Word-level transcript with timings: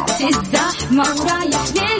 وقت 0.00 0.20
الزحمة 0.20 1.04
ورايح 1.20 1.64
للبيت 1.76 1.99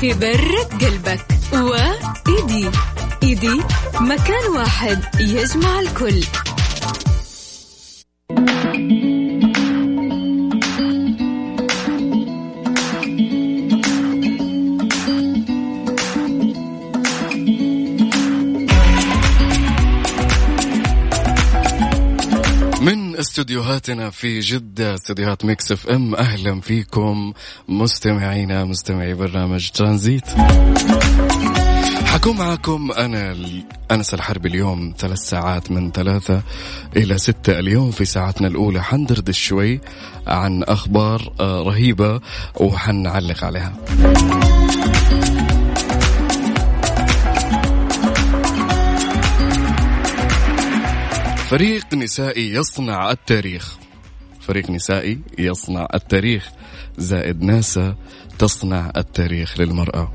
في 0.00 0.12
برة 0.12 0.86
قلبك. 0.86 1.26
وإيدي. 1.52 2.70
إيدي 3.22 3.60
مكان 4.00 4.48
واحد 4.56 5.04
يجمع 5.20 5.80
الكل. 5.80 6.24
استديوهاتنا 23.40 24.10
في 24.10 24.40
جدة 24.40 24.94
استديوهات 24.94 25.44
Mix 25.44 25.72
FM 25.72 26.14
أهلا 26.14 26.60
فيكم 26.60 27.32
مستمعينا 27.68 28.64
مستمعي 28.64 29.14
برنامج 29.14 29.70
ترانزيت. 29.70 30.24
حكون 32.04 32.36
معاكم 32.36 32.92
أنا 32.92 33.32
ال- 33.32 33.62
أنس 33.90 34.14
الحرب 34.14 34.46
اليوم 34.46 34.94
ثلاث 34.98 35.18
ساعات 35.18 35.70
من 35.70 35.92
ثلاثة 35.92 36.42
إلى 36.96 37.18
ستة 37.18 37.58
اليوم 37.58 37.90
في 37.90 38.04
ساعتنا 38.04 38.48
الأولى. 38.48 38.82
حندردش 38.82 39.38
شوي 39.38 39.80
عن 40.26 40.62
أخبار 40.62 41.32
آه، 41.40 41.62
رهيبة 41.62 42.20
وحنعلق 42.60 43.44
عليها. 43.44 43.72
فريق 51.48 51.94
نسائي 51.94 52.54
يصنع 52.54 53.10
التاريخ. 53.10 53.78
فريق 54.40 54.70
نسائي 54.70 55.18
يصنع 55.38 55.86
التاريخ. 55.94 56.50
زائد 56.98 57.42
ناسا 57.42 57.94
تصنع 58.38 58.92
التاريخ 58.96 59.60
للمرأة. 59.60 60.12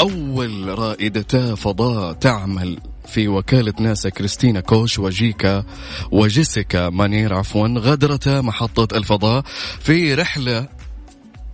أول 0.00 0.78
رائدتا 0.78 1.54
فضاء 1.54 2.12
تعمل 2.12 2.78
في 3.06 3.28
وكالة 3.28 3.74
ناسا 3.80 4.08
كريستينا 4.08 4.60
كوش 4.60 4.98
وجيكا 4.98 5.64
وجيسيكا 6.10 6.88
مانير 6.90 7.34
عفوا 7.34 7.68
غادرتا 7.78 8.40
محطة 8.40 8.96
الفضاء 8.96 9.42
في 9.80 10.14
رحلة 10.14 10.68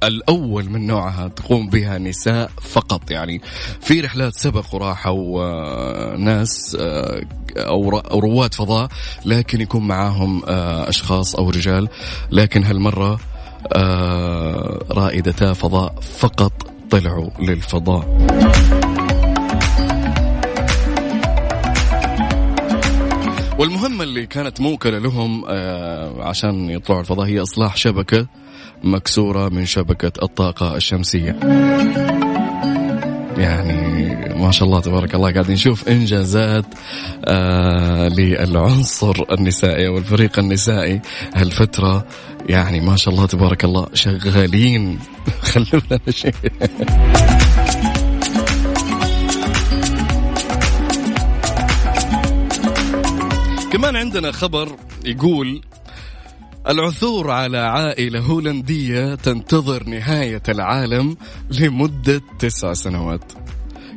الأول 0.03 0.71
من 0.71 0.87
نوعها 0.87 1.29
تقوم 1.29 1.69
بها 1.69 1.99
نساء 1.99 2.51
فقط 2.63 3.11
يعني 3.11 3.41
في 3.81 4.01
رحلات 4.01 4.35
سبق 4.35 4.75
وراحوا 4.75 5.43
آه، 5.43 6.17
ناس 6.17 6.77
آه، 6.81 7.23
أو 7.57 8.21
رواد 8.21 8.55
فضاء 8.55 8.89
لكن 9.25 9.61
يكون 9.61 9.87
معاهم 9.87 10.43
آه، 10.49 10.89
أشخاص 10.89 11.35
أو 11.37 11.51
رجال. 11.51 11.89
لكن 12.31 12.65
هالمرة 12.65 13.21
رائدتا 14.91 15.53
فضاء 15.53 15.95
فقط 16.01 16.53
طلعوا 16.91 17.31
للفضاء. 17.41 18.29
والمهمة 23.59 24.05
اللي 24.05 24.27
كانت 24.27 24.61
موكلة 24.61 24.99
لهم 24.99 25.45
عشان 26.21 26.71
يطلعوا 26.71 27.01
الفضاء 27.01 27.27
هي 27.27 27.43
إصلاح 27.43 27.77
شبكة. 27.77 28.27
مكسورة 28.85 29.49
من 29.49 29.67
شبكة 29.67 30.13
الطاقة 30.23 30.77
الشمسية. 30.77 31.37
يعني 33.39 34.09
ما 34.35 34.51
شاء 34.51 34.69
الله 34.69 34.81
تبارك 34.81 35.15
الله 35.15 35.33
قاعدين 35.33 35.55
نشوف 35.55 35.89
إنجازات 35.89 36.65
آه 37.25 38.09
للعنصر 38.09 39.25
النسائي 39.33 39.87
أو 39.87 39.99
الفريق 39.99 40.39
النسائي 40.39 41.01
هالفترة. 41.35 42.07
يعني 42.49 42.81
ما 42.81 42.97
شاء 42.97 43.15
الله 43.15 43.27
تبارك 43.27 43.65
الله 43.65 43.87
شغالين. 43.95 44.99
خلوا 45.51 45.83
لنا 45.91 46.11
شيء 46.11 46.35
كمان 53.73 53.97
عندنا 53.97 54.33
خبر 54.33 54.77
يقول 55.05 55.61
العثور 56.69 57.31
على 57.31 57.59
عائلة 57.59 58.21
هولندية 58.21 59.15
تنتظر 59.15 59.89
نهاية 59.89 60.43
العالم 60.49 61.17
لمدة 61.51 62.23
تسع 62.39 62.73
سنوات. 62.73 63.33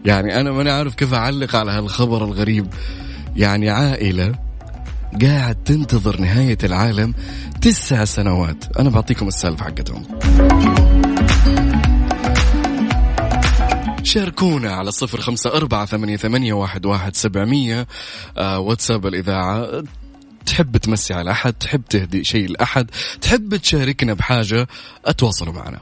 يعني 0.06 0.40
أنا 0.40 0.52
ماني 0.52 0.72
عارف 0.72 0.96
كيف 0.96 1.14
أعلق 1.14 1.56
على 1.56 1.72
هالخبر 1.72 2.26
الغريب. 2.26 2.68
يعني 3.36 3.70
عائلة 3.70 4.36
قاعد 5.22 5.56
تنتظر 5.56 6.22
نهاية 6.22 6.58
العالم 6.64 7.14
تسع 7.62 8.06
سنوات. 8.06 8.78
أنا 8.80 8.90
بعطيكم 8.90 9.28
السالفة 9.28 9.66
حقتهم. 9.66 10.04
شاركونا 14.04 14.74
على 14.74 14.92
صفر 14.92 15.22
خمسة 15.22 15.54
أربعة 15.54 15.86
ثمانية, 15.86 16.18
ثمانية 16.18 16.54
واحد, 16.54 16.86
واحد 16.86 17.16
سبعمية 17.16 17.88
آه 18.38 18.60
واتساب 18.60 19.08
الإذاعة 19.08 19.84
تحب 20.46 20.78
تمسي 20.78 21.13
على 21.13 21.31
أحد 21.31 21.53
تحب 21.53 21.81
تهدي 21.90 22.24
شيء 22.24 22.50
لأحد 22.50 22.91
تحب 23.22 23.56
تشاركنا 23.56 24.13
بحاجة 24.13 24.68
أتواصلوا 25.06 25.53
معنا. 25.53 25.79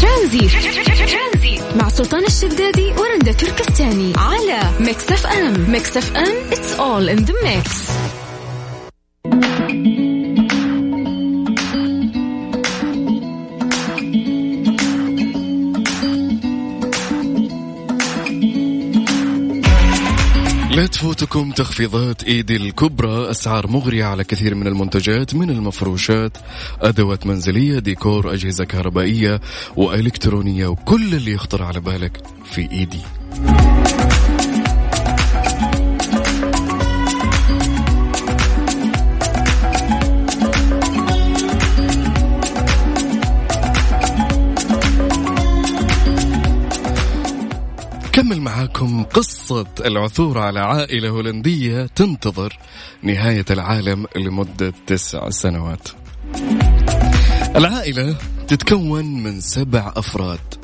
ترانزيت. 0.00 0.78
مع 1.76 1.88
سلطان 1.88 2.24
الشدادي 2.24 2.92
ورندا 2.92 3.32
تركستاني 3.32 4.12
على 4.16 4.60
Mix 4.80 5.12
FM. 5.12 5.70
Mix 5.70 5.96
FM 5.96 6.50
it's 6.50 6.78
all 6.78 7.18
in 7.18 7.24
the 7.24 7.34
mix. 7.44 8.07
تفوتكم 20.98 21.52
تخفيضات 21.52 22.24
ايدي 22.24 22.56
الكبرى 22.56 23.30
أسعار 23.30 23.66
مغرية 23.66 24.04
على 24.04 24.24
كثير 24.24 24.54
من 24.54 24.66
المنتجات 24.66 25.34
من 25.34 25.50
المفروشات 25.50 26.38
أدوات 26.80 27.26
منزلية 27.26 27.78
ديكور 27.78 28.32
أجهزة 28.32 28.64
كهربائية 28.64 29.40
وإلكترونية 29.76 30.66
وكل 30.66 31.14
اللي 31.14 31.32
يخطر 31.32 31.62
على 31.62 31.80
بالك 31.80 32.22
في 32.44 32.70
إيدي. 32.70 33.00
كمل 48.18 48.40
معاكم 48.40 49.02
قصة 49.02 49.66
العثور 49.80 50.38
على 50.38 50.60
عائلة 50.60 51.08
هولندية 51.08 51.86
تنتظر 51.86 52.58
نهاية 53.02 53.44
العالم 53.50 54.06
لمدة 54.16 54.72
تسع 54.86 55.30
سنوات. 55.30 55.88
العائلة 57.56 58.16
تتكون 58.48 59.22
من 59.22 59.40
سبع 59.40 59.92
أفراد. 59.96 60.54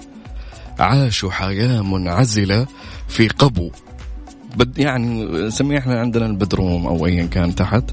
عاشوا 0.79 1.31
حياة 1.31 1.83
منعزلة 1.83 2.67
في 3.09 3.29
قبو. 3.29 3.71
بد 4.57 4.79
يعني 4.79 5.25
نسميه 5.25 5.79
إحنا 5.79 6.01
عندنا 6.01 6.27
البدروم 6.27 6.87
أو 6.87 7.07
ايا 7.07 7.27
كان 7.27 7.55
تحت. 7.55 7.85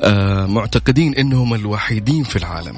آه 0.00 0.46
معتقدين 0.46 1.14
إنهم 1.14 1.54
الوحيدين 1.54 2.24
في 2.24 2.36
العالم. 2.36 2.76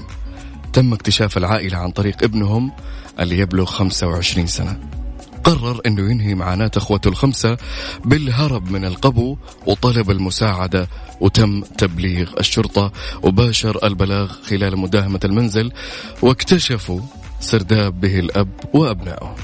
تم 0.72 0.92
اكتشاف 0.92 1.36
العائلة 1.36 1.78
عن 1.78 1.90
طريق 1.90 2.22
ابنهم 2.22 2.72
اللي 3.20 3.38
يبلغ 3.38 3.64
25 3.64 4.46
سنة. 4.46 5.03
قرر 5.44 5.80
إنه 5.86 6.10
ينهي 6.10 6.34
معاناة 6.34 6.70
إخوته 6.76 7.08
الخمسة 7.08 7.56
بالهرب 8.04 8.70
من 8.70 8.84
القبو 8.84 9.36
وطلب 9.66 10.10
المساعدة 10.10 10.88
وتم 11.20 11.60
تبليغ 11.60 12.30
الشرطة 12.40 12.92
وباشر 13.22 13.86
البلاغ 13.86 14.32
خلال 14.32 14.78
مداهمة 14.78 15.20
المنزل 15.24 15.72
واكتشفوا 16.22 17.00
سرداب 17.40 18.00
به 18.00 18.18
الأب 18.18 18.48
وأبنائه. 18.74 19.34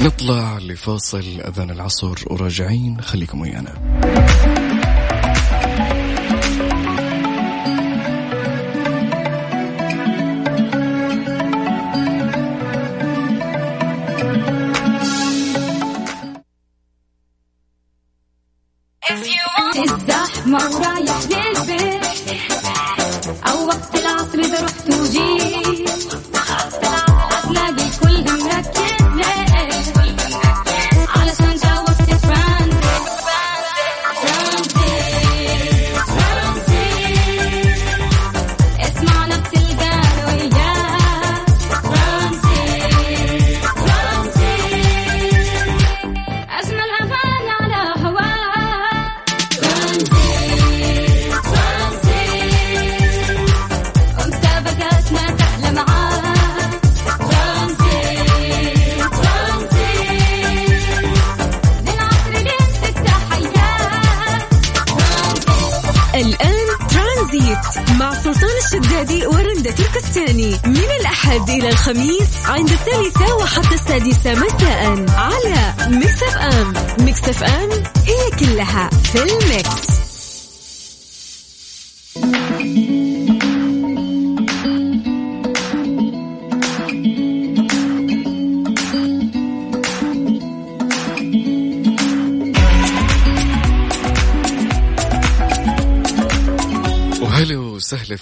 نطلع 0.00 0.58
لفاصل 0.58 1.24
أذان 1.40 1.70
العصر 1.70 2.14
وراجعين. 2.26 3.00
خليكم 3.00 3.40
ويانا. 3.40 3.72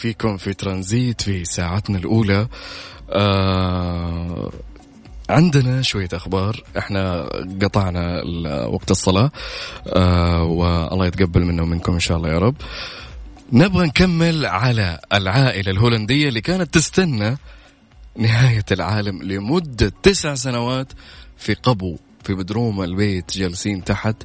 فيكم 0.04 0.36
في 0.36 0.54
ترانزيت 0.54 1.22
في 1.22 1.44
ساعتنا 1.44 1.98
الأولى. 1.98 2.48
آه 3.10 4.52
عندنا 5.28 5.82
شوية 5.82 6.08
أخبار. 6.12 6.62
إحنا 6.78 7.28
قطعنا 7.62 8.22
وقت 8.66 8.90
الصلاة. 8.90 9.30
آه 9.86 10.42
والله 10.42 11.06
يتقبل 11.06 11.44
منا 11.44 11.62
ومنكم 11.62 11.92
إن 11.92 12.00
شاء 12.00 12.16
الله 12.16 12.28
يا 12.28 12.38
رب. 12.38 12.54
نبغى 13.52 13.86
نكمل 13.86 14.46
على 14.46 15.00
العائلة 15.12 15.70
الهولندية 15.70 16.28
اللي 16.28 16.40
كانت 16.40 16.74
تستنى 16.74 17.36
نهاية 18.18 18.64
العالم 18.72 19.22
لمدة 19.22 19.92
تسع 20.02 20.34
سنوات 20.34 20.92
في 21.36 21.54
قبو 21.54 21.96
في 22.24 22.34
بدروم 22.34 22.82
البيت 22.82 23.38
جالسين 23.38 23.84
تحت 23.84 24.16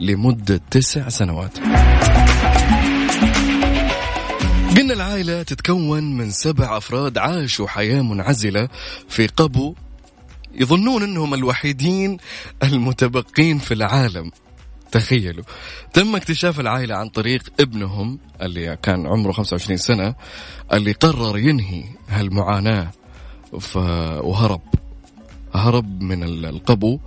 لمدة 0.00 0.60
تسع 0.70 1.08
سنوات. 1.08 1.58
قلنا 4.76 4.94
العائلة 4.94 5.42
تتكون 5.42 6.16
من 6.16 6.30
سبع 6.30 6.76
أفراد 6.76 7.18
عاشوا 7.18 7.68
حياة 7.68 8.02
منعزلة 8.02 8.68
في 9.08 9.26
قبو 9.26 9.74
يظنون 10.54 11.02
أنهم 11.02 11.34
الوحيدين 11.34 12.16
المتبقين 12.62 13.58
في 13.58 13.74
العالم. 13.74 14.30
تخيلوا. 14.92 15.44
تم 15.92 16.16
اكتشاف 16.16 16.60
العائلة 16.60 16.94
عن 16.96 17.08
طريق 17.08 17.42
ابنهم 17.60 18.18
اللي 18.42 18.76
كان 18.82 19.06
عمره 19.06 19.32
25 19.32 19.76
سنة 19.76 20.14
اللي 20.72 20.92
قرر 20.92 21.38
ينهي 21.38 21.84
هالمعاناة. 22.08 22.90
وهرب. 23.52 24.60
هرب 25.54 26.02
من 26.02 26.22
ال- 26.24 26.46
القبو 26.46 26.98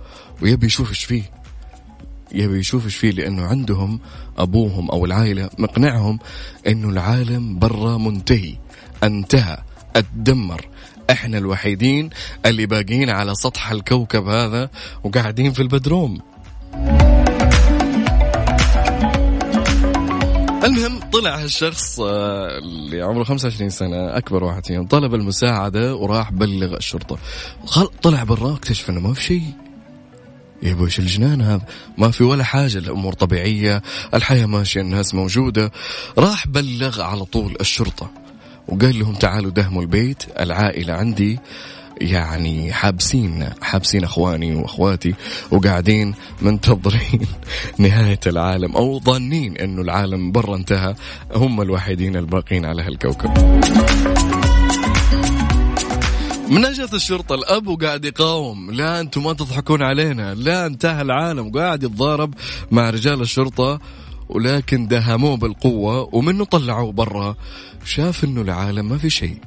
ويبي 0.42 0.66
يشوف 0.66 0.90
إيش 0.90 1.04
فيه. 1.04 1.30
يبي 2.34 2.58
يشوف 2.58 2.84
إيش 2.84 2.96
فيه 2.96 3.10
لأنه 3.10 3.42
عندهم 3.42 4.00
أبوهم 4.38 4.90
أو 4.90 5.04
العائلة 5.04 5.50
مقنعهم 5.58 6.18
إنه 6.66 6.88
العالم 6.88 7.58
برا 7.58 7.98
منتهي 7.98 8.54
انتهى 9.02 9.58
اتدمر. 9.96 10.68
إحنا 11.10 11.38
الوحيدين 11.38 12.10
اللي 12.46 12.66
باقيين 12.66 13.10
على 13.10 13.34
سطح 13.34 13.70
الكوكب 13.70 14.28
هذا 14.28 14.70
وقاعدين 15.04 15.52
في 15.52 15.62
البدروم. 15.62 16.20
المهم 20.64 21.00
طلع 21.12 21.42
هالشخص 21.42 22.00
آه، 22.00 22.58
اللي 22.58 23.02
عمره 23.02 23.24
25 23.24 23.70
سنة 23.70 24.16
أكبر 24.16 24.44
واحد 24.44 24.66
فيهم 24.66 24.86
طلب 24.86 25.14
المساعدة 25.14 25.96
وراح 25.96 26.32
بلغ 26.32 26.76
الشرطة. 26.76 27.18
طلع 28.02 28.24
برا 28.24 28.54
اكتشف 28.54 28.90
إنه 28.90 29.00
ما 29.00 29.14
في 29.14 29.22
شيء. 29.22 29.63
يا 30.64 30.84
إيش 30.84 30.98
الجنان 30.98 31.40
هذا. 31.40 31.62
ما 31.98 32.10
في 32.10 32.24
ولا 32.24 32.44
حاجة 32.44 32.78
الأمور 32.78 33.12
طبيعية 33.12 33.82
الحياة 34.14 34.46
ماشية 34.46 34.80
الناس 34.80 35.14
موجودة. 35.14 35.72
راح 36.18 36.46
بلغ 36.46 37.02
على 37.02 37.24
طول 37.24 37.56
الشرطة 37.60 38.10
وقال 38.68 38.98
لهم 38.98 39.14
تعالوا 39.14 39.50
دهموا 39.50 39.82
البيت 39.82 40.22
العائلة 40.40 40.94
عندي 40.94 41.38
يعني 42.00 42.72
حابسين 42.72 43.50
حابسين 43.62 44.04
أخواني 44.04 44.54
وأخواتي 44.54 45.14
وقاعدين 45.50 46.14
منتظرين 46.42 47.26
نهاية 47.78 48.20
العالم 48.26 48.76
أو 48.76 49.00
ظانين 49.00 49.56
إنه 49.56 49.82
العالم 49.82 50.32
برا 50.32 50.56
انتهى. 50.56 50.94
هم 51.34 51.60
الوحيدين 51.60 52.16
الباقين 52.16 52.64
على 52.64 52.82
هالكوكب. 52.82 53.34
من 56.48 56.64
اجت 56.64 56.94
الشرطة 56.94 57.34
الأب 57.34 57.66
وقاعد 57.66 58.04
يقاوم. 58.04 58.70
لا 58.70 59.00
أنتم 59.00 59.24
ما 59.24 59.32
تضحكون 59.32 59.82
علينا. 59.82 60.34
لا 60.34 60.66
انتهى 60.66 61.02
العالم. 61.02 61.50
قاعد 61.50 61.82
يتضارب 61.82 62.34
مع 62.70 62.90
رجال 62.90 63.20
الشرطة 63.20 63.80
ولكن 64.28 64.86
دهموه 64.86 65.36
بالقوة 65.36 66.14
ومنه 66.14 66.44
طلعوه 66.44 66.92
برا. 66.92 67.36
شاف 67.84 68.24
إنه 68.24 68.40
العالم 68.40 68.88
ما 68.88 68.98
في 68.98 69.10
شيء. 69.10 69.38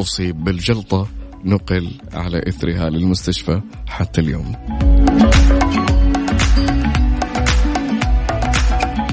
أصيب 0.00 0.44
بالجلطة 0.44 1.08
نقل 1.44 1.90
على 2.12 2.42
إثرها 2.48 2.90
للمستشفى 2.90 3.60
حتى 3.86 4.20
اليوم. 4.20 4.56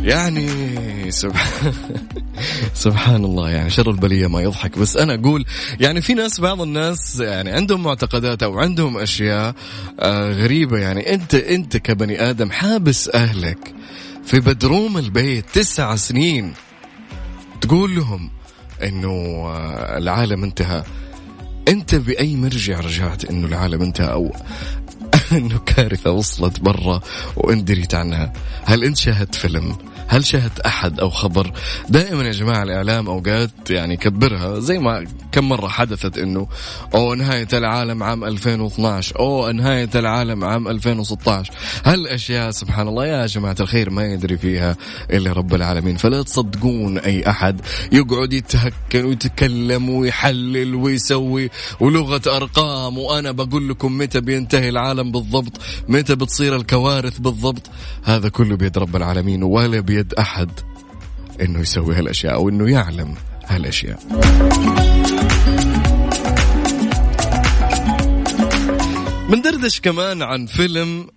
يعني 0.03 1.12
سبحان 1.12 1.74
سبحان 2.74 3.25
الله 3.25 3.50
يعني 3.50 3.69
شر 3.69 3.89
البلية 3.89 4.27
ما 4.27 4.41
يضحك. 4.41 4.79
بس 4.79 4.98
أنا 4.98 5.13
أقول 5.13 5.45
يعني 5.79 6.01
في 6.01 6.13
ناس 6.13 6.39
بعض 6.39 6.62
الناس 6.62 7.19
يعني 7.19 7.51
عندهم 7.51 7.83
معتقدات 7.83 8.43
أو 8.43 8.60
عندهم 8.60 8.98
أشياء 8.98 9.55
آه 10.00 10.31
غريبة. 10.31 10.77
يعني 10.77 11.13
أنت 11.13 11.36
أنت 11.36 11.77
كبني 11.77 12.29
آدم 12.29 12.51
حابس 12.51 13.10
أهلك 13.10 13.74
في 14.25 14.39
بدروم 14.39 14.98
البيت 14.98 15.45
تسع 15.53 15.95
سنين 15.95 16.53
تقول 17.62 17.95
لهم 17.95 18.29
إنه 18.83 19.10
آه 19.48 19.98
العالم 19.98 20.43
انتهى. 20.43 20.83
أنت 21.67 21.95
بأي 21.95 22.36
مرجع 22.36 22.79
رجعت 22.79 23.25
إنه 23.25 23.48
العالم 23.48 23.81
انتهى؟ 23.81 24.12
أو 24.12 24.36
إنه 25.31 25.60
كارثة 25.60 26.12
وصلت 26.12 26.60
برا 26.60 27.01
وأنت 27.36 27.67
دريت 27.67 27.95
عنها؟ 27.95 28.33
هل 28.65 28.83
أنت 28.83 28.98
شاهدت 28.98 29.36
فيلم؟ 29.36 29.77
هل 30.07 30.25
شاهدت 30.25 30.60
أحد 30.60 31.00
أو 31.00 31.10
خبر؟ 31.10 31.51
دائما 31.89 32.24
يا 32.24 32.31
جماعة 32.31 32.63
الإعلام 32.63 33.07
أوقات 33.07 33.50
يعني 33.69 33.93
يكبرها 33.93 34.60
زي 34.60 34.79
ما 34.79 35.05
كم 35.31 35.50
مرة 35.50 35.67
حدثت 35.67 36.17
أنه 36.17 36.48
أو 36.95 37.13
نهاية 37.13 37.48
العالم 37.53 38.03
عام 38.03 38.24
2012 38.24 39.19
أو 39.19 39.51
نهاية 39.51 39.89
العالم 39.95 40.43
عام 40.43 40.67
2016 40.67 41.53
هالأشياء 41.86 42.51
سبحان 42.51 42.88
الله 42.88 43.05
يا 43.05 43.25
جماعة 43.25 43.55
الخير 43.60 43.89
ما 43.89 44.05
يدري 44.05 44.38
فيها 44.38 44.75
إلا 45.12 45.33
رب 45.33 45.55
العالمين. 45.55 45.98
فلا 45.98 46.22
تصدقون 46.22 46.98
أي 46.98 47.29
أحد 47.29 47.62
يقعد 47.91 48.33
يتهكن 48.33 49.05
ويتكلم 49.05 49.89
ويحلل 49.89 50.75
ويسوي 50.75 51.50
ولغة 51.79 52.22
أرقام 52.27 52.98
وأنا 52.98 53.31
بقول 53.31 53.69
لكم 53.69 53.98
متى 53.98 54.22
بينتهي 54.22 54.69
العالم 54.69 55.12
بالضبط 55.12 55.62
متى 55.88 56.15
بتصير 56.15 56.55
الكوارث 56.55 57.17
بالضبط. 57.17 57.69
هذا 58.03 58.29
كله 58.29 58.55
بيد 58.55 58.77
رب 58.77 58.95
العالمين 58.95 59.43
ولا 59.43 59.79
أحد 60.01 60.51
إنه 61.41 61.59
يسوي 61.59 61.95
هالأشياء 61.95 62.33
أو 62.33 62.50
إنه 62.50 62.71
يعلم 62.71 63.15
هالأشياء. 63.47 64.00
بندردش 69.29 69.79
كمان 69.79 70.21
عن 70.21 70.45
فيلم 70.45 71.07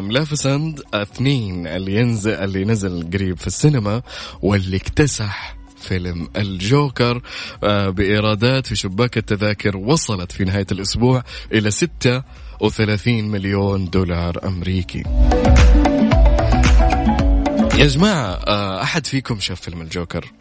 ملافسند 0.00 0.80
اثنين 0.94 1.66
اللي 1.66 1.94
ينزل 1.94 2.32
اللي 2.32 2.64
نزل 2.64 3.10
قريب 3.12 3.38
في 3.38 3.46
السينما 3.46 4.02
واللي 4.42 4.76
اكتسح 4.76 5.56
فيلم 5.80 6.28
الجوكر 6.36 7.22
آه 7.64 7.88
بإيرادات 7.88 8.66
في 8.66 8.76
شباك 8.76 9.18
التذاكر 9.18 9.76
وصلت 9.76 10.32
في 10.32 10.44
نهاية 10.44 10.66
الأسبوع 10.72 11.22
إلى 11.52 11.70
36 11.70 13.24
مليون 13.24 13.90
دولار 13.90 14.38
أمريكي. 14.44 15.02
يا 17.78 17.86
جماعة 17.86 18.32
آه، 18.46 18.82
أحد 18.82 19.06
فيكم 19.06 19.40
شاف 19.40 19.60
فيلم 19.60 19.80
الجوكر؟ 19.80 20.32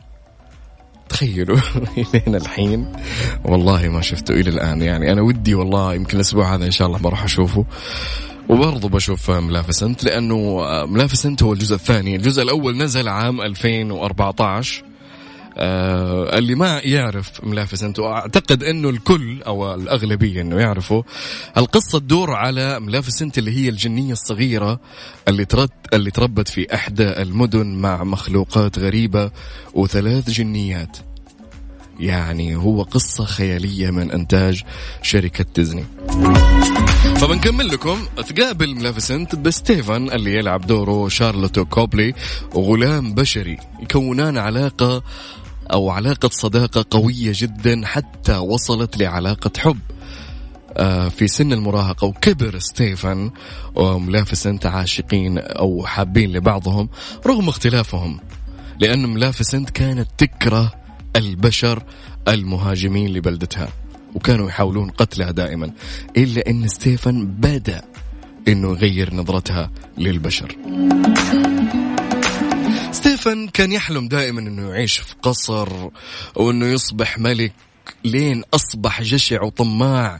تخيلوا 1.09 1.57
لين 2.13 2.35
الحين. 2.35 2.93
والله 3.45 3.87
ما 3.87 4.01
شفته 4.01 4.33
إلى 4.33 4.49
الآن. 4.49 4.81
يعني 4.81 5.11
أنا 5.11 5.21
ودي 5.21 5.55
والله 5.55 5.93
يمكن 5.93 6.15
الأسبوع 6.15 6.55
هذا 6.55 6.65
إن 6.65 6.71
شاء 6.71 6.87
الله 6.87 6.99
بروح 6.99 7.23
أشوفه. 7.23 7.65
وبرضه 8.49 8.89
بشوف 8.89 9.31
ملافسنت 9.31 10.03
لأنه 10.03 10.35
آه، 10.35 10.85
ملافسنت 10.85 11.43
هو 11.43 11.53
الجزء 11.53 11.75
الثاني. 11.75 12.15
الجزء 12.15 12.43
الأول 12.43 12.77
نزل 12.77 13.07
عام 13.07 13.41
2014 13.41 14.83
آه 15.59 16.37
اللي 16.37 16.55
ما 16.55 16.79
يعرف 16.79 17.43
ملافسنت 17.43 17.99
واعتقد 17.99 18.63
إنه 18.63 18.89
الكل 18.89 19.43
أو 19.43 19.73
الأغلبية 19.73 20.41
إنه 20.41 20.59
يعرفوا 20.59 21.03
القصة 21.57 21.99
تدور 21.99 22.33
على 22.33 22.79
ملافسنت 22.79 23.37
اللي 23.37 23.51
هي 23.51 23.69
الجنية 23.69 24.11
الصغيرة 24.11 24.79
اللي 25.27 25.45
ترد 25.45 25.69
اللي 25.93 26.11
تربت 26.11 26.47
في 26.47 26.73
إحدى 26.73 27.03
المدن 27.21 27.67
مع 27.67 28.03
مخلوقات 28.03 28.79
غريبة 28.79 29.31
وثلاث 29.73 30.29
جنيات. 30.29 30.97
يعني 31.99 32.55
هو 32.55 32.83
قصة 32.83 33.25
خيالية 33.25 33.89
من 33.89 34.11
إنتاج 34.11 34.63
شركة 35.01 35.45
ديزني. 35.55 35.85
فبنكمل 37.15 37.67
لكم 37.67 38.05
تقابل 38.29 38.75
ملافسنت 38.75 39.35
بستيفن 39.35 40.11
اللي 40.11 40.35
يلعب 40.35 40.67
دوره 40.67 41.09
شارلتو 41.09 41.65
كوبلي 41.65 42.13
وغلام 42.53 43.13
بشري 43.13 43.57
يكونان 43.81 44.37
علاقة 44.37 45.03
أو 45.73 45.89
علاقة 45.89 46.29
صداقة 46.29 46.85
قوية 46.89 47.31
جدا 47.35 47.81
حتى 47.85 48.37
وصلت 48.37 48.97
لعلاقة 48.97 49.51
حب. 49.57 49.79
آه، 50.77 51.09
في 51.09 51.27
سن 51.27 51.53
المراهقة 51.53 52.07
وكبر 52.07 52.59
ستيفن 52.59 53.31
وملافسنت 53.75 54.65
عاشقين 54.65 55.37
أو 55.37 55.85
حابين 55.85 56.31
لبعضهم 56.31 56.89
رغم 57.27 57.49
اختلافهم 57.49 58.19
لأن 58.79 59.05
ملافسنت 59.05 59.69
كانت 59.69 60.07
تكره 60.17 60.71
البشر 61.15 61.83
المهاجمين 62.27 63.13
لبلدتها 63.13 63.67
وكانوا 64.15 64.49
يحاولون 64.49 64.89
قتلها 64.89 65.31
دائما 65.31 65.71
إلا 66.17 66.49
أن 66.49 66.67
ستيفن 66.67 67.25
بدأ 67.25 67.81
أنه 68.47 68.69
يغير 68.69 69.13
نظرتها 69.13 69.71
للبشر. 69.97 70.55
ستيفن 72.91 73.47
كان 73.47 73.71
يحلم 73.71 74.07
دائما 74.07 74.39
أنه 74.39 74.69
يعيش 74.69 74.97
في 74.97 75.15
قصر 75.21 75.89
وأنه 76.35 76.65
يصبح 76.65 77.19
ملك 77.19 77.53
لين 78.03 78.43
أصبح 78.53 79.01
جشع 79.01 79.43
وطماع 79.43 80.19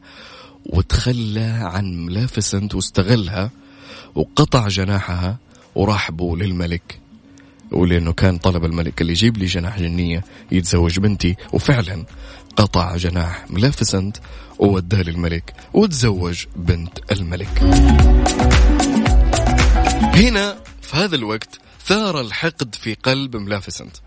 وتخلى 0.66 1.60
عن 1.62 2.06
ملافسنت 2.06 2.76
واستغلها 2.76 3.52
وقطع 4.16 4.68
جناحها 4.68 5.38
وراح 5.76 6.12
بو 6.12 6.36
للملك 6.36 7.00
ولأنه 7.72 8.14
كان 8.14 8.38
طلب 8.38 8.66
الملك 8.66 9.02
اللي 9.02 9.12
يجيب 9.12 9.38
لي 9.38 9.46
جناح 9.46 9.80
جنية 9.80 10.24
يتزوج 10.52 11.00
بنتي 11.00 11.36
وفعلا 11.54 12.06
قطع 12.56 12.98
جناح 12.98 13.46
ملافسنت 13.50 14.18
ووداه 14.60 15.02
للملك 15.02 15.54
وتزوج 15.74 16.46
بنت 16.56 17.12
الملك. 17.12 17.60
هنا 20.16 20.58
في 20.82 20.98
هذا 20.98 21.16
الوقت 21.16 21.60
ثار 21.90 22.22
الحقد 22.22 22.76
في 22.76 22.94
قلب 22.94 23.36
ملافسنت 23.36 23.98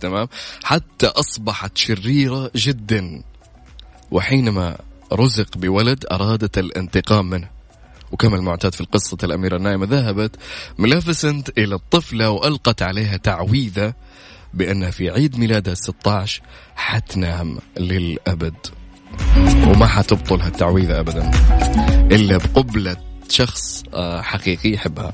تمام؟ 0.00 0.28
حتى 0.64 1.06
أصبحت 1.06 1.78
شريرة 1.78 2.50
جدا. 2.56 3.22
وحينما 4.10 4.78
رزق 5.12 5.58
بولد 5.58 6.04
أرادت 6.12 6.58
الانتقام 6.58 7.30
منه. 7.30 7.48
وكما 8.12 8.36
المعتاد 8.36 8.74
في 8.74 8.80
القصة 8.80 9.18
الأميرة 9.22 9.56
النائمة 9.56 9.86
ذهبت 9.86 10.36
ملافسنت 10.78 11.58
إلى 11.58 11.74
الطفلة 11.74 12.30
وألقت 12.30 12.82
عليها 12.82 13.16
تعويذة 13.16 13.94
بأنها 14.54 14.90
في 14.90 15.10
عيد 15.10 15.38
ميلادها 15.38 15.74
16 15.74 16.42
حتنام 16.76 17.58
للأبد. 17.78 18.66
وما 19.66 19.86
حتبطل 19.86 20.40
هالتعويذة 20.40 21.00
أبدا. 21.00 21.30
إلا 22.12 22.36
بقبلة 22.36 22.96
شخص 23.28 23.82
آه، 23.94 24.20
حقيقي 24.22 24.70
يحبها. 24.72 25.12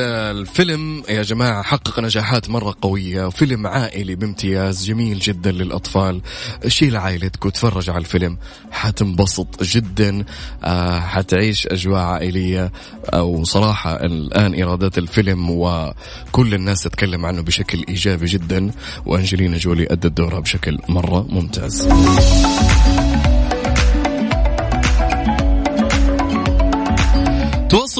الفيلم 0.00 1.02
يا 1.08 1.22
جماعة 1.22 1.62
حقق 1.62 2.00
نجاحات 2.00 2.50
مرة 2.50 2.74
قوية 2.82 3.28
فيلم 3.28 3.66
عائلي 3.66 4.14
بامتياز 4.14 4.84
جميل 4.84 5.18
جدا 5.18 5.52
للأطفال. 5.52 6.20
شيل 6.66 6.96
عائلتك 6.96 7.44
وتفرج 7.44 7.90
على 7.90 7.98
الفيلم. 7.98 8.38
حتنبسط 8.70 9.62
جدا 9.62 10.24
آه، 10.64 11.00
حتعيش 11.00 11.66
أجواء 11.66 12.00
عائلية. 12.00 12.72
وصراحة 13.18 14.04
الآن 14.04 14.54
إيرادات 14.54 14.98
الفيلم 14.98 15.50
وكل 15.50 16.54
الناس 16.54 16.82
تتكلم 16.82 17.26
عنه 17.26 17.42
بشكل 17.42 17.84
إيجابي 17.88 18.26
جدا. 18.26 18.70
وأنجلينا 19.06 19.58
جولي 19.58 19.86
أدت 19.90 20.06
دورها 20.06 20.40
بشكل 20.40 20.78
مرة 20.88 21.26
ممتاز. 21.28 21.88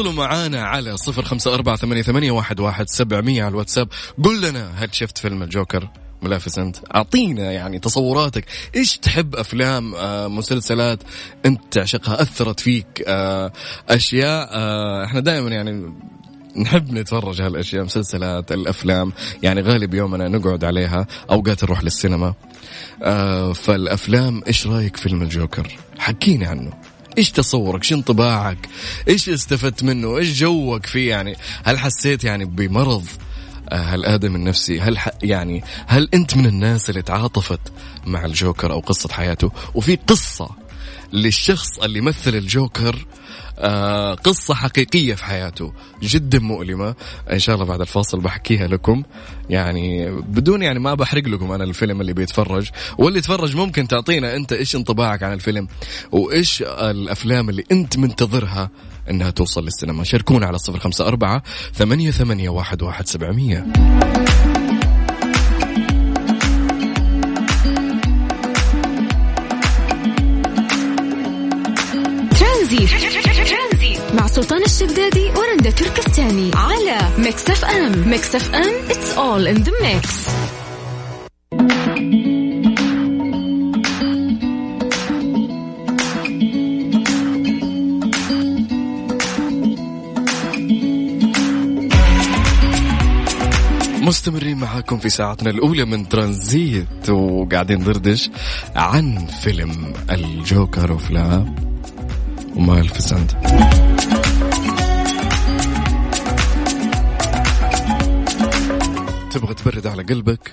تواصلوا 0.02 0.26
معنا 0.26 0.62
على 0.62 0.96
صفر 0.96 1.22
خمسة 1.22 1.54
أربعة 1.54 1.76
ثمانية, 1.76 2.02
ثمانية 2.02 2.30
واحد, 2.30 2.60
واحد 2.60 2.88
سبعمية 2.88 3.42
على 3.42 3.50
الواتساب. 3.50 3.88
قل 4.24 4.40
لنا 4.40 4.70
هل 4.76 4.94
شفت 4.94 5.18
فيلم 5.18 5.42
الجوكر؟ 5.42 5.88
ملافس 6.22 6.58
أنت. 6.58 6.76
أعطينا 6.94 7.52
يعني 7.52 7.78
تصوراتك. 7.78 8.44
إيش 8.76 8.98
تحب 8.98 9.36
أفلام 9.36 9.94
آه 9.94 10.28
مسلسلات 10.28 11.02
أنت 11.46 11.60
تعشقها 11.70 12.22
أثرت 12.22 12.60
فيك 12.60 13.04
آه 13.06 13.52
أشياء 13.88 14.48
آه 14.52 15.04
إحنا 15.04 15.20
دائما 15.20 15.50
يعني 15.50 15.92
نحب 16.56 16.92
نتفرج 16.92 17.42
هالأشياء 17.42 17.84
مسلسلات 17.84 18.52
الأفلام. 18.52 19.12
يعني 19.42 19.60
غالب 19.60 19.94
يومنا 19.94 20.28
نقعد 20.28 20.64
عليها 20.64 21.06
أوقات 21.30 21.64
نروح 21.64 21.84
للسينما. 21.84 22.34
فالأفلام 23.54 24.42
إيش 24.46 24.66
رأيك 24.66 24.96
فيلم 24.96 25.22
الجوكر؟ 25.22 25.68
حكينا 25.98 26.48
عنه. 26.48 26.72
إيش 27.18 27.30
تصورك؟ 27.30 27.82
إيش 27.82 27.92
انطباعك 27.92 28.68
إيش 29.08 29.28
استفدت 29.28 29.82
منه؟ 29.84 30.18
إيش 30.18 30.40
جوك 30.40 30.86
فيه؟ 30.86 31.10
يعني 31.10 31.36
هل 31.64 31.78
حسيت 31.78 32.24
يعني 32.24 32.44
بمرض؟ 32.44 33.06
آه، 33.68 33.94
الادم 33.94 34.34
النفسي؟ 34.34 34.80
هل. 34.80 34.98
يعني 35.22 35.64
هل 35.86 36.08
أنت 36.14 36.36
من 36.36 36.46
الناس 36.46 36.90
اللي 36.90 37.02
تعاطفت 37.02 37.60
مع 38.06 38.24
الجوكر 38.24 38.72
أو 38.72 38.80
قصة 38.80 39.08
حياته؟ 39.08 39.52
وفي 39.74 39.96
قصة 39.96 40.50
للشخص 41.12 41.78
اللي 41.78 42.00
مثل 42.00 42.34
الجوكر 42.34 42.96
آه 42.96 43.21
قصة 44.24 44.54
حقيقية 44.54 45.14
في 45.14 45.24
حياته 45.24 45.72
جدا 46.02 46.38
مؤلمة. 46.38 46.94
إن 47.32 47.38
شاء 47.38 47.54
الله 47.54 47.66
بعد 47.66 47.80
الفاصل 47.80 48.20
بحكيها 48.20 48.66
لكم. 48.66 49.02
يعني 49.50 50.10
بدون 50.10 50.62
يعني 50.62 50.78
ما 50.78 50.94
بحرق 50.94 51.28
لكم 51.28 51.52
أنا 51.52 51.64
الفيلم 51.64 52.00
اللي 52.00 52.12
بيتفرج. 52.12 52.70
واللي 52.98 53.18
يتفرج 53.18 53.56
ممكن 53.56 53.88
تعطينا 53.88 54.36
أنت 54.36 54.52
إيش 54.52 54.76
انطباعك 54.76 55.22
عن 55.22 55.32
الفيلم 55.32 55.68
وإيش 56.12 56.62
الأفلام 56.62 57.48
اللي 57.48 57.64
أنت 57.72 57.96
منتظرها 57.98 58.70
إنها 59.10 59.30
توصل 59.30 59.64
للسينما. 59.64 60.04
شاركونا 60.04 60.46
على 60.46 60.58
صفر 60.58 60.78
خمسة 60.78 61.06
أربعة 61.06 61.42
ثمانية, 61.74 62.10
ثمانية 62.10 62.48
واحد, 62.48 62.82
واحد 62.82 63.06
سبعمية. 63.08 63.66
ترانزي 72.38 72.86
الشدادي 74.50 75.30
ورندا 75.36 75.70
تركستاني 75.70 76.50
على 76.54 76.98
Mix 77.18 77.50
FM 77.50 78.08
Mix 78.08 78.34
FM 78.34 78.88
it's 78.88 79.16
all 79.16 79.46
in 79.46 79.62
the 79.64 79.72
mix. 79.82 80.28
مستمرين 94.02 94.56
معاكم 94.56 94.98
في 94.98 95.08
ساعتنا 95.08 95.50
الأولى 95.50 95.84
من 95.84 96.08
ترانزيت 96.08 97.10
وقاعدين 97.10 97.80
ندردش 97.80 98.30
عن 98.76 99.26
فيلم 99.42 99.92
الجوكر 100.10 100.92
وفلام 100.92 101.54
ومالفيسنت 102.56 103.30
تبغى 109.32 109.54
تبرد 109.54 109.86
على 109.86 110.02
قلبك؟ 110.02 110.52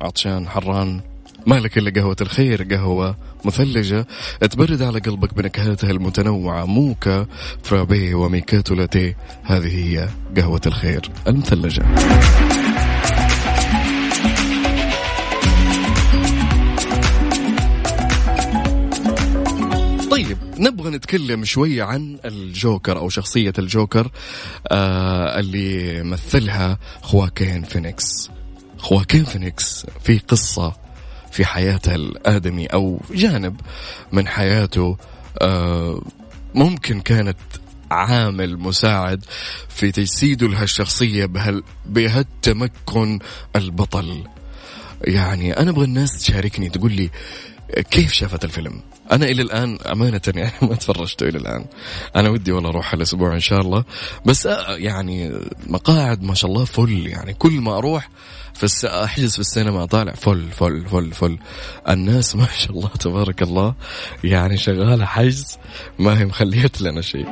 عطشان 0.00 0.48
حران 0.48 1.00
مالك 1.46 1.78
إلا 1.78 2.00
قهوة 2.00 2.16
الخير 2.20 2.62
قهوة 2.62 3.16
مثلجة. 3.44 4.06
تبرد 4.50 4.82
على 4.82 4.98
قلبك 4.98 5.34
بنكهاتها 5.34 5.90
المتنوعة 5.90 6.64
موكا 6.64 7.26
فرابيه 7.62 8.14
وميكاتو 8.14 8.74
لاتيه. 8.74 9.16
هذه 9.42 9.76
هي 9.76 10.08
قهوة 10.36 10.60
الخير 10.66 11.10
المثلجة. 11.26 11.82
نبغى 20.62 20.90
نتكلم 20.90 21.44
شوية 21.44 21.82
عن 21.82 22.18
الجوكر 22.24 22.98
أو 22.98 23.08
شخصية 23.08 23.52
الجوكر 23.58 24.10
آه 24.68 25.38
اللي 25.40 26.02
مثلها 26.02 26.78
خواكين 27.02 27.62
فينيكس. 27.62 28.30
خواكين 28.78 29.24
فينيكس 29.24 29.86
في 30.04 30.18
قصة 30.18 30.72
في 31.32 31.44
حياته 31.44 31.94
الآدمي 31.94 32.66
أو 32.66 33.00
جانب 33.14 33.60
من 34.12 34.28
حياته 34.28 34.96
آه 35.42 36.02
ممكن 36.54 37.00
كانت 37.00 37.38
عامل 37.90 38.58
مساعد 38.58 39.24
في 39.68 39.92
تجسيده 39.92 40.48
لهالشخصية 40.48 41.26
بهال 41.26 41.62
بهالتمكن 41.86 43.18
البطل. 43.56 44.24
يعني 45.04 45.52
أنا 45.52 45.70
أبغى 45.70 45.84
الناس 45.84 46.18
تشاركني 46.18 46.68
تقول 46.68 46.92
لي 46.92 47.10
كيف 47.90 48.12
شافت 48.12 48.44
الفيلم؟ 48.44 48.82
أنا 49.12 49.26
إلى 49.26 49.42
الآن 49.42 49.78
أمانة 49.92 50.20
يعني 50.26 50.52
ما 50.62 50.74
تفرجته 50.74 51.28
إلى 51.28 51.38
الآن. 51.38 51.64
أنا 52.16 52.28
ودي 52.28 52.52
والله 52.52 52.70
أروح 52.70 52.94
الأسبوع 52.94 53.34
إن 53.34 53.40
شاء 53.40 53.60
الله. 53.60 53.84
بس 54.26 54.46
آه، 54.46 54.76
يعني 54.76 55.32
مقاعد 55.66 56.22
ما 56.22 56.34
شاء 56.34 56.50
الله 56.50 56.64
فل. 56.64 57.06
يعني 57.06 57.34
كل 57.34 57.52
ما 57.52 57.78
أروح 57.78 58.08
في 58.54 58.64
الس... 58.64 58.84
أحجز 58.84 59.32
في 59.32 59.38
السينما 59.38 59.84
طالع 59.84 60.12
فل 60.12 60.50
فل 60.50 60.86
فل 60.86 61.12
فل. 61.12 61.38
الناس 61.88 62.36
ما 62.36 62.46
شاء 62.58 62.72
الله 62.72 62.88
تبارك 62.88 63.42
الله 63.42 63.74
يعني 64.24 64.56
شغالة 64.56 65.04
حجز 65.04 65.58
ما 65.98 66.20
هي 66.20 66.24
مخليت 66.24 66.80
لنا 66.80 67.00
شيء. 67.00 67.26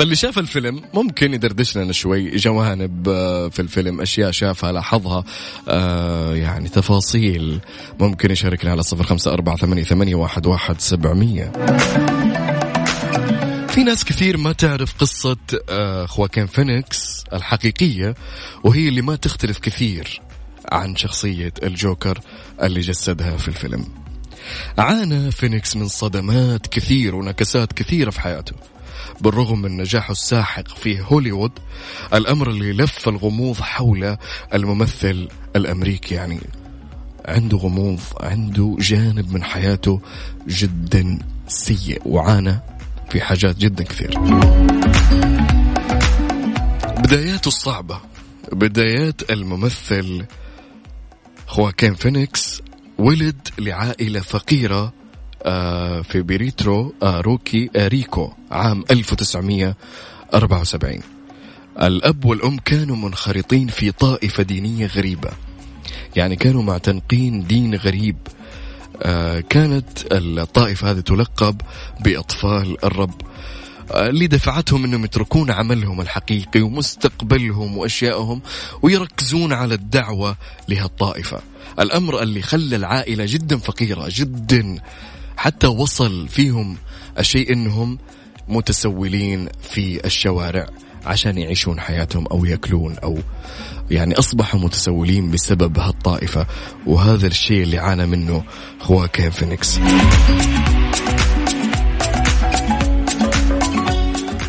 فاللي 0.00 0.14
شاف 0.14 0.38
الفيلم 0.38 0.82
ممكن 0.94 1.34
يدردش 1.34 1.76
لنا 1.76 1.92
شوي 1.92 2.36
جوانب 2.36 3.08
آه، 3.08 3.48
في 3.48 3.62
الفيلم 3.62 4.00
أشياء 4.00 4.30
شافها 4.30 4.72
لاحظها 4.72 5.24
آه، 5.68 6.34
يعني 6.34 6.68
تفاصيل 6.68 7.60
ممكن 8.00 8.30
يشاركنا 8.30 8.70
على 8.70 8.82
صفر 8.82 9.04
خمسة 9.04 9.32
أربعة 9.32 9.56
ثمانية, 9.56 9.82
ثمانية 9.82 10.14
واحد, 10.14 10.46
واحد 10.46 10.80
سبعمية. 10.80 11.52
في 13.68 13.84
ناس 13.84 14.04
كثير 14.04 14.36
ما 14.36 14.52
تعرف 14.52 14.94
قصة 14.98 15.36
آه، 15.68 16.06
خواكين 16.06 16.46
فينيكس 16.46 17.24
الحقيقية 17.32 18.14
وهي 18.64 18.88
اللي 18.88 19.02
ما 19.02 19.16
تختلف 19.16 19.58
كثير 19.58 20.20
عن 20.72 20.96
شخصية 20.96 21.52
الجوكر 21.62 22.20
اللي 22.62 22.80
جسدها 22.80 23.36
في 23.36 23.48
الفيلم. 23.48 23.84
عانى 24.78 25.30
فينيكس 25.30 25.76
من 25.76 25.88
صدمات 25.88 26.66
كثير 26.66 27.14
ونكسات 27.14 27.72
كثيرة 27.72 28.10
في 28.10 28.20
حياته. 28.20 28.52
بالرغم 29.20 29.62
من 29.62 29.76
نجاحه 29.76 30.12
الساحق 30.12 30.68
في 30.68 31.00
هوليوود 31.00 31.52
الأمر 32.14 32.50
اللي 32.50 32.72
لف 32.72 33.08
الغموض 33.08 33.60
حول 33.60 34.16
الممثل 34.54 35.28
الأمريكي 35.56 36.14
يعني. 36.14 36.40
عنده 37.24 37.58
غموض 37.58 38.00
عنده 38.20 38.76
جانب 38.80 39.32
من 39.32 39.44
حياته 39.44 40.00
جدا 40.48 41.18
سيء 41.48 42.02
وعانى 42.04 42.60
في 43.10 43.20
حاجات 43.20 43.56
جدا 43.56 43.84
كثير. 43.84 44.18
بداياته 46.98 47.48
الصعبة 47.48 48.00
بدايات 48.52 49.30
الممثل 49.30 50.24
خواكين 51.46 51.94
فينيكس 51.94 52.62
ولد 52.98 53.48
لعائلة 53.58 54.20
فقيرة 54.20 54.92
في 56.02 56.22
بيريترو 56.22 56.94
آه، 57.02 57.20
روكي 57.20 57.70
آه، 57.76 57.88
ريكو 57.88 58.32
عام 58.50 58.84
1974 58.90 61.00
الأب 61.82 62.24
والأم 62.24 62.58
كانوا 62.58 62.96
منخرطين 62.96 63.68
في 63.68 63.92
طائفة 63.92 64.42
دينية 64.42 64.86
غريبة. 64.86 65.30
يعني 66.16 66.36
كانوا 66.36 66.62
معتنقين 66.62 67.46
دين 67.46 67.74
غريب. 67.74 68.16
آه، 69.02 69.40
كانت 69.40 69.88
الطائفة 70.12 70.90
هذه 70.90 71.00
تلقب 71.00 71.60
بأطفال 72.00 72.84
الرب 72.84 73.14
آه، 73.90 74.08
اللي 74.08 74.26
دفعتهم 74.26 74.84
أنهم 74.84 75.04
يتركون 75.04 75.50
عملهم 75.50 76.00
الحقيقي 76.00 76.62
ومستقبلهم 76.62 77.78
وأشيائهم 77.78 78.42
ويركزون 78.82 79.52
على 79.52 79.74
الدعوة 79.74 80.36
لهالطائفة. 80.68 81.40
الأمر 81.78 82.22
اللي 82.22 82.42
خلى 82.42 82.76
العائلة 82.76 83.24
جدا 83.28 83.58
فقيرة 83.58 84.06
جدا. 84.10 84.78
حتى 85.40 85.66
وصل 85.66 86.28
فيهم 86.28 86.76
الشيء 87.18 87.52
إنهم 87.52 87.98
متسولين 88.48 89.48
في 89.62 90.04
الشوارع 90.04 90.66
عشان 91.06 91.38
يعيشون 91.38 91.80
حياتهم 91.80 92.26
أو 92.26 92.44
يأكلون 92.44 92.96
أو 92.98 93.18
يعني 93.90 94.18
أصبحوا 94.18 94.60
متسولين 94.60 95.30
بسبب 95.30 95.78
هالطائفة 95.78 96.46
وهذا 96.86 97.26
الشيء 97.26 97.62
اللي 97.62 97.78
عانى 97.78 98.06
منه 98.06 98.44
خواكين 98.80 99.30
فينيكس. 99.30 99.78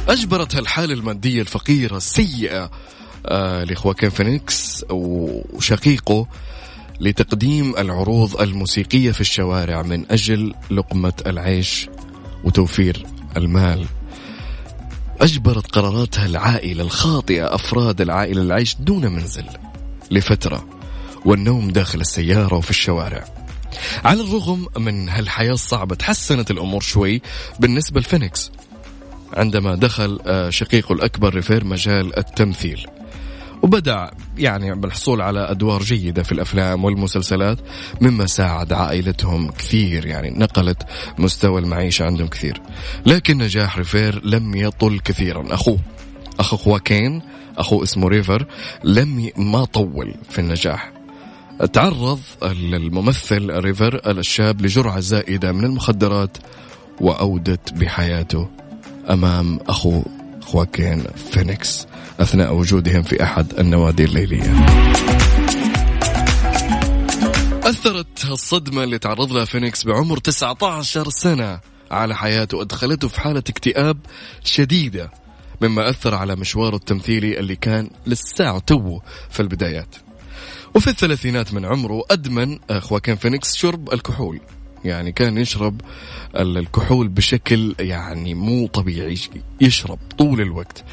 أجبرت 0.10 0.56
هالحالة 0.56 0.94
المادية 0.94 1.42
الفقيرة 1.42 1.98
السيئة 1.98 2.72
آه 3.26 3.64
لخواكين 3.64 4.10
فينيكس 4.10 4.86
وشقيقه 4.90 6.28
لتقديم 7.02 7.78
العروض 7.78 8.42
الموسيقية 8.42 9.12
في 9.12 9.22
الشوارع 9.22 9.82
من 9.82 10.12
أجل 10.12 10.54
لقمة 10.72 11.14
العيش 11.28 11.90
وتوفير 12.44 13.06
المال. 13.38 13.86
أجبرت 15.22 15.72
قراراتها 15.72 16.26
العائلة 16.26 16.84
الخاطئة 16.84 17.56
أفراد 17.56 18.02
العائلة 18.02 18.42
العيش 18.42 18.76
دون 18.80 19.08
منزل 19.08 19.46
لفترة 20.12 20.68
والنوم 21.26 21.72
داخل 21.72 22.02
السيارة 22.02 22.56
وفي 22.56 22.70
الشوارع. 22.70 23.26
على 24.06 24.22
الرغم 24.22 24.68
من 24.78 25.10
هالحياة 25.10 25.54
الصعبة 25.54 25.96
تحسنت 25.96 26.52
الأمور 26.52 26.82
شوي 26.82 27.22
بالنسبة 27.60 28.00
لفينيكس 28.00 28.52
عندما 29.34 29.76
دخل 29.76 30.20
آه، 30.26 30.50
شقيقه 30.50 30.94
الأكبر 30.94 31.34
ريفر 31.34 31.64
مجال 31.66 32.18
التمثيل. 32.18 32.88
وبدأ 33.62 34.12
يعني 34.38 34.76
بالحصول 34.76 35.22
على 35.22 35.52
أدوار 35.52 35.84
جيدة 35.84 36.24
في 36.24 36.32
الأفلام 36.32 36.84
والمسلسلات 36.86 37.58
مما 38.02 38.26
ساعد 38.26 38.74
عائلتهم 38.74 39.52
كثير 39.52 40.06
يعني 40.06 40.30
نقلت 40.30 40.84
مستوى 41.18 41.62
المعيشة 41.62 42.06
عندهم 42.06 42.28
كثير. 42.28 42.62
لكن 43.06 43.38
نجاح 43.38 43.78
ريفر 43.78 44.26
لم 44.26 44.56
يطل 44.56 45.00
كثيرا. 45.00 45.54
أخوه 45.54 45.80
أخو 46.40 46.58
خواكين 46.58 47.22
أخوه 47.58 47.84
اسمه 47.84 48.08
ريفر 48.08 48.46
لم 48.84 49.20
ي... 49.20 49.34
ما 49.38 49.66
طول 49.66 50.14
في 50.30 50.40
النجاح. 50.40 50.92
تعرض 51.74 52.20
الممثل 52.44 53.60
ريفر 53.60 54.02
الشاب 54.12 54.62
لجرعة 54.62 55.00
زائدة 55.00 55.52
من 55.52 55.64
المخدرات 55.66 56.38
وأودت 57.02 57.74
بحياته 57.74 58.50
أمام 59.10 59.60
أخو 59.68 60.04
خواكين 60.42 61.04
فينيكس. 61.32 61.88
أثناء 62.20 62.56
وجودهم 62.56 63.04
في 63.04 63.24
أحد 63.24 63.60
النوادي 63.60 64.04
الليلية. 64.04 64.66
أثرت 67.64 68.26
الصدمة 68.26 68.84
اللي 68.84 69.00
تعرض 69.00 69.32
لها 69.32 69.46
فينيكس 69.46 69.84
بعمر 69.86 70.18
19 70.18 71.10
سنة 71.10 71.60
على 71.92 72.16
حياته 72.16 72.58
وأدخلته 72.58 73.08
في 73.08 73.20
حالة 73.22 73.44
اكتئاب 73.50 73.98
شديدة 74.44 75.12
مما 75.62 75.90
أثر 75.90 76.16
على 76.16 76.36
مشواره 76.36 76.76
التمثيلي 76.76 77.40
اللي 77.40 77.56
كان 77.56 77.90
لساعة 78.08 78.60
توه 78.60 79.02
في 79.30 79.40
البدايات. 79.40 79.96
وفي 80.76 80.88
الثلاثينات 80.90 81.54
من 81.54 81.66
عمره 81.66 82.04
أدمن 82.12 82.60
خواكين 82.80 83.16
فينيكس 83.16 83.56
شرب 83.56 83.94
الكحول. 83.94 84.40
يعني 84.86 85.12
كان 85.12 85.38
يشرب 85.38 85.82
ال- 86.36 86.58
الكحول 86.58 87.08
بشكل 87.08 87.76
يعني 87.80 88.34
مو 88.34 88.68
طبيعي 88.68 89.18
يشرب 89.62 90.00
طول 90.18 90.42
الوقت. 90.42 90.84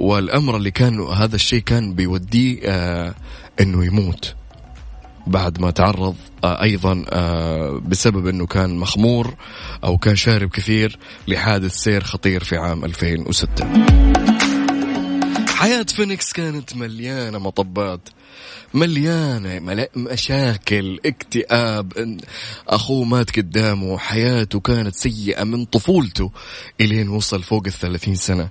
والأمر 0.00 0.56
اللي 0.56 0.70
كان 0.70 1.00
هذا 1.00 1.36
الشيء 1.36 1.60
كان 1.60 1.94
بيوديه 1.94 2.60
آه 2.64 3.14
أنه 3.60 3.84
يموت. 3.84 4.34
بعد 5.26 5.60
ما 5.60 5.70
تعرض 5.70 6.16
آه، 6.44 6.62
أيضا 6.62 7.04
آه، 7.08 7.82
بسبب 7.86 8.26
إنه 8.26 8.46
كان 8.46 8.76
مخمور 8.76 9.34
أو 9.84 9.98
كان 9.98 10.16
شارب 10.16 10.48
كثير 10.50 10.98
لحادث 11.28 11.74
سير 11.74 12.04
خطير 12.04 12.44
في 12.44 12.56
عام 12.56 12.84
2006 12.84 13.64
حياة 15.48 15.82
فينيكس 15.82 16.32
كانت 16.32 16.76
مليانة 16.76 17.38
مطبات 17.38 18.08
مليانة 18.74 19.60
مشاكل 19.96 21.00
اكتئاب 21.06 21.92
أخوه 22.68 23.04
مات 23.04 23.36
قدامه 23.36 23.98
حياته 23.98 24.60
كانت 24.60 24.94
سيئة 24.94 25.44
من 25.44 25.64
طفولته 25.64 26.30
إلين 26.80 27.08
وصل 27.08 27.42
فوق 27.42 27.62
الثلاثين 27.66 28.14
سنة. 28.14 28.48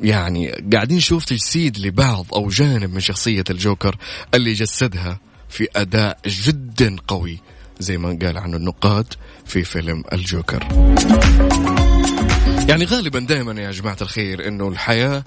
يعني 0.00 0.50
قاعدين 0.72 0.96
نشوف 0.96 1.24
تجسيد 1.24 1.78
لبعض 1.78 2.26
أو 2.34 2.48
جانب 2.48 2.94
من 2.94 3.00
شخصية 3.00 3.44
الجوكر 3.50 3.96
اللي 4.34 4.52
جسدها 4.52 5.20
في 5.48 5.68
أداء 5.76 6.18
جدا 6.26 6.96
قوي 7.08 7.38
زي 7.78 7.98
ما 7.98 8.18
قال 8.22 8.38
عنه 8.38 8.56
النقاد 8.56 9.14
في 9.46 9.64
فيلم 9.64 10.04
الجوكر. 10.12 10.68
يعني 12.68 12.84
غالبا 12.84 13.18
دائما 13.18 13.62
يا 13.62 13.70
جماعة 13.70 13.96
الخير 14.02 14.48
إنه 14.48 14.68
الحياة 14.68 15.24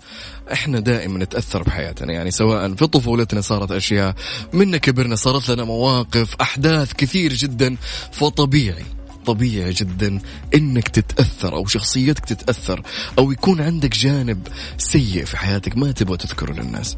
إحنا 0.53 0.79
دائما 0.79 1.23
نتأثر 1.23 1.63
بحياتنا 1.63 2.13
يعني 2.13 2.31
سواء 2.31 2.73
في 2.73 2.87
طفولتنا 2.87 3.41
صارت 3.41 3.71
أشياء 3.71 4.15
منا 4.53 4.77
كبرنا 4.77 5.15
صارت 5.15 5.49
لنا 5.49 5.63
مواقف 5.63 6.35
أحداث 6.41 6.93
كثير 6.93 7.33
جدا 7.33 7.77
فطبيعي 8.11 8.85
طبيعي 9.27 9.71
جدا 9.71 10.19
إنك 10.55 10.87
تتأثر 10.87 11.53
أو 11.53 11.65
شخصيتك 11.65 12.25
تتأثر 12.25 12.81
أو 13.19 13.31
يكون 13.31 13.61
عندك 13.61 13.97
جانب 13.97 14.47
سيء 14.77 15.25
في 15.25 15.37
حياتك 15.37 15.77
ما 15.77 15.91
تبغى 15.91 16.17
تذكره 16.17 16.53
للناس. 16.53 16.97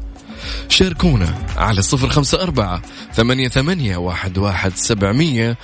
شاركونا 0.68 1.34
على 1.56 1.82
صفر 1.82 2.08
خمسة 2.08 2.42
أربعة 2.42 2.82
ثمانية, 3.12 3.48
ثمانية 3.48 3.96
واحد, 3.96 4.38
واحد 4.38 4.72
سبعمية 4.74 5.56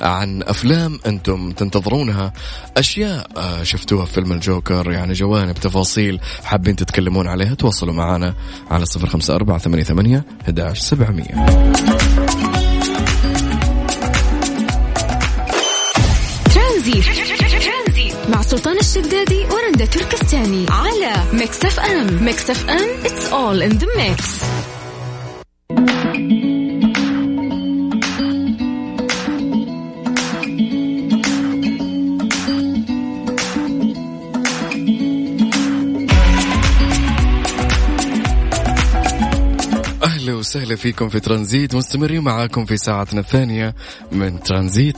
عن 0.00 0.42
أفلام 0.42 1.00
أنتم 1.06 1.52
تنتظرونها. 1.52 2.32
أشياء 2.76 3.26
آه، 3.36 3.62
شفتوها 3.62 4.04
في 4.04 4.12
فيلم 4.12 4.32
الجوكر 4.32 4.92
يعني 4.92 5.12
جوانب 5.12 5.54
تفاصيل 5.54 6.20
حابين 6.44 6.76
تتكلمون 6.76 7.26
عليها 7.26 7.54
تواصلوا 7.54 7.94
معنا 7.94 8.34
على 8.70 8.86
صفر 8.86 9.08
خمسة 9.08 9.34
أربعة 9.34 9.58
ثمانية, 9.58 9.84
ثمانية 9.84 10.24
سبعمية. 10.74 11.46
ترانزيت. 17.00 18.14
مع 18.28 18.42
سلطان 18.42 18.78
الشدادي 18.78 19.44
ورندا 19.50 19.84
تركستاني 19.84 20.66
على 20.70 21.12
ميكس 21.32 21.64
اف 21.64 21.80
ام. 21.80 22.24
ميكس 22.24 22.50
اف 22.50 22.70
ام 22.70 23.02
it's 23.04 23.32
all 23.32 23.62
in 23.70 23.78
the 23.78 23.86
mix. 23.86 24.44
أهلا 40.02 40.34
وسهلا 40.34 40.76
فيكم 40.76 41.08
في 41.08 41.20
ترانزيت 41.20 41.74
مستمرين 41.74 42.20
معاكم 42.20 42.64
في 42.64 42.76
ساعتنا 42.76 43.20
الثانية 43.20 43.74
من 44.12 44.40
ترانزيت. 44.40 44.96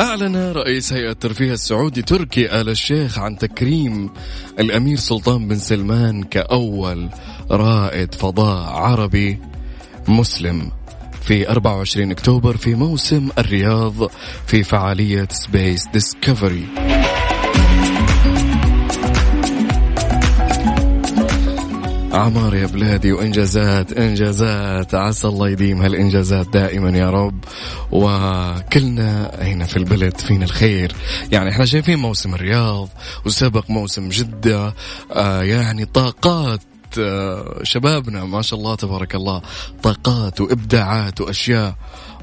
أعلن 0.00 0.52
رئيس 0.52 0.92
هيئة 0.92 1.10
الترفيه 1.10 1.52
السعودي 1.52 2.02
تركي 2.02 2.60
آل 2.60 2.68
الشيخ 2.68 3.18
عن 3.18 3.38
تكريم 3.38 4.10
الأمير 4.60 4.96
سلطان 4.96 5.48
بن 5.48 5.58
سلمان 5.58 6.22
كأول 6.22 7.08
رائد 7.50 8.14
فضاء 8.14 8.72
عربي 8.72 9.38
مسلم 10.08 10.70
في 11.22 11.48
24 11.50 12.10
أكتوبر 12.10 12.56
في 12.56 12.74
موسم 12.74 13.28
الرياض 13.38 14.10
في 14.46 14.62
فعالية 14.62 15.28
Space 15.30 15.88
Discovery 15.92 16.66
عمار 22.16 22.54
يا 22.54 22.66
بلادي 22.66 23.12
وإنجازات 23.12 23.92
إنجازات. 23.92 24.94
عسى 24.94 25.26
الله 25.28 25.48
يديم 25.48 25.82
هالإنجازات 25.82 26.48
دائما 26.48 26.90
يا 26.90 27.10
رب. 27.10 27.44
وكلنا 27.90 29.30
هنا 29.38 29.64
في 29.64 29.76
البلد 29.76 30.20
فينا 30.20 30.44
الخير. 30.44 30.94
يعني 31.32 31.50
إحنا 31.50 31.64
شايفين 31.64 31.98
موسم 31.98 32.34
الرياض 32.34 32.88
وسبق 33.26 33.70
موسم 33.70 34.08
جدة. 34.08 34.74
آه 35.12 35.42
يعني 35.42 35.84
طاقات 35.84 36.60
آه، 36.98 37.60
شبابنا 37.62 38.24
ما 38.24 38.42
شاء 38.42 38.58
الله 38.58 38.74
تبارك 38.74 39.14
الله. 39.14 39.42
طاقات 39.82 40.40
وإبداعات 40.40 41.20
وأشياء. 41.20 41.74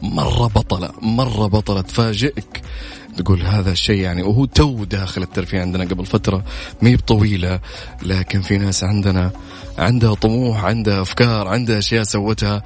مرة 0.01 0.47
بطلة 0.47 0.89
مرة 1.01 1.47
بطلة 1.47 1.81
تفاجئك. 1.81 2.61
تقول 3.17 3.41
هذا 3.41 3.71
الشيء 3.71 3.99
يعني 3.99 4.23
وهو 4.23 4.45
تو 4.45 4.83
داخل 4.83 5.21
الترفيه 5.21 5.61
عندنا 5.61 5.83
قبل 5.83 6.05
فترة. 6.05 6.43
مي 6.81 6.95
بطويلة 6.95 7.59
لكن 8.01 8.41
في 8.41 8.57
ناس 8.57 8.83
عندنا 8.83 9.31
عندها 9.77 10.13
طموح 10.13 10.63
عندها 10.63 11.01
أفكار 11.01 11.47
عندها 11.47 11.77
أشياء 11.77 12.03
سوتها. 12.03 12.63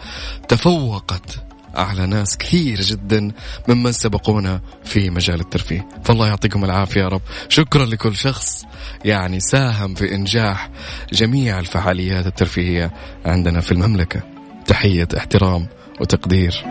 تفوقت 0.47 1.43
على 1.75 2.05
ناس 2.05 2.38
كثير 2.38 2.81
جدا 2.81 3.31
ممن 3.67 3.91
سبقونا 3.91 4.62
في 4.83 5.10
مجال 5.10 5.39
الترفيه. 5.39 5.88
فالله 6.03 6.27
يعطيكم 6.27 6.65
العافية 6.65 7.01
يا 7.01 7.07
رب. 7.07 7.21
شكرا 7.49 7.86
لكل 7.86 8.15
شخص 8.15 8.63
يعني 9.05 9.39
ساهم 9.39 9.93
في 9.93 10.15
إنجاح 10.15 10.69
جميع 11.13 11.60
الفعاليات 11.60 12.27
الترفيهية 12.27 12.91
عندنا 13.25 13.62
في 13.62 13.71
المملكة. 13.71 14.21
تحية 14.65 15.07
احترام 15.17 15.67
وتقدير. 16.01 16.63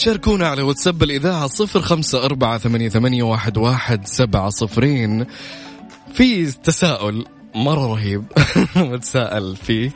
شاركونا 0.00 0.48
على 0.48 0.62
واتساب 0.62 1.02
الإذاعة 1.02 1.46
صفر 1.46 1.80
خمسة 1.80 2.24
أربعة 2.24 2.58
ثمانية, 2.88 3.22
واحد, 3.22 3.58
واحد 3.58 4.06
سبعة 4.06 4.50
صفرين. 4.50 5.26
في 6.14 6.52
تساؤل 6.52 7.24
مرة 7.54 7.86
رهيب 7.86 8.24
متساءل 8.76 9.56
فيه. 9.56 9.90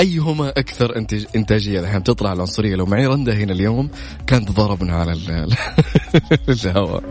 أيهما 0.00 0.48
أكثر 0.48 0.96
إنتاج 0.96 1.26
إنتاجية 1.36 1.80
الحين؟ 1.80 2.02
تطلع 2.02 2.32
العنصرية. 2.32 2.76
لو 2.76 2.86
معي 2.86 3.06
رندا 3.06 3.34
هنا 3.34 3.52
اليوم 3.52 3.90
كانت 4.26 4.50
ضربنا 4.50 4.96
على 4.96 5.12
ال- 5.12 5.54
الهواء. 6.66 7.02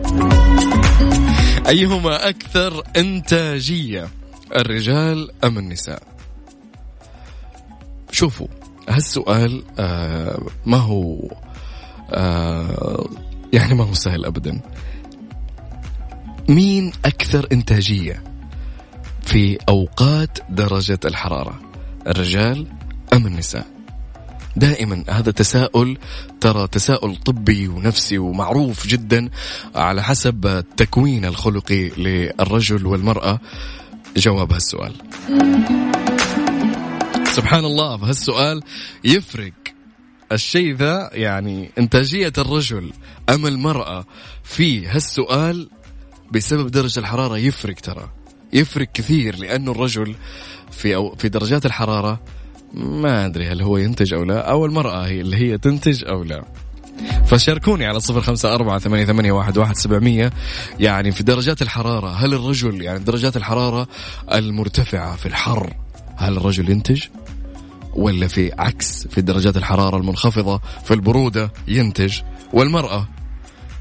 أيهما 1.68 2.28
أكثر 2.28 2.82
إنتاجية؟ 2.96 4.08
الرجال 4.56 5.30
أم 5.44 5.58
النساء؟ 5.58 6.02
شوفوا 8.12 8.46
هالسؤال 8.88 9.62
آه 9.78 10.42
ما 10.66 10.76
هو 10.76 11.16
آه 12.10 13.08
يعني 13.52 13.74
ما 13.74 13.84
هو 13.84 13.94
سهل 13.94 14.24
أبدا. 14.24 14.60
مين 16.48 16.92
أكثر 17.04 17.46
إنتاجية 17.52 18.22
في 19.22 19.58
أوقات 19.68 20.38
درجة 20.50 20.98
الحرارة؟ 21.04 21.60
الرجال 22.06 22.66
أم 23.12 23.26
النساء؟ 23.26 23.66
دائما 24.56 25.04
هذا 25.10 25.30
تساؤل 25.30 25.98
ترى 26.40 26.66
تساؤل 26.66 27.16
طبي 27.16 27.68
ونفسي 27.68 28.18
ومعروف 28.18 28.86
جدا 28.86 29.30
على 29.74 30.02
حسب 30.02 30.46
التكوين 30.46 31.24
الخلقي 31.24 31.88
للرجل 31.88 32.86
والمرأة. 32.86 33.40
جواب 34.16 34.52
هالسؤال. 34.52 34.92
سبحان 37.26 37.64
الله 37.64 37.96
فهالسؤال 37.96 38.62
يفرق. 39.04 39.52
الشيء 40.34 40.74
ذا 40.74 41.10
يعني 41.12 41.70
إنتاجية 41.78 42.32
الرجل 42.38 42.92
أم 43.28 43.46
المرأة 43.46 44.04
في 44.44 44.86
هالسؤال 44.86 45.68
بسبب 46.32 46.70
درجة 46.70 47.00
الحرارة 47.00 47.38
يفرق 47.38 47.74
ترى. 47.74 48.10
يفرق 48.52 48.88
كثير 48.94 49.36
لأنه 49.36 49.70
الرجل 49.70 50.14
في 50.70 50.94
أو 50.94 51.14
في 51.16 51.28
درجات 51.28 51.66
الحرارة 51.66 52.20
ما 52.74 53.26
أدري 53.26 53.48
هل 53.48 53.62
هو 53.62 53.76
ينتج 53.76 54.14
أو 54.14 54.24
لا 54.24 54.50
أو 54.50 54.66
المرأة 54.66 55.06
هي 55.06 55.20
اللي 55.20 55.36
هي 55.36 55.58
تنتج 55.58 56.04
أو 56.04 56.24
لا. 56.24 56.44
فشاركوني 57.26 57.86
على 57.86 58.00
صفر 58.00 58.20
خمسة 58.20 58.54
أربعة 58.54 58.78
ثمانية, 58.78 59.04
ثمانية 59.04 59.32
واحد, 59.32 59.58
واحد 59.58 59.76
سبعمية. 59.76 60.32
يعني 60.80 61.12
في 61.12 61.22
درجات 61.22 61.62
الحرارة 61.62 62.08
هل 62.08 62.34
الرجل 62.34 62.82
يعني 62.82 62.98
درجات 62.98 63.36
الحرارة 63.36 63.88
المرتفعة 64.32 65.16
في 65.16 65.26
الحر 65.26 65.74
هل 66.16 66.36
الرجل 66.36 66.70
ينتج؟ 66.70 67.02
ولا 67.96 68.26
في 68.28 68.52
عكس 68.58 69.06
في 69.06 69.20
درجات 69.20 69.56
الحرارة 69.56 69.96
المنخفضة 69.96 70.60
في 70.84 70.94
البرودة 70.94 71.52
ينتج. 71.68 72.20
والمرأة 72.52 73.08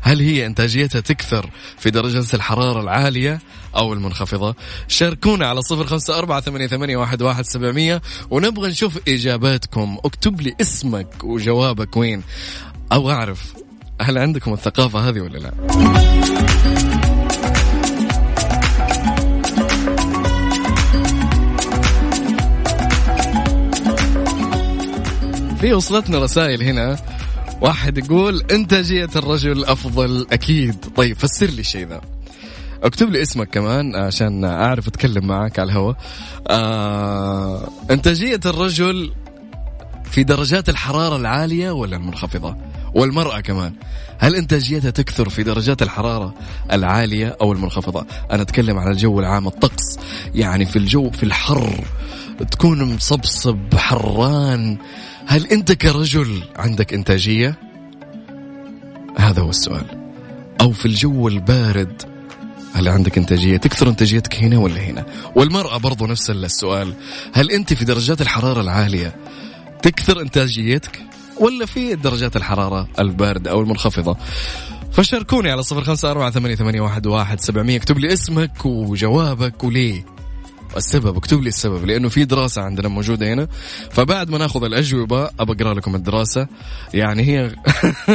هل 0.02 0.20
هي 0.20 0.46
إنتاجيتها 0.46 1.02
تكثر 1.02 1.50
في 1.78 1.90
درجة 1.90 2.36
الحرارة 2.36 2.82
العالية 2.82 3.40
أو 3.76 3.94
المنخفضة؟ 3.94 4.56
شاركونا 4.88 5.48
على 5.48 5.62
صفر 5.62 5.86
خمسة 5.86 6.18
أربعة 6.18 6.42
ثمانية, 6.42 6.98
واحد 6.98 7.46
سبعمية 7.46 8.02
ونبغى 8.30 8.70
نشوف 8.70 9.00
إجاباتكم. 9.08 9.98
اكتب 10.06 10.42
لي 10.42 10.56
اسمك 10.62 11.24
وجوابك 11.24 11.98
وين. 11.98 12.24
أو 12.92 13.12
أعرف 13.12 13.54
هل 14.02 14.18
عندكم 14.18 14.54
الثقافة 14.54 15.10
هذه 15.10 15.20
ولا 15.20 15.38
لا؟ 15.38 16.93
في 25.64 25.74
وصلتنا 25.74 26.20
رسائل 26.20 26.64
هنا. 26.64 26.98
واحد 27.62 27.98
يقول 27.98 28.44
إنتاجية 28.52 29.10
الرجل 29.16 29.66
أفضل 29.66 30.28
أكيد. 30.32 30.76
طيب 30.96 31.18
فسر 31.18 31.46
لي 31.46 31.60
الشيء 31.60 31.88
ذا. 31.88 32.02
اكتب 32.84 33.10
لي 33.10 33.22
اسمك 33.22 33.50
كمان 33.50 33.96
عشان 33.96 34.46
أعرف 34.46 34.88
أتكلم 34.88 35.28
معك 35.28 35.60
على 35.60 35.72
الهواء. 35.72 35.96
آه 36.48 37.70
انتاجيه 37.92 38.40
الرجل 38.46 39.14
في 40.12 40.24
درجات 40.24 40.70
الحرارة 40.70 41.16
العالية 41.16 41.72
ولا 41.72 41.96
المنخفضة؟ 41.96 42.56
والمرأة 42.96 43.40
كمان. 43.40 43.74
هل 44.20 44.36
انتاجيتها 44.36 44.92
تكثر 44.92 45.30
في 45.30 45.44
درجات 45.44 45.82
الحرارة 45.82 46.34
العالية 46.72 47.38
أو 47.42 47.54
المنخفضة؟ 47.54 48.06
أنا 48.32 48.42
أتكلم 48.42 48.78
عن 48.78 48.92
الجو 48.92 49.20
العام 49.20 49.48
الطقس. 49.48 50.00
يعني 50.36 50.66
في 50.66 50.76
الجو 50.76 51.10
في 51.10 51.24
الحر 51.24 51.84
تكون 52.52 52.96
مصبصب 52.96 53.76
حران 53.76 54.78
هل 55.28 55.48
انت 55.48 55.72
كرجل 55.72 56.44
عندك 56.56 56.94
إنتاجية؟ 56.94 57.56
هذا 59.18 59.42
هو 59.42 59.50
السؤال. 59.50 59.86
أو 60.62 60.72
في 60.72 60.86
الجو 60.86 61.28
البارد 61.28 62.02
هل 62.74 62.88
عندك 62.88 63.18
إنتاجية؟ 63.18 63.58
تكثر 63.58 63.90
إنتاجيتك 63.90 64.36
هنا 64.36 64.58
ولا 64.58 64.82
هنا؟ 64.82 65.06
والمرأة 65.36 65.78
برضو 65.78 66.06
نفس 66.06 66.30
السؤال. 66.30 66.94
هل 67.34 67.52
أنت 67.52 67.74
في 67.74 67.86
درجات 67.86 68.22
الحرارة 68.22 68.62
العالية 68.62 69.16
تكثر 69.82 70.22
إنتاجيتك؟ 70.22 71.00
ولا 71.40 71.66
في 71.66 71.96
درجات 71.96 72.36
الحرارة 72.36 72.88
الباردة 73.00 73.52
أو 73.52 73.62
المنخفضة؟ 73.62 74.18
فشاركوني 74.92 75.52
على 75.52 75.64
صفر 75.64 75.84
خمسة 75.84 76.12
أربعة 76.12 76.32
ثمانية, 76.32 76.82
واحد 76.82 77.40
سبعمية. 77.40 77.78
اكتب 77.78 77.98
لي 77.98 78.14
اسمك 78.14 78.66
وجوابك 78.66 79.64
وليه. 79.64 80.13
السبب 80.78 81.18
اكتب 81.18 81.42
لي 81.42 81.50
السبب 81.50 81.86
لأنه 81.86 82.10
في 82.10 82.26
دراسة 82.26 82.62
عندنا 82.62 82.88
موجودة 82.88 83.34
هنا. 83.34 83.48
فبعد 83.92 84.30
ما 84.30 84.38
ناخذ 84.38 84.64
الأجوبة 84.64 85.30
ابى 85.40 85.54
أقرأ 85.54 85.74
لكم 85.74 85.96
الدراسة. 85.96 86.48
يعني 86.94 87.24
هي 87.24 87.56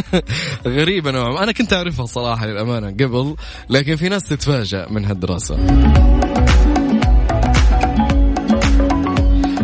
غريبة 0.79 1.11
نوعا 1.11 1.33
ما. 1.33 1.43
أنا 1.43 1.53
كنت 1.53 1.73
أعرفها 1.73 2.07
صراحة 2.07 2.47
للأمانة 2.47 2.91
قبل 2.91 3.37
لكن 3.71 3.97
في 3.97 4.09
ناس 4.09 4.23
تتفاجأ 4.23 4.87
من 4.91 5.05
هالدراسة. 5.05 5.57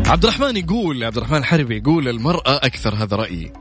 عبد 0.06 0.24
الرحمن 0.24 0.56
يقول 0.56 1.04
عبد 1.04 1.16
الرحمن 1.16 1.44
حربي 1.44 1.76
يقول 1.76 2.08
المرأة 2.08 2.56
أكثر 2.56 2.94
هذا 2.94 3.16
رأيي. 3.16 3.52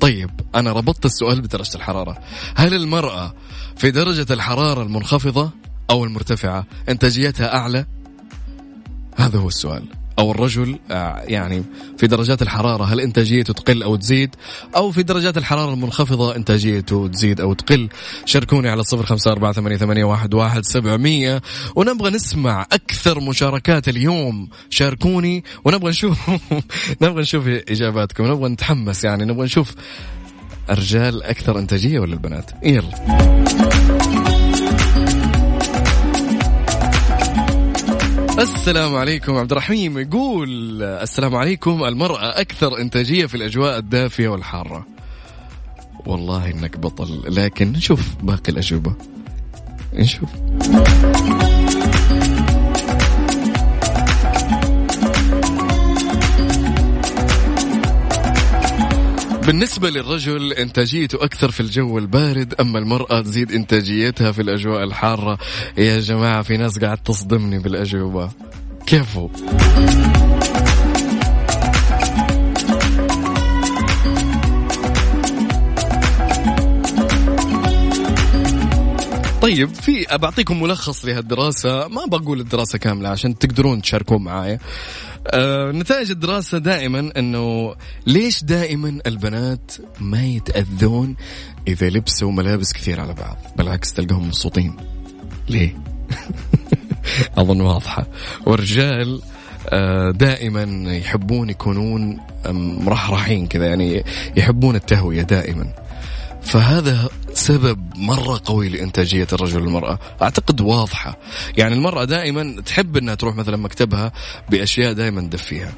طيب 0.00 0.30
أنا 0.54 0.72
ربطت 0.72 1.04
السؤال 1.04 1.40
بدرجة 1.40 1.76
الحرارة. 1.76 2.18
هل 2.56 2.74
المرأة 2.74 3.34
في 3.76 3.90
درجة 3.90 4.32
الحرارة 4.32 4.82
المنخفضة 4.82 5.50
أو 5.90 6.04
المرتفعة؟ 6.04 6.66
إنتاجيتها 6.88 7.56
أعلى؟ 7.56 7.86
هذا 9.16 9.38
هو 9.38 9.48
السؤال. 9.48 9.84
أو 10.18 10.30
الرجل 10.30 10.78
آه، 10.90 11.22
يعني 11.26 11.64
في 11.98 12.06
درجات 12.06 12.42
الحرارة 12.42 12.84
هل 12.84 13.00
إنتاجيته 13.00 13.52
تقل 13.52 13.82
أو 13.82 13.96
تزيد؟ 13.96 14.36
أو 14.76 14.90
في 14.90 15.02
درجات 15.02 15.36
الحرارة 15.36 15.74
المنخفضة 15.74 16.36
إنتاجيته 16.36 17.08
تزيد 17.08 17.40
أو 17.40 17.52
تقل؟ 17.52 17.88
شاركوني 18.24 18.68
على 18.68 18.82
صفر 18.82 19.06
خمسة 19.06 19.32
أربعة 19.32 19.52
ثمانية, 19.52 19.76
ثمانية 19.76 20.04
واحد, 20.04 20.34
واحد 20.34 20.64
سبعمية. 20.64 21.42
ونبغى 21.76 22.10
نسمع 22.10 22.66
أكثر 22.72 23.20
مشاركات 23.20 23.88
اليوم. 23.88 24.48
شاركوني 24.70 25.44
ونبغى 25.64 25.90
نشوف 25.90 26.30
نبغى 27.02 27.22
نشوف 27.22 27.48
إجاباتكم. 27.48 28.24
نبغى 28.26 28.48
نتحمس 28.48 29.04
يعني. 29.04 29.24
نبغى 29.24 29.44
نشوف 29.44 29.74
الرجال 30.70 31.22
أكثر 31.22 31.58
إنتاجية 31.58 31.98
ولا 31.98 32.12
البنات؟ 32.12 32.50
يلا. 32.62 34.33
السلام 38.38 38.94
عليكم 38.96 39.36
عبد 39.36 39.50
الرحيم 39.52 39.98
يقول 39.98 40.82
السلام 40.82 41.36
عليكم 41.36 41.84
المرأة 41.84 42.40
أكثر 42.40 42.78
إنتاجية 42.80 43.26
في 43.26 43.34
الأجواء 43.34 43.78
الدافية 43.78 44.28
والحارة. 44.28 44.86
والله 46.06 46.50
إنك 46.50 46.78
بطل 46.78 47.22
لكن 47.26 47.72
نشوف 47.72 48.14
باقي 48.22 48.52
الأجوبة. 48.52 48.94
نشوف. 49.92 50.28
بالنسبة 59.46 59.90
للرجل 59.90 60.52
إنتاجيته 60.52 61.24
أكثر 61.24 61.50
في 61.50 61.60
الجو 61.60 61.98
البارد 61.98 62.54
أما 62.60 62.78
المرأة 62.78 63.20
تزيد 63.20 63.52
إنتاجيتها 63.52 64.32
في 64.32 64.42
الأجواء 64.42 64.84
الحارة. 64.84 65.38
يا 65.78 66.00
جماعة 66.00 66.42
في 66.42 66.56
ناس 66.56 66.78
قاعد 66.78 66.98
تصدمني 66.98 67.58
بالأجوبة. 67.58 68.30
كيفو؟ 68.86 69.28
طيب 79.42 79.74
في 79.74 80.06
بعطيكم 80.12 80.62
ملخص 80.62 81.04
لهالدراسة. 81.04 81.88
ما 81.88 82.04
بقول 82.06 82.40
الدراسة 82.40 82.78
كاملة 82.78 83.08
عشان 83.08 83.38
تقدرون 83.38 83.82
تشاركون 83.82 84.24
معايا. 84.24 84.58
آه 85.26 85.72
نتائج 85.72 86.10
الدراسة 86.10 86.58
دائما 86.58 87.12
إنه 87.16 87.74
ليش 88.06 88.44
دائما 88.44 89.00
البنات 89.06 89.72
ما 90.00 90.24
يتأذون 90.24 91.16
إذا 91.68 91.88
لبسوا 91.88 92.32
ملابس 92.32 92.72
كثير 92.72 93.00
على 93.00 93.12
بعض 93.14 93.36
بالعكس 93.56 93.92
تلقاهم 93.92 94.26
مبسوطين. 94.26 94.76
ليه؟ 95.48 95.76
أظن 97.38 97.60
واضحة. 97.60 98.06
والرجال 98.46 99.22
آه، 99.68 100.10
دائما 100.10 100.92
يحبون 100.96 101.50
يكونون 101.50 102.20
مرحرحين 102.84 103.46
كذا 103.46 103.66
يعني 103.66 104.04
يحبون 104.36 104.76
التهوية 104.76 105.22
دائما. 105.22 105.83
فهذا 106.44 107.08
سبب 107.32 107.78
مرة 107.96 108.40
قوي 108.44 108.68
لإنتاجية 108.68 109.26
الرجل 109.32 109.60
والمرأة. 109.60 109.98
أعتقد 110.22 110.60
واضحة. 110.60 111.18
يعني 111.58 111.74
المرأة 111.74 112.04
دائما 112.04 112.60
تحب 112.60 112.96
أنها 112.96 113.14
تروح 113.14 113.36
مثلا 113.36 113.56
مكتبها 113.56 114.12
بأشياء 114.50 114.92
دائما 114.92 115.20
تدفيها. 115.20 115.72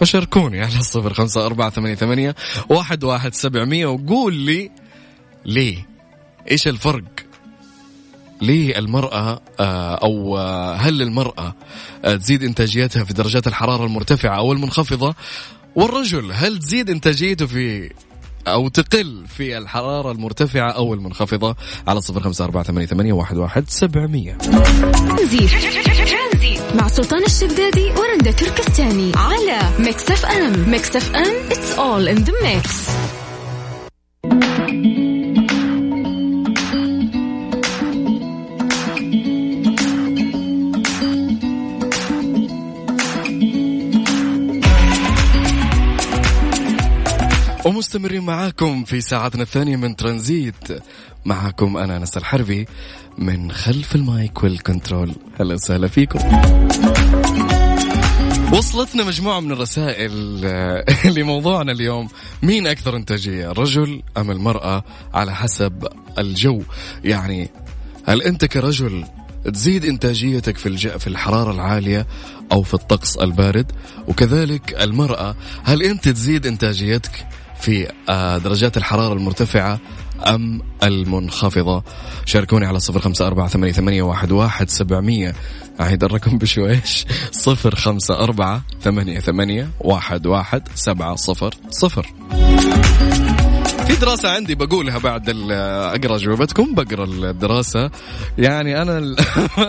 فشاركوني 0.00 0.60
على 0.60 0.78
الصفر 0.78 1.14
خمسة 1.14 1.46
أربعة 1.46 1.70
ثمانية, 1.70 1.94
ثمانية 1.94 2.34
واحد, 2.68 3.04
واحد 3.04 3.34
سبعمية 3.34 3.86
وقول 3.86 4.34
لي 4.34 4.70
ليه 5.44 5.86
إيش 6.50 6.68
الفرق 6.68 7.04
ليه 8.42 8.78
المرأة 8.78 9.40
آه، 9.60 9.94
أو 9.94 10.38
آه، 10.38 10.74
هل 10.74 11.02
المرأة 11.02 11.54
آه، 12.04 12.16
تزيد 12.16 12.42
إنتاجيتها 12.42 13.04
في 13.04 13.14
درجات 13.14 13.46
الحرارة 13.46 13.84
المرتفعة 13.84 14.36
أو 14.36 14.52
المنخفضة؟ 14.52 15.14
والرجل 15.74 16.32
هل 16.32 16.58
تزيد 16.58 16.90
إنتاجيته 16.90 17.46
في 17.46 17.90
أو 18.52 18.68
تقل 18.68 19.24
في 19.28 19.58
الحرارة 19.58 20.12
المرتفعة 20.12 20.70
أو 20.70 20.94
المنخفضة 20.94 21.56
على 21.86 22.00
صفر 22.00 22.20
خمسة 22.20 22.44
أربعة 22.44 22.62
ثمانية, 22.62 23.12
واحد, 23.12 23.36
واحد 23.36 23.70
سبعمية. 23.70 24.38
مع 26.74 26.88
سلطان 26.88 27.24
الشدادي 27.24 27.90
ورندا 27.90 28.30
تركستاني 28.30 29.12
على 29.16 29.58
ميكس 29.78 30.10
أف 30.10 30.26
أم. 30.26 30.70
ميكس 30.70 30.96
أف 30.96 31.14
أم 31.14 31.48
it's 31.50 31.78
all 31.78 32.08
in 32.08 32.24
the 32.24 32.32
mix. 32.42 32.88
ومستمرين 47.64 48.22
معاكم 48.22 48.84
في 48.84 49.00
ساعتنا 49.00 49.42
الثانية 49.42 49.76
من 49.76 49.96
ترانزيت. 49.96 50.82
معاكم 51.24 51.76
أنا 51.76 51.96
أنس 51.96 52.16
الحربي 52.16 52.66
من 53.18 53.52
خلف 53.52 53.94
المايك 53.94 54.42
وال 54.42 54.56
control. 54.56 55.14
هلا 55.40 55.54
وسهلا 55.54 55.88
فيكم. 55.88 56.18
وصلتنا 58.52 59.04
مجموعة 59.04 59.40
من 59.40 59.52
الرسائل 59.52 60.40
آه، 60.44 60.84
لموضوعنا 61.16 61.72
اليوم. 61.72 62.08
مين 62.42 62.66
أكثر 62.66 62.96
إنتاجية 62.96 63.50
الرجل 63.50 64.02
أم 64.16 64.30
المرأة؟ 64.30 64.84
على 65.14 65.34
حسب 65.34 65.88
الجو. 66.18 66.62
يعني 67.04 67.50
هل 68.04 68.22
أنت 68.22 68.44
كرجل 68.44 69.04
تزيد 69.44 69.84
إنتاجيتك 69.84 70.56
في. 70.58 70.98
في 70.98 71.06
الحرارة 71.06 71.52
العالية 71.52 72.06
أو 72.52 72.62
في 72.62 72.74
الطقس 72.74 73.16
البارد؟ 73.16 73.72
وكذلك 74.08 74.82
المرأة 74.82 75.36
هل 75.64 75.82
أنت 75.82 76.08
تزيد 76.08 76.46
إنتاجيتك؟ 76.46 77.26
في 77.60 77.88
آه، 78.08 78.38
درجات 78.38 78.76
الحرارة 78.76 79.12
المرتفعة 79.12 79.78
أم 80.26 80.62
المنخفضة. 80.82 81.82
شاركوني 82.24 82.66
على 82.66 82.80
صفر 82.80 83.00
خمسة 83.00 83.26
أربعة 83.26 83.48
ثمانية, 83.48 83.72
ثمانية 83.72 84.02
واحد, 84.02 84.32
واحد 84.32 84.70
سبعمية. 84.70 85.34
أعيد 85.80 86.04
الرقم 86.04 86.38
بشويش. 86.38 87.06
صفر 87.32 87.74
خمسة 87.74 88.14
أربعة 88.18 88.62
ثمانية, 88.82 89.20
ثمانية 89.20 89.68
واحد, 89.80 90.26
واحد 90.26 90.68
سبعة 90.74 91.14
صفر 91.16 91.54
صفر. 91.70 92.06
في 93.86 93.96
دراسة 94.00 94.30
عندي 94.30 94.54
بقولها 94.54 94.98
بعد 94.98 95.28
أقرأ 95.50 96.16
جوابتكم 96.16 96.74
بقرأ 96.74 97.04
الدراسة. 97.04 97.90
يعني 98.38 98.82
أنا 98.82 98.98
ال- 98.98 99.16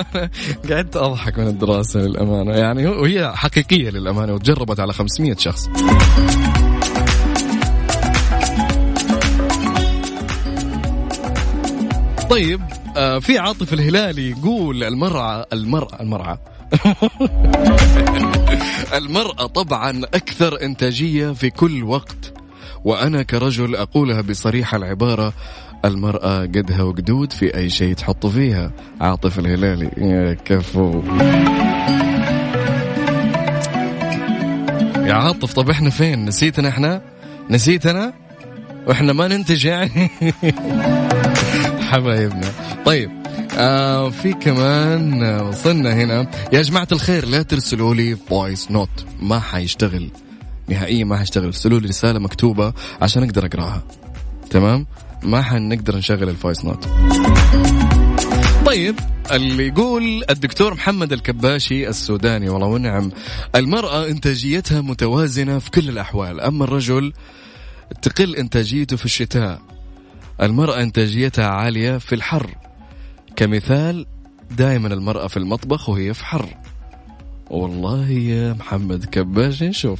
قعدت 0.70 0.96
أضحك 0.98 1.40
من 1.40 1.48
الدراسة 1.48 2.00
للأمانة. 2.00 2.52
يعني 2.52 2.88
وهي 2.88 3.32
حقيقية 3.36 3.90
للأمانة 3.90 4.34
وتجربت 4.34 4.80
على 4.80 4.94
500 4.94 5.36
شخص. 5.38 5.70
طيب 12.30 12.62
آه 12.98 13.20
في 13.20 13.38
عاطف 13.38 13.74
الهلالي 13.74 14.30
يقول 14.30 14.84
المرأة 14.84 15.46
المرأة 15.54 16.02
المرأة. 16.02 16.40
المرأة 19.00 19.46
طبعا 19.46 20.02
أكثر 20.04 20.62
إنتاجية 20.62 21.32
في 21.32 21.50
كل 21.50 21.84
وقت 21.84 22.34
وأنا 22.86 23.24
كرجل 23.24 23.76
أقولها 23.76 24.22
بصريح 24.22 24.76
العبارة 24.76 25.34
المرأة 25.86 26.42
قدها 26.42 26.82
وقدود 26.84 27.34
في 27.34 27.58
أي 27.58 27.70
شيء 27.70 27.94
تحط 27.94 28.26
فيها. 28.26 28.72
عاطف 29.02 29.40
الهلالي 29.40 29.92
يا 29.98 30.34
كفو. 30.34 31.02
يا 35.06 35.14
عاطف 35.14 35.54
طب 35.54 35.70
إحنا 35.70 35.90
فين؟ 35.90 36.26
نسيتنا 36.26 36.70
إحنا؟ 36.70 37.02
نسيتنا؟ 37.50 38.14
وإحنا 38.88 39.14
ما 39.14 39.28
ننتج 39.28 39.66
يعني؟ 39.66 40.10
حبايبنا 41.90 42.52
طيب 42.86 43.12
آه 43.58 44.10
في 44.10 44.34
كمان 44.34 45.24
آه، 45.24 45.50
وصلنا 45.50 45.94
هنا. 45.94 46.32
يا 46.54 46.62
جماعة 46.62 46.88
الخير 46.92 47.26
لا 47.26 47.42
ترسلوا 47.42 47.96
لي 47.96 48.16
voice 48.16 48.72
note 48.72 49.06
ما 49.22 49.40
حيشتغل 49.40 50.10
نهائيا 50.68 51.06
ما 51.06 51.18
حيشتغل. 51.18 51.46
ارسلوا 51.46 51.80
لي 51.80 51.88
رسالة 51.88 52.20
مكتوبة 52.20 52.74
عشان 53.02 53.24
أقدر 53.24 53.46
أقراها. 53.46 53.84
تمام؟ 54.50 54.86
ما 55.24 55.42
حنقدر 55.42 55.96
نشغل 55.98 56.30
ال 56.30 56.36
voice 56.36 56.66
note 56.66 56.88
طيب 58.66 58.96
اللي 59.32 59.68
يقول 59.68 60.24
الدكتور 60.30 60.74
محمد 60.74 61.14
الكباشي 61.14 61.88
السوداني 61.90 62.50
والله 62.50 62.68
ونعم. 62.68 63.12
المرأة 63.56 64.08
إنتاجيتها 64.08 64.82
متوازنة 64.82 65.60
في 65.60 65.72
كل 65.72 65.90
الأحوال 65.90 66.42
أما 66.42 66.64
الرجل 66.64 67.14
تقل 68.02 68.36
إنتاجيته 68.36 68.98
في 68.98 69.06
الشتاء. 69.06 69.62
المرأة 70.42 70.82
إنتاجيتها 70.82 71.48
عالية 71.48 71.98
في 71.98 72.16
الحر. 72.16 72.56
كمثال 73.36 74.06
دائما 74.58 74.88
المرأة 74.88 75.28
في 75.28 75.38
المطبخ 75.38 75.90
وهي 75.90 76.14
في 76.14 76.26
حر. 76.26 76.50
والله 77.50 78.10
يا 78.10 78.54
محمد 78.54 79.06
كباش 79.06 79.64
نشوف. 79.64 80.00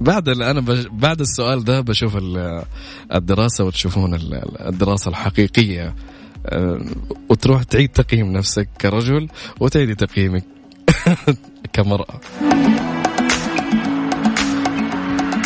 بعد 0.00 0.28
أنا 0.28 0.64
بعد 0.92 1.20
السؤال 1.20 1.64
ده 1.64 1.80
بشوف 1.80 2.16
ال- 2.16 2.62
الدراسة 3.14 3.64
وتشوفون 3.64 4.14
ال- 4.14 4.60
الدراسة 4.66 5.08
الحقيقية. 5.08 5.94
أه، 6.46 6.80
وتروح 7.28 7.62
تعيد 7.62 7.88
تقييم 7.88 8.32
نفسك 8.32 8.68
كرجل 8.80 9.28
وتعيدي 9.60 9.94
تقييمك 9.94 10.44
كمرأة. 11.72 12.20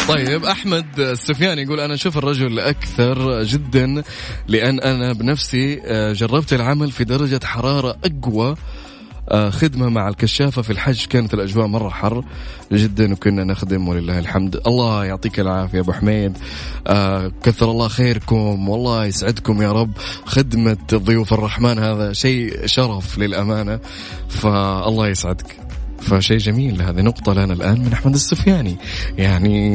طيب 0.08 0.44
أحمد 0.44 1.00
السفياني 1.00 1.62
يقول 1.62 1.80
أنا 1.80 1.94
أشوف 1.94 2.18
الرجل 2.18 2.58
أكثر 2.58 3.42
جدا 3.42 4.02
لأن 4.48 4.80
أنا 4.80 5.12
بنفسي 5.12 5.80
آه، 5.84 6.12
جربت 6.12 6.52
العمل 6.52 6.90
في 6.90 7.04
درجة 7.04 7.40
حرارة 7.44 7.96
أقوى 8.04 8.56
آه، 9.28 9.50
خدمة 9.50 9.88
مع 9.88 10.08
الكشافة 10.08 10.62
في 10.62 10.70
الحج. 10.70 11.04
كانت 11.06 11.34
الأجواء 11.34 11.66
مرة 11.66 11.88
حر 11.88 12.24
جدا 12.72 13.12
وكنا 13.12 13.44
نخدم 13.44 13.88
ولله 13.88 14.18
الحمد. 14.18 14.60
الله 14.66 15.04
يعطيك 15.04 15.40
العافية 15.40 15.80
أبو 15.80 15.92
حميد. 15.92 16.38
آه، 16.86 17.32
كثر 17.42 17.70
الله 17.70 17.88
خيركم. 17.88 18.68
والله 18.68 19.04
يسعدكم 19.04 19.62
يا 19.62 19.72
رب. 19.72 19.92
خدمة 20.24 20.76
ضيوف 20.94 21.32
الرحمن 21.32 21.78
هذا 21.78 22.12
شيء 22.12 22.66
شرف 22.66 23.18
للأمانة. 23.18 23.80
فالله 24.28 25.08
يسعدك. 25.08 25.63
فشيء 26.04 26.38
جميل. 26.38 26.82
هذه 26.82 27.00
نقطة 27.00 27.32
لنا 27.32 27.52
الآن 27.52 27.80
من 27.80 27.92
أحمد 27.92 28.14
السفياني. 28.14 28.76
يعني 29.18 29.70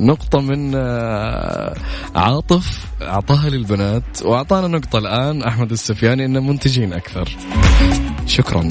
نقطة 0.00 0.40
من 0.40 0.72
آه، 0.74 1.74
عاطف 2.14 2.86
أعطاها 3.02 3.50
للبنات 3.50 4.22
وأعطانا 4.24 4.68
نقطة 4.68 4.98
الآن 4.98 5.42
أحمد 5.42 5.72
السفياني 5.72 6.24
أنه 6.24 6.40
منتجين 6.40 6.92
أكثر. 6.92 7.36
شكرا. 8.26 8.70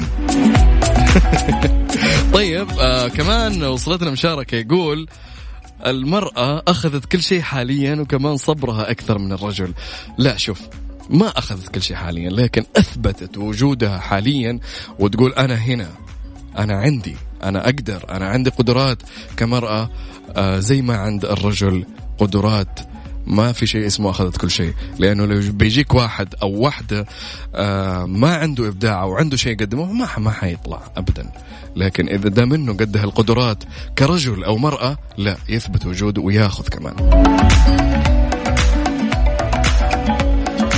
طيب 2.34 2.68
آه 2.78 3.08
كمان 3.08 3.64
وصلتنا 3.64 4.10
مشاركة 4.10 4.56
يقول 4.56 5.08
المرأة 5.86 6.62
أخذت 6.68 7.04
كل 7.04 7.22
شيء 7.22 7.40
حاليا 7.40 7.94
وكمان 7.94 8.36
صبرها 8.36 8.90
أكثر 8.90 9.18
من 9.18 9.32
الرجل. 9.32 9.74
لا 10.18 10.36
شوف 10.36 10.60
ما 11.10 11.28
أخذت 11.28 11.68
كل 11.68 11.82
شيء 11.82 11.96
حاليا 11.96 12.30
لكن 12.30 12.64
أثبتت 12.76 13.38
وجودها 13.38 13.98
حاليا 13.98 14.58
وتقول 14.98 15.32
أنا 15.32 15.54
هنا. 15.54 15.88
أنا 16.58 16.74
عندي 16.74 17.16
أنا 17.42 17.64
أقدر 17.64 18.04
أنا 18.10 18.28
عندي 18.28 18.50
قدرات. 18.50 19.02
كمرأة 19.36 19.90
آه 20.36 20.58
زي 20.58 20.82
ما 20.82 20.96
عند 20.96 21.24
الرجل 21.24 21.84
قدرات. 22.18 22.80
ما 23.26 23.52
في 23.52 23.66
شيء 23.66 23.86
اسمه 23.86 24.10
أخذت 24.10 24.36
كل 24.36 24.50
شيء. 24.50 24.74
لأنه 24.98 25.24
لو 25.24 25.52
بيجيك 25.52 25.94
واحد 25.94 26.34
أو 26.42 26.50
واحدة 26.50 27.06
آه 27.54 28.04
ما 28.04 28.36
عنده 28.36 28.68
إبداع 28.68 29.02
أو 29.02 29.14
عنده 29.14 29.36
شيء 29.36 29.52
يقدمه 29.52 29.92
ما 29.92 30.08
ما 30.18 30.30
حيطلع 30.30 30.80
أبدا. 30.96 31.32
لكن 31.76 32.08
إذا 32.08 32.28
دام 32.28 32.52
إنه 32.52 32.72
قد 32.72 32.96
هالقدرات 32.96 33.64
كرجل 33.98 34.44
أو 34.44 34.56
مرأة 34.56 34.98
لا 35.18 35.36
يثبت 35.48 35.86
وجوده 35.86 36.22
ويأخذ 36.22 36.68
كمان. 36.68 36.94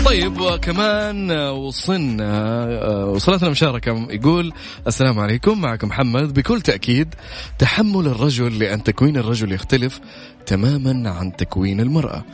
طيب 0.09 0.41
وكمان 0.41 1.31
وصلنا 1.31 3.05
وصلتنا 3.05 3.51
مشاركة 3.51 4.07
يقول 4.11 4.53
السلام 4.87 5.19
عليكم 5.19 5.61
معكم 5.61 5.89
محمد. 5.89 6.35
بكل 6.35 6.61
تأكيد 6.61 7.15
تحمل 7.59 8.07
الرجل 8.07 8.59
لأن 8.59 8.83
تكوين 8.83 9.17
الرجل 9.17 9.53
يختلف 9.53 10.01
تماما 10.47 11.11
عن 11.11 11.37
تكوين 11.37 11.81
المرأة. 11.81 12.25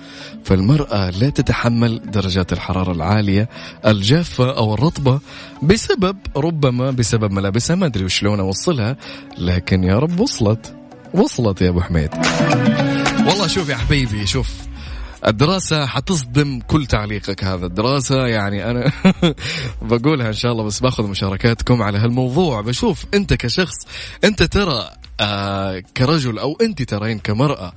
فالمرأة 0.45 1.11
لا 1.11 1.31
تتحمل 1.31 2.11
درجات 2.11 2.53
الحرارة 2.53 2.93
العالية 2.93 3.49
الجافة 3.87 4.57
أو 4.57 4.75
الرطبة 4.75 5.21
بسبب 5.63 6.17
ربما 6.37 6.91
بسبب 6.91 7.33
ملابسها 7.33 7.77
ما 7.77 7.87
أدري 7.87 8.05
وشلون 8.05 8.41
أوصلها 8.41 8.97
لكن 9.39 9.85
يا 9.85 9.99
رب 9.99 10.21
وصلت. 10.21 10.75
وصلت 11.15 11.63
يا 11.63 11.69
أبو 11.69 11.81
حميد. 11.81 12.11
والله 13.27 13.47
شوف 13.47 13.69
يا 13.69 13.77
حبيبي 13.77 14.27
شوف 14.27 14.74
الدراسة 15.27 15.87
حتصدم 15.87 16.61
كل 16.61 16.87
تعليقك 16.87 17.45
هذا. 17.45 17.67
الدراسة 17.67 18.27
يعني 18.27 18.71
أنا 18.71 18.93
بقولها 19.83 20.29
إن 20.29 20.33
شاء 20.33 20.53
الله 20.53 20.65
بس 20.65 20.81
باخذ 20.81 21.07
مشاركاتكم 21.07 21.83
على 21.83 21.99
هالموضوع. 21.99 22.61
بشوف 22.61 23.05
أنت 23.15 23.35
كشخص 23.35 23.75
أنت 24.25 24.43
ترى 24.43 24.91
آه 25.21 25.83
كرجل 25.97 26.39
أو 26.39 26.57
أنت 26.63 26.83
ترين 26.83 27.19
كمرأة 27.19 27.73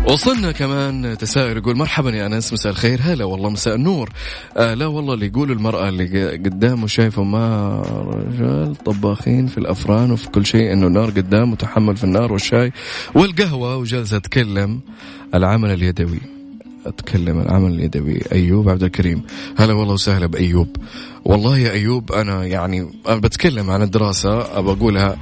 وصلنا 0.08 0.52
كمان 0.52 1.18
تساؤل 1.18 1.56
يقول 1.56 1.76
مرحبا 1.76 2.10
يا 2.10 2.26
أنس 2.26 2.52
مساء 2.52 2.72
الخير. 2.72 3.00
هلا 3.02 3.24
والله 3.24 3.50
مساء 3.50 3.74
النور. 3.74 4.10
آه 4.56 4.74
لا 4.74 4.86
والله 4.86 5.14
اللي 5.14 5.26
يقول 5.26 5.52
المرأة 5.52 5.88
اللي 5.88 6.36
قدامه 6.36 6.86
شايفه 6.86 7.22
ما 7.22 7.80
رجال 8.06 8.76
طباخين 8.76 9.46
في 9.46 9.58
الأفران 9.58 10.10
وفي 10.10 10.28
كل 10.28 10.46
شيء 10.46 10.72
إنه 10.72 10.86
النار 10.86 11.10
قدامه 11.10 11.56
تحمل 11.56 11.96
في 11.96 12.04
النار 12.04 12.32
والشاي 12.32 12.72
والقهوة 13.14 13.76
وجالس 13.76 14.12
أتكلم 14.12 14.80
العمل 15.34 15.70
اليدوي. 15.70 16.20
أتكلم 16.86 17.40
العمل 17.40 17.72
اليدوي. 17.72 18.20
أيوب 18.32 18.68
عبد 18.68 18.82
الكريم. 18.82 19.22
هلا 19.58 19.72
والله 19.72 19.94
وسهلا 19.94 20.26
بأيوب. 20.26 20.76
والله 21.24 21.58
يا 21.58 21.72
أيوب 21.72 22.12
أنا 22.12 22.44
يعني 22.44 22.90
أنا 23.08 23.16
بتكلم 23.20 23.70
عن 23.70 23.82
الدراسة 23.82 24.58
ابى 24.58 24.70
أقولها 24.70 25.16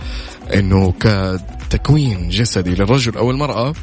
إنه 0.54 0.94
كتكوين 1.00 2.28
جسدي 2.28 2.74
للرجل 2.74 3.16
أو 3.16 3.30
المرأة 3.30 3.74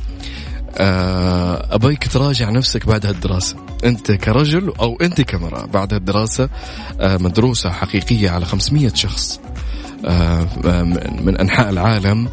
آه، 0.78 1.76
أبيك 1.76 2.08
تراجع 2.08 2.50
نفسك 2.50 2.86
بعد 2.86 3.06
هالدراسة. 3.06 3.56
أنت 3.84 4.12
كرجل 4.12 4.74
أو 4.80 4.98
أنت 5.02 5.22
كمرأة 5.22 5.66
بعد 5.66 5.94
هالدراسة 5.94 6.50
آه، 7.00 7.18
مدروسة 7.18 7.70
حقيقية 7.70 8.30
على 8.30 8.46
500 8.46 8.94
شخص 8.94 9.40
آه، 10.06 10.48
من 11.22 11.38
أنحاء 11.38 11.70
العالم 11.70 12.30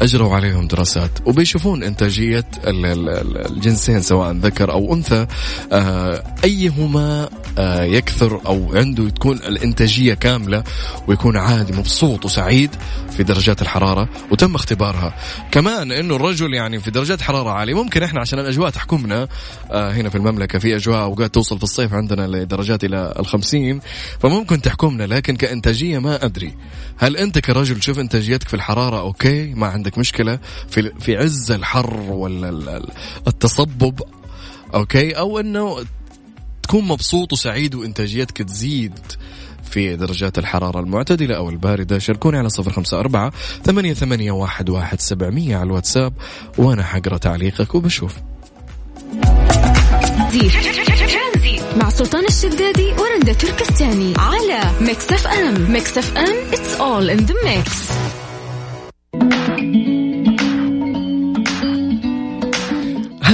أجروا 0.00 0.34
عليهم 0.36 0.66
دراسات. 0.68 1.10
وبيشوفون 1.26 1.82
إنتاجية 1.82 2.44
ال- 2.66 2.86
ال- 2.86 3.08
ال- 3.08 3.46
الجنسين 3.52 4.02
سواء 4.02 4.32
ذكر 4.32 4.72
أو 4.72 4.94
أنثى 4.94 5.26
آه، 5.72 6.22
أيهما 6.44 7.28
آه، 7.58 7.82
يكثر 7.82 8.40
أو 8.46 8.76
عنده 8.76 9.08
تكون 9.08 9.36
الإنتاجية 9.36 10.14
كاملة 10.14 10.64
ويكون 11.08 11.36
عادي 11.36 11.72
مبسوط 11.72 12.24
وسعيد 12.24 12.70
في 13.16 13.22
درجات 13.22 13.62
الحرارة 13.62 14.08
وتم 14.30 14.54
اختبارها. 14.54 15.14
كمان 15.50 15.92
أنه 15.92 16.16
الرجل 16.16 16.54
يعني 16.54 16.80
في 16.80 16.90
درجات 16.90 17.20
حرارة 17.22 17.50
عالية 17.50 17.74
ممكن 17.74 18.02
إحنا 18.02 18.20
عشان 18.20 18.38
الأجواء 18.38 18.70
تحكمنا 18.70 19.28
آه، 19.70 19.92
هنا 19.92 20.08
في 20.08 20.16
المملكة 20.16 20.58
في 20.58 20.76
أجواء 20.76 21.02
أوقات 21.02 21.34
توصل 21.34 21.58
في 21.58 21.64
الصيف 21.64 21.94
عندنا 21.94 22.26
لدرجات 22.26 22.84
إلى 22.84 23.14
الخمسين 23.18 23.80
فممكن 24.20 24.60
تحكمنا 24.62 25.04
لكن 25.04 25.36
كإنتاجية 25.36 25.98
ما 25.98 26.24
أدري. 26.24 26.54
هل 26.98 27.16
أنت 27.16 27.38
كرجل 27.38 27.78
تشوف 27.78 27.98
إنتاجيتك 27.98 28.48
في 28.48 28.54
الحرارة 28.54 29.00
okay؟ 29.00 29.54
ما 29.54 29.66
عندك 29.66 29.85
مشكلة 29.98 30.38
في 30.68 30.92
في 31.00 31.16
عز 31.16 31.50
الحر 31.50 32.00
ولا 32.10 32.48
ال- 32.48 32.68
ال- 32.68 32.90
التصبب 33.28 34.00
okay؟ 34.74 35.12
أو 35.12 35.40
أنه 35.40 35.76
تكون 36.62 36.84
مبسوط 36.84 37.32
وسعيد 37.32 37.74
وإنتاجيتك 37.74 38.38
تزيد 38.42 38.98
في 39.70 39.96
درجات 39.96 40.38
الحرارة 40.38 40.80
المعتدلة 40.80 41.36
أو 41.36 41.50
الباردة. 41.50 41.98
شاركوني 41.98 42.38
على 42.38 42.48
صفر 42.48 42.72
خمسة 42.72 43.00
أربعة 43.00 43.32
ثمانية, 43.64 43.94
ثمانية 43.94 44.32
واحد, 44.32 44.70
واحد 44.70 45.00
سبعمية 45.00 45.56
على 45.56 45.66
الواتساب 45.66 46.12
وأنا 46.58 46.82
حقرأ 46.82 47.16
تعليقك 47.16 47.74
وبشوف. 47.74 48.14
مع 51.76 51.90
سلطان 51.90 52.24
الشدادي 52.24 52.92
ورندا 52.92 53.32
تركستاني 53.32 54.14
على 54.18 54.70
ميكس 54.80 55.12
أف 55.12 55.26
أم. 55.26 55.72
ميكس 55.72 55.98
أف 55.98 56.16
أم 56.16 56.50
it's 56.50 56.80
all 56.80 57.18
in 57.18 57.26
the 57.26 57.34
mix. 57.44 57.70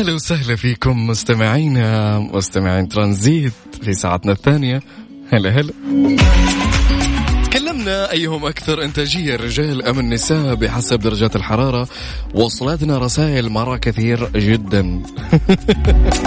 هلا 0.02 0.12
وسهلا 0.12 0.56
فيكم 0.56 1.06
مستمعينا 1.06 2.18
مستمعين 2.18 2.88
ترانزيت 2.88 3.52
في 3.82 3.94
ساعتنا 3.94 4.32
الثانية. 4.32 4.82
هلا 5.32 5.50
هلا. 5.50 5.72
تكلمنا 7.44 8.12
أيهم 8.12 8.44
أكثر 8.44 8.84
إنتاجية 8.84 9.34
الرجال 9.34 9.86
أم 9.86 9.98
النساء 9.98 10.54
بحسب 10.54 10.98
درجات 10.98 11.36
الحرارة. 11.36 11.88
وصلتنا 12.34 12.98
رسائل 12.98 13.48
مرة 13.48 13.76
كثير 13.76 14.28
جدا. 14.38 15.02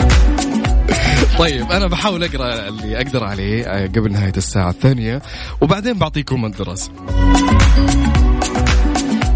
طيب 1.39 1.71
أنا 1.71 1.87
بحاول 1.87 2.23
أقرأ 2.23 2.67
اللي 2.67 2.97
أقدر 2.97 3.23
عليه 3.23 3.63
آه، 3.65 3.87
قبل 3.87 4.11
نهاية 4.11 4.33
الساعة 4.37 4.69
الثانية. 4.69 5.21
وبعدين 5.61 5.93
بعطيكم 5.93 6.45
الدراسة. 6.45 6.91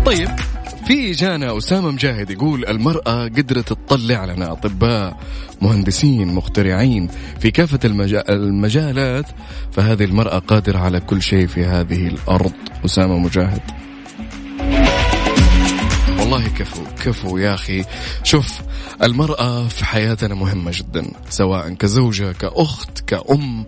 طيب 0.06 0.30
في 0.90 1.12
جانا 1.12 1.58
أسامة 1.58 1.92
مجاهد 1.92 2.30
يقول 2.30 2.66
المرأة 2.66 3.24
قدرت 3.24 3.74
تطلع 3.74 4.26
لنا 4.26 4.52
أطباء 4.52 5.18
مهندسين 5.62 6.28
مخترعين 6.28 7.08
في 7.40 7.52
كافة 7.52 7.80
المجا- 7.86 8.30
المجالات 8.30 9.26
فهذه 9.72 10.04
المرأة 10.04 10.40
قادرة 10.40 10.78
على 10.80 11.00
كل 11.00 11.22
شيء 11.22 11.48
في 11.48 11.66
هذه 11.66 12.08
الأرض. 12.08 12.52
أسامة 12.86 13.18
مجاهد. 13.18 13.62
والله 16.30 16.48
كفو 16.48 16.84
كفو 17.04 17.38
يا 17.38 17.54
أخي. 17.54 17.86
شوف 18.24 18.62
المرأة 19.04 19.68
في 19.68 19.86
حياتنا 19.86 20.36
مهمة 20.36 20.72
جدا 20.74 21.12
سواء 21.30 21.74
كزوجة 21.74 22.32
كأخت 22.32 23.00
كأم 23.00 23.66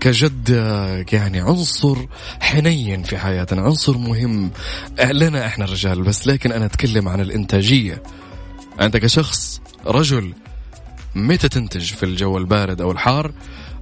كجدة 0.00 0.96
يعني 1.12 1.40
عنصر 1.40 1.96
حنين 2.40 3.02
في 3.02 3.18
حياتنا 3.18 3.62
عنصر 3.62 3.98
مهم. 3.98 4.50
لنا 5.10 5.46
إحنا 5.46 5.64
الرجال 5.64 6.02
بس 6.02 6.26
لكن 6.26 6.52
أنا 6.52 6.64
أتكلم 6.64 7.08
عن 7.08 7.20
الإنتاجية. 7.20 8.02
أنت 8.80 8.96
كشخص 8.96 9.60
رجل 9.86 10.32
متى 11.14 11.48
تنتج 11.48 11.92
في 11.92 12.02
الجو 12.02 12.38
البارد 12.38 12.80
أو 12.80 12.90
الحار؟ 12.90 13.32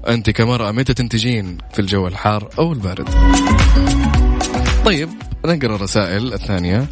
أنت 0.09 0.31
كمرأة 0.31 0.73
متى 0.73 0.95
تنتجين 0.95 1.59
في 1.73 1.79
الجو 1.79 2.07
الحار 2.07 2.49
أو 2.59 2.73
البارد؟ 2.73 3.09
طيب 4.85 5.09
نقرأ 5.45 5.77
الرسائل 5.77 6.33
الثانية. 6.33 6.87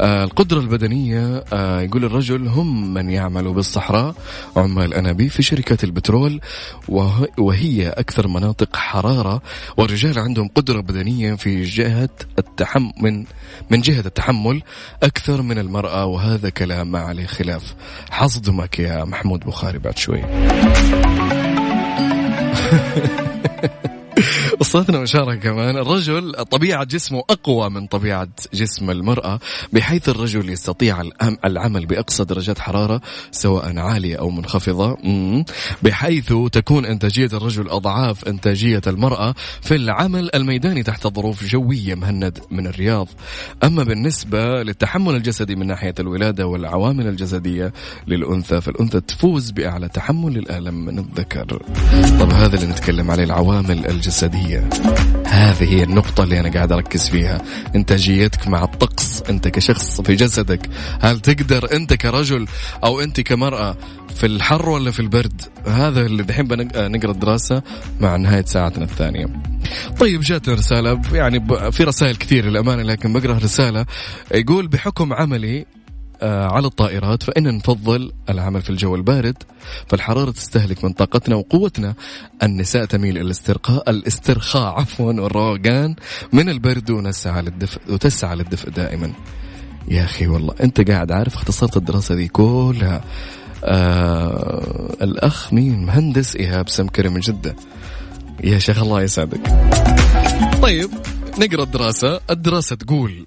القدرة 0.00 0.60
البدنية 0.60 1.44
آه 1.52 1.80
يقول 1.80 2.04
الرجل 2.04 2.48
هم 2.48 2.94
من 2.94 3.10
يعملوا 3.10 3.54
بالصحراء 3.54 4.14
عمال 4.56 4.94
أنابيب 4.94 5.30
في 5.30 5.42
شركات 5.42 5.84
البترول 5.84 6.40
وه- 6.88 7.28
وهي 7.38 7.88
أكثر 7.88 8.28
مناطق 8.28 8.76
حرارة 8.76 9.42
والرجال 9.76 10.18
عندهم 10.18 10.48
قدرة 10.54 10.80
بدنية 10.80 11.34
في 11.34 11.62
جهة 11.62 12.08
التحمل 12.38 12.92
من 13.00 13.24
من 13.70 13.80
جهة 13.80 14.00
التحمل 14.06 14.62
أكثر 15.02 15.42
من 15.42 15.58
المرأة 15.58 16.04
وهذا 16.06 16.48
كلام 16.50 16.92
ما 16.92 16.98
عليه 16.98 17.26
خلاف. 17.26 17.74
حصدمك 18.10 18.78
يا 18.78 19.04
محمود 19.04 19.40
بخاري 19.40 19.78
بعد 19.78 19.98
شوي. 19.98 20.22
وصلتنا 24.60 24.98
مشاركة 24.98 25.40
كمان. 25.40 25.76
الرجل 25.76 26.32
طبيعة 26.32 26.84
جسمه 26.84 27.22
أقوى 27.30 27.70
من 27.70 27.86
طبيعة 27.86 28.28
جسم 28.54 28.90
المرأة 28.90 29.40
بحيث 29.72 30.08
الرجل 30.08 30.50
يستطيع 30.50 31.02
العمل 31.44 31.86
بأقصى 31.86 32.24
درجات 32.24 32.58
حرارة 32.58 33.00
سواء 33.30 33.78
عالية 33.78 34.16
أو 34.16 34.30
منخفضة. 34.30 34.96
بحيث 35.82 36.32
تكون 36.52 36.84
إنتاجية 36.84 37.28
الرجل 37.32 37.68
أضعاف 37.68 38.28
إنتاجية 38.28 38.80
المرأة 38.86 39.34
في 39.60 39.74
العمل 39.74 40.30
الميداني 40.34 40.82
تحت 40.82 41.06
ظروف 41.06 41.44
جوية 41.44 41.94
مهند 41.94 42.38
من 42.50 42.66
الرياض. 42.66 43.08
أما 43.64 43.84
بالنسبة 43.84 44.62
للتحمل 44.62 45.14
الجسدي 45.14 45.56
من 45.56 45.66
ناحية 45.66 45.94
الولادة 46.00 46.46
والعوامل 46.46 47.06
الجسدية 47.06 47.72
للأنثى 48.06 48.60
فالأنثى 48.60 49.00
تفوز 49.00 49.50
بأعلى 49.50 49.88
تحمل 49.88 50.36
الألم 50.36 50.74
من 50.84 50.98
الذكر. 50.98 51.62
طب 52.20 52.32
هذا 52.32 52.56
اللي 52.56 52.66
نتكلم 52.66 53.10
عليه 53.10 53.24
العوامل 53.24 53.86
الجسدية. 53.86 54.47
هذه 55.26 55.74
هي 55.74 55.82
النقطة 55.82 56.24
اللي 56.24 56.40
أنا 56.40 56.50
قاعد 56.52 56.72
أركز 56.72 57.08
فيها. 57.08 57.42
إنتاجيتك 57.74 58.48
مع 58.48 58.64
الطقس 58.64 59.22
أنت 59.22 59.48
كشخص 59.48 60.00
في 60.00 60.14
جسدك 60.14 60.60
هل 61.00 61.20
تقدر 61.20 61.72
أنت 61.72 61.94
كرجل 61.94 62.46
أو 62.84 63.00
أنت 63.00 63.20
كمرأة 63.20 63.76
في 64.14 64.26
الحر 64.26 64.68
ولا 64.68 64.90
في 64.90 65.00
البرد؟ 65.00 65.42
هذا 65.66 66.06
اللي 66.06 66.22
دحين 66.22 66.46
بنقرأ 66.46 67.10
الدراسة 67.10 67.62
مع 68.00 68.16
نهاية 68.16 68.44
ساعتنا 68.44 68.84
الثانية. 68.84 69.26
طيب 70.00 70.20
جاتنا 70.20 70.54
رسالة 70.54 71.00
يعني 71.12 71.46
في 71.72 71.84
رسائل 71.84 72.16
كثير 72.16 72.44
للأمانة 72.44 72.82
لكن 72.82 73.12
بقرأ 73.12 73.38
رسالة 73.38 73.86
يقول 74.34 74.68
بحكم 74.68 75.12
عملي 75.12 75.58
آه، 75.58 75.77
على 76.22 76.66
الطائرات 76.66 77.22
فإن 77.22 77.56
نفضل 77.56 78.12
العمل 78.30 78.62
في 78.62 78.70
الجو 78.70 78.94
البارد. 78.94 79.42
فالحرارة 79.86 80.30
تستهلك 80.30 80.84
من 80.84 80.92
طاقتنا 80.92 81.36
وقوتنا. 81.36 81.94
النساء 82.42 82.84
تميل 82.84 83.16
إلى 83.16 83.26
الاسترخاء 83.26 83.90
الاسترخاء 83.90 84.80
عفوا 84.80 85.12
والروقان 85.12 85.94
من 86.32 86.48
البرد 86.48 86.90
ونسعى 86.90 87.42
للدفء 87.42 87.80
وتسعى 87.88 88.36
للدفء 88.36 88.70
دائما. 88.70 89.12
يا 89.88 90.04
أخي 90.04 90.26
والله 90.26 90.54
أنت 90.62 90.90
قاعد 90.90 91.12
عارف 91.12 91.34
اختصرت 91.34 91.76
الدراسة 91.76 92.14
دي 92.14 92.28
كلها. 92.28 93.04
آه 93.64 94.96
الأخ 95.02 95.52
مين؟ 95.52 95.86
مهندس 95.86 96.36
إيهاب 96.36 96.68
سمكري 96.68 97.08
من 97.08 97.20
جدة. 97.20 97.56
يا 98.44 98.58
شيخ 98.58 98.78
الله 98.78 99.02
يسعدك. 99.02 99.40
طيب 100.62 100.90
نقرأ 101.38 101.62
الدراسة. 101.62 102.20
الدراسة 102.30 102.76
تقول 102.76 103.26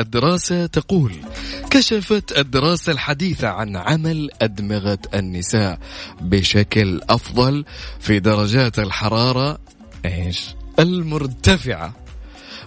الدراسة 0.00 0.66
تقول 0.66 1.12
كشفت 1.70 2.38
الدراسة 2.38 2.92
الحديثة 2.92 3.48
عن 3.48 3.76
عمل 3.76 4.30
أدمغة 4.42 4.98
النساء 5.14 5.78
بشكل 6.20 7.00
أفضل 7.10 7.64
في 8.00 8.20
درجات 8.20 8.78
الحرارة 8.78 9.58
إيش؟ 10.04 10.54
المرتفعة. 10.78 11.94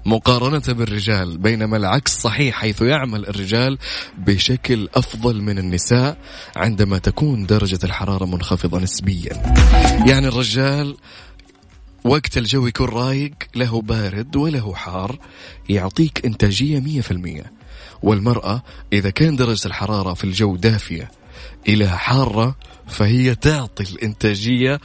مقارنة 0.06 0.64
بالرجال 0.68 1.38
بينما 1.38 1.78
العكس 1.78 2.22
صحيح 2.22 2.56
حيث 2.56 2.82
يعمل 2.82 3.28
الرجال 3.28 3.78
بشكل 4.18 4.90
أفضل 4.96 5.42
من 5.42 5.58
النساء 5.58 6.18
عندما 6.56 6.98
تكون 6.98 7.46
درجة 7.46 7.80
الحرارة 7.84 8.26
منخفضة 8.26 8.80
نسبيا. 8.80 9.54
يعني 10.08 10.28
الرجال 10.28 10.98
وقت 12.04 12.38
الجو 12.38 12.68
يكون 12.68 12.88
رايق 12.88 13.34
له 13.56 13.82
بارد 13.82 14.36
وله 14.36 14.74
حار 14.76 15.20
يعطيك 15.70 16.26
إنتاجية 16.26 16.80
مية 16.80 17.02
في 17.02 17.12
المية. 17.12 17.54
والمرأة 18.02 18.64
إذا 18.94 19.10
كان 19.10 19.36
درجة 19.36 19.68
الحرارة 19.68 20.14
في 20.14 20.24
الجو 20.24 20.56
دافية 20.56 21.12
إلى 21.68 21.90
حارة 21.90 22.56
فهي 22.88 23.36
تعطي 23.36 23.84
الإنتاجية 23.84 24.80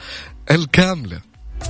الكاملة. 0.51 1.28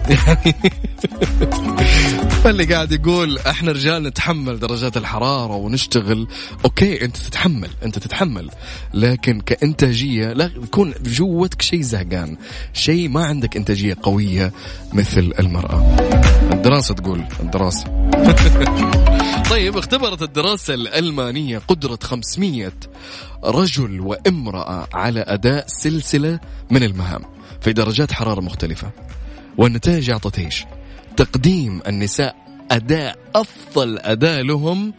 فاللي 2.44 2.66
قاعد 2.66 2.92
يقول 2.92 3.38
إحنا 3.38 3.72
رجال 3.72 4.04
نتحمل 4.04 4.60
درجات 4.60 4.98
الحرارة 4.98 5.56
ونشتغل. 5.56 6.28
أوكي 6.66 7.06
أنت 7.06 7.18
تتحمل 7.18 7.70
أنت 7.84 8.00
تتحمل. 8.00 8.50
لكن 8.94 9.42
كإنتاجية 9.42 10.34
لا 10.34 10.52
يكون 10.64 10.94
جوتك 11.06 11.62
شيء 11.62 11.82
زهقان. 11.82 12.38
شيء 12.74 13.10
ما 13.10 13.26
عندك 13.26 13.58
إنتاجية 13.58 13.98
قوية 14.04 14.54
مثل 14.94 15.34
المرأة. 15.40 15.98
الدراسة 16.52 16.94
تقول 16.94 17.24
الدراسة. 17.40 17.84
طيب 19.52 19.78
اختبرت 19.78 20.22
الدراسة 20.22 20.74
الألمانية 20.74 21.58
قدرة 21.58 22.00
500 22.04 22.72
رجل 23.44 24.00
وامرأة 24.00 24.88
على 24.94 25.20
أداء 25.20 25.66
سلسلة 25.68 26.40
من 26.72 26.84
المهام 26.84 27.22
في 27.62 27.74
درجات 27.74 28.12
حرارة 28.12 28.42
مختلفة. 28.42 28.92
والنتائج 29.60 30.10
أعطت 30.10 30.40
إيش؟ 30.40 30.66
تقديم 31.18 31.82
النساء 31.88 32.36
أداء 32.72 33.18
أفضل 33.36 33.98
أداء 33.98 34.42
لهم 34.42 34.94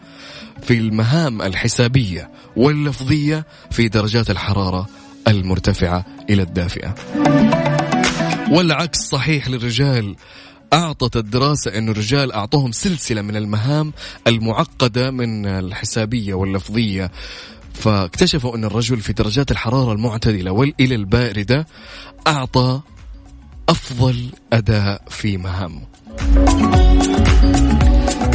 في 0.61 0.73
المهام 0.73 1.41
الحسابية 1.41 2.29
واللفظية 2.55 3.45
في 3.71 3.87
درجات 3.87 4.29
الحرارة 4.29 4.87
المرتفعة 5.27 6.05
إلى 6.29 6.41
الدافئة. 6.41 6.95
والعكس 8.51 8.99
صحيح 8.99 9.47
للرجال. 9.47 10.15
أعطت 10.73 11.17
الدراسة 11.17 11.77
أن 11.77 11.89
الرجال 11.89 12.31
أعطوهم 12.31 12.71
سلسلة 12.71 13.21
من 13.21 13.35
المهام 13.35 13.93
المعقدة 14.27 15.11
من 15.11 15.45
الحسابية 15.45 16.33
واللفظية. 16.33 17.11
فاكتشفوا 17.73 18.55
أن 18.55 18.65
الرجل 18.65 18.99
في 18.99 19.13
درجات 19.13 19.51
الحرارة 19.51 19.91
المعتدلة 19.91 20.51
والإلى 20.51 20.95
الباردة 20.95 21.67
أعطى 22.27 22.81
أفضل 23.69 24.29
أداء 24.53 25.01
في 25.09 25.37
مهامه 25.37 25.81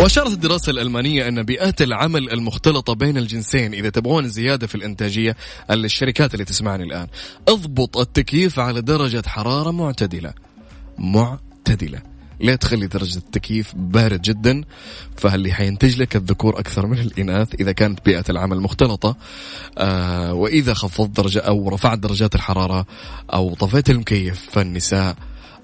وأشارت 0.00 0.32
الدراسة 0.32 0.70
الألمانية 0.70 1.28
أن 1.28 1.42
بيئات 1.42 1.82
العمل 1.82 2.30
المختلطة 2.30 2.94
بين 2.94 3.18
الجنسين 3.18 3.74
إذا 3.74 3.90
تبغون 3.90 4.28
زيادة 4.28 4.66
في 4.66 4.74
الإنتاجية 4.74 5.36
الشركات 5.70 6.34
اللي 6.34 6.44
تسمعني 6.44 6.84
الآن 6.84 7.06
أضبط 7.48 7.96
التكييف 7.96 8.58
على 8.58 8.80
درجة 8.82 9.22
حرارة 9.26 9.70
معتدلة. 9.70 10.32
معتدلة. 10.98 12.15
لا 12.40 12.56
تخلي 12.56 12.86
درجة 12.86 13.18
التكييف 13.18 13.72
بارد 13.76 14.22
جدا 14.22 14.64
فاللي 15.16 15.52
حينتج 15.52 16.00
لك 16.00 16.16
الذكور 16.16 16.58
أكثر 16.58 16.86
من 16.86 16.98
الإناث 16.98 17.54
إذا 17.54 17.72
كانت 17.72 18.04
بيئة 18.04 18.24
العمل 18.28 18.60
مختلطة؟ 18.60 19.16
آه 19.78 20.34
وإذا 20.34 20.74
خفضت 20.74 21.16
درجة 21.16 21.38
أو 21.38 21.68
رفعت 21.68 21.98
درجات 21.98 22.34
الحرارة 22.34 22.86
أو 23.32 23.54
طفيت 23.54 23.90
المكيف 23.90 24.48
فالنساء 24.50 25.16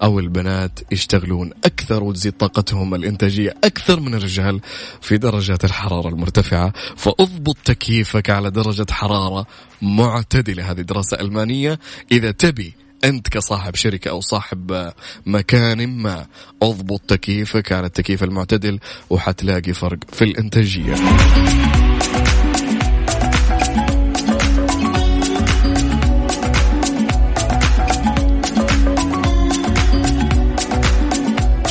أو 0.03 0.19
البنات 0.19 0.79
يشتغلون 0.91 1.51
أكثر 1.65 2.03
وتزيد 2.03 2.33
طاقتهم 2.33 2.95
الإنتاجية 2.95 3.55
أكثر 3.63 3.99
من 3.99 4.13
الرجال 4.13 4.61
في 5.01 5.17
درجات 5.17 5.65
الحرارة 5.65 6.09
المرتفعة. 6.09 6.73
فأضبط 6.95 7.57
تكييفك 7.65 8.29
على 8.29 8.51
درجة 8.51 8.85
حرارة 8.91 9.45
معتدلة. 9.81 10.71
هذه 10.71 10.81
دراسة 10.81 11.19
ألمانية. 11.19 11.79
إذا 12.11 12.31
تبي 12.31 12.73
أنت 13.03 13.29
كصاحب 13.29 13.75
شركة 13.75 14.09
أو 14.09 14.21
صاحب 14.21 14.91
مكان 15.25 15.87
ما 15.87 16.25
اضبط 16.61 17.01
تكييفك 17.07 17.71
على 17.71 17.87
التكييف 17.87 18.23
المعتدل 18.23 18.79
وحتلاقي 19.09 19.73
فرق 19.73 19.99
في 20.13 20.23
الإنتاجية. 20.23 20.95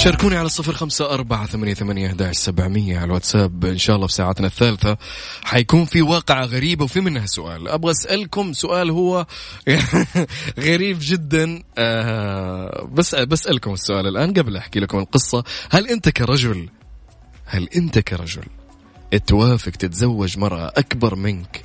شاركوني 0.03 0.37
على 0.37 0.49
صفر 0.49 0.73
خمسة 0.73 1.15
أربعة 1.15 1.47
ثمانية, 1.47 1.75
ثمانية 1.75 2.33
سبعمية 2.33 2.97
على 2.97 3.05
الواتساب. 3.05 3.65
إن 3.65 3.79
شاء 3.79 3.97
الله 3.97 4.07
في 4.07 4.13
ساعتنا 4.13 4.47
الثالثة 4.47 4.97
حيكون 5.43 5.85
في 5.85 6.03
واقعة 6.03 6.45
غريبة 6.45 6.85
وفي 6.85 7.01
منها 7.01 7.27
سؤال. 7.27 7.69
أبغى 7.69 7.91
أسألكم 7.91 8.53
سؤال 8.53 8.91
هو 8.91 9.27
غريب 10.69 10.99
جدا. 11.01 11.63
آه 11.79 12.89
بس 12.93 13.15
بسألكم 13.15 13.73
السؤال 13.73 14.07
الآن 14.07 14.33
قبل 14.33 14.57
أحكي 14.57 14.81
لكم 14.81 14.99
القصة. 14.99 15.45
هل 15.71 15.89
أنت 15.89 16.09
كرجل؟ 16.09 16.69
هل 17.45 17.69
أنت 17.77 17.99
كرجل 17.99 18.45
توافق 19.27 19.73
تتزوج 19.73 20.39
مرأة 20.39 20.73
أكبر 20.77 21.15
منك 21.15 21.63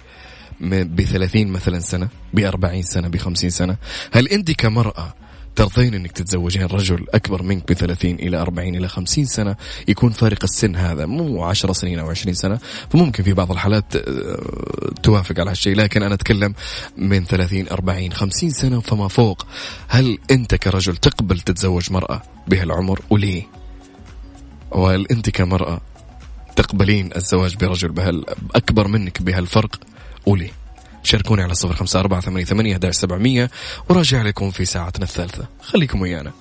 ب 0.62 1.02
30 1.02 1.48
مثلا 1.48 1.80
سنة 1.80 2.08
ب 2.34 2.40
40 2.40 2.82
سنة 2.82 3.08
ب 3.08 3.18
50 3.18 3.50
سنة؟ 3.50 3.78
هل 4.12 4.28
أنت 4.28 4.52
كمرأة 4.52 5.14
ترضين 5.58 5.94
إنك 5.94 6.12
تتزوجين 6.12 6.66
رجل 6.66 7.06
أكبر 7.14 7.44
منك 7.44 7.72
ب 7.72 7.74
30 7.74 8.12
إلى 8.12 8.38
40 8.38 8.76
إلى 8.76 8.88
50 8.88 9.26
سنة 9.26 9.56
يكون 9.88 10.10
فارق 10.10 10.44
السن 10.44 10.76
هذا 10.76 11.06
مو 11.06 11.44
10 11.44 11.74
سنين 11.74 12.00
أو 12.00 12.10
20 12.10 12.34
سنة 12.34 12.60
فممكن 12.90 13.24
في 13.24 13.34
بعض 13.34 13.52
الحالات 13.52 13.96
آه، 13.96 14.92
توافق 15.04 15.40
على 15.40 15.52
هالشيء 15.52 15.76
لكن 15.76 16.04
أنا 16.04 16.14
أتكلم 16.14 16.54
من 16.98 17.26
30 17.26 17.68
40 17.72 18.14
50 18.14 18.50
سنة 18.50 18.80
فما 18.80 19.08
فوق 19.08 19.46
هل 19.88 20.18
أنت 20.32 20.56
كرجل 20.56 20.98
تقبل 20.98 21.40
تتزوج 21.40 21.92
مرأة 21.92 22.22
بهالعمر 22.48 23.02
وليه؟ 23.10 23.44
وهل 24.72 25.08
أنت 25.12 25.30
كمرأة 25.30 25.82
تقبلين 26.56 27.10
الزواج 27.16 27.56
برجل 27.56 27.90
بهال 27.90 28.26
أكبر 28.56 28.88
منك 28.88 29.22
بهالفرق 29.22 29.80
وليه؟ 30.26 30.52
شاركوني 31.08 31.44
على 31.44 31.54
صفر 31.56 31.74
خمسة 31.74 32.00
أربعة 32.00 32.22
ثمانية 32.22 32.46
ثمانية 32.46 32.80
سبعمية 32.92 33.50
وراجع 33.90 34.22
لكم 34.22 34.52
في 34.52 34.66
ساعتنا 34.66 35.04
الثالثة. 35.06 35.48
خليكم 35.62 36.02
ويانا. 36.02 36.32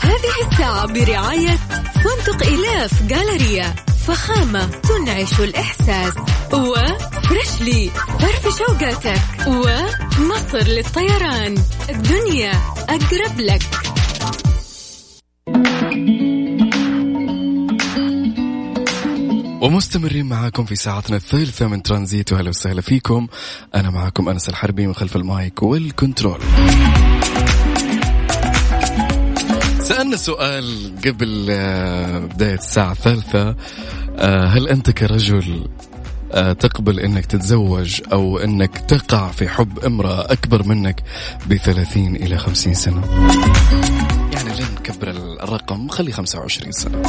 هذه 0.00 0.50
الساعة 0.50 0.86
برعاية 0.86 1.56
فندق 1.94 2.46
إلاف 2.46 3.02
جالريا 3.02 3.74
فخامة 4.06 4.66
تنعش 4.66 5.40
الإحساس. 5.40 6.14
وفريشلي 6.52 7.90
فرف 8.20 8.58
شوقاتك. 8.58 9.22
ومصر 9.46 10.58
للطيران. 10.68 11.64
الدنيا 11.90 12.52
أقرب 12.88 13.40
لك. 13.40 13.62
ومستمرين 19.62 20.26
معاكم 20.26 20.64
في 20.64 20.76
ساعتنا 20.76 21.16
الثالثة 21.16 21.68
من 21.68 21.82
ترانزيت. 21.82 22.32
وهلا 22.32 22.48
وسهلا 22.48 22.80
فيكم. 22.80 23.26
أنا 23.74 23.90
معاكم 23.90 24.28
أنس 24.28 24.48
الحربي 24.48 24.86
من 24.86 24.94
خلف 24.94 25.16
المايك 25.16 25.62
والكنترول. 25.62 26.40
سألنا 29.80 30.16
سؤال 30.16 30.92
قبل 31.06 31.46
آه، 31.50 32.18
بداية 32.18 32.54
الساعة 32.54 32.92
الثالثة. 32.92 33.56
آه، 34.16 34.46
هل 34.46 34.68
أنت 34.68 34.90
كرجل 34.90 35.68
آه، 36.32 36.52
تقبل 36.52 37.00
إنك 37.00 37.26
تتزوج 37.26 38.00
أو 38.12 38.38
إنك 38.38 38.78
تقع 38.78 39.30
في 39.30 39.48
حب 39.48 39.78
امرأة 39.78 40.32
أكبر 40.32 40.66
منك 40.68 41.02
ب 41.46 41.56
30 41.56 42.16
إلى 42.16 42.38
50 42.38 42.74
سنة؟ 42.74 43.02
يعني 44.32 44.54
لين 44.56 44.68
نكبر 44.80 45.10
الرقم 45.42 45.88
خلي 45.88 46.12
25 46.12 46.72
سنة. 46.72 47.02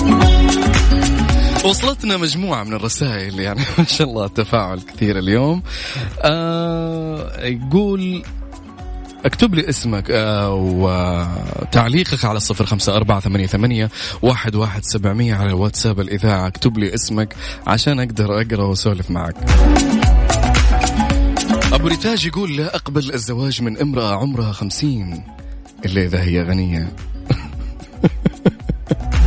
وصلتنا 1.66 2.18
مجموعة 2.18 2.64
من 2.64 2.74
الرسائل 2.74 3.40
يعني 3.40 3.60
ما 3.78 3.84
شاء 3.84 4.08
الله 4.08 4.28
تفاعل 4.28 4.80
كثير 4.80 5.20
اليوم. 5.20 5.64
آه 6.22 7.46
يقول 7.46 8.24
اكتب 9.26 9.56
لي 9.56 9.70
اسمك 9.70 10.12
آه 10.12 10.54
وتعليقك 10.54 12.26
على 12.26 12.38
الصفر 12.38 12.66
خمسة 12.66 12.96
أربعة 12.96 13.20
ثمانية, 13.20 13.48
ثمانية 13.48 13.90
واحد, 14.22 14.56
واحد 14.56 14.82
سبعمية 14.84 15.36
على 15.36 15.50
الواتساب 15.50 16.00
الإذاعة. 16.00 16.48
اكتب 16.48 16.78
لي 16.78 16.94
اسمك 16.94 17.36
عشان 17.68 18.00
أقدر 18.00 18.42
أقرأ 18.42 18.64
وأسولف 18.64 19.12
معك. 19.12 19.36
أبو 21.74 21.88
ريتاج 21.88 22.26
يقول 22.26 22.58
لا 22.58 22.76
أقبل 22.76 23.14
الزواج 23.14 23.62
من 23.62 23.78
امرأة 23.78 24.16
عمرها 24.16 24.52
خمسين 24.52 25.24
إلا 25.86 26.02
إذا 26.02 26.22
هي 26.22 26.44
غنية. 26.44 26.92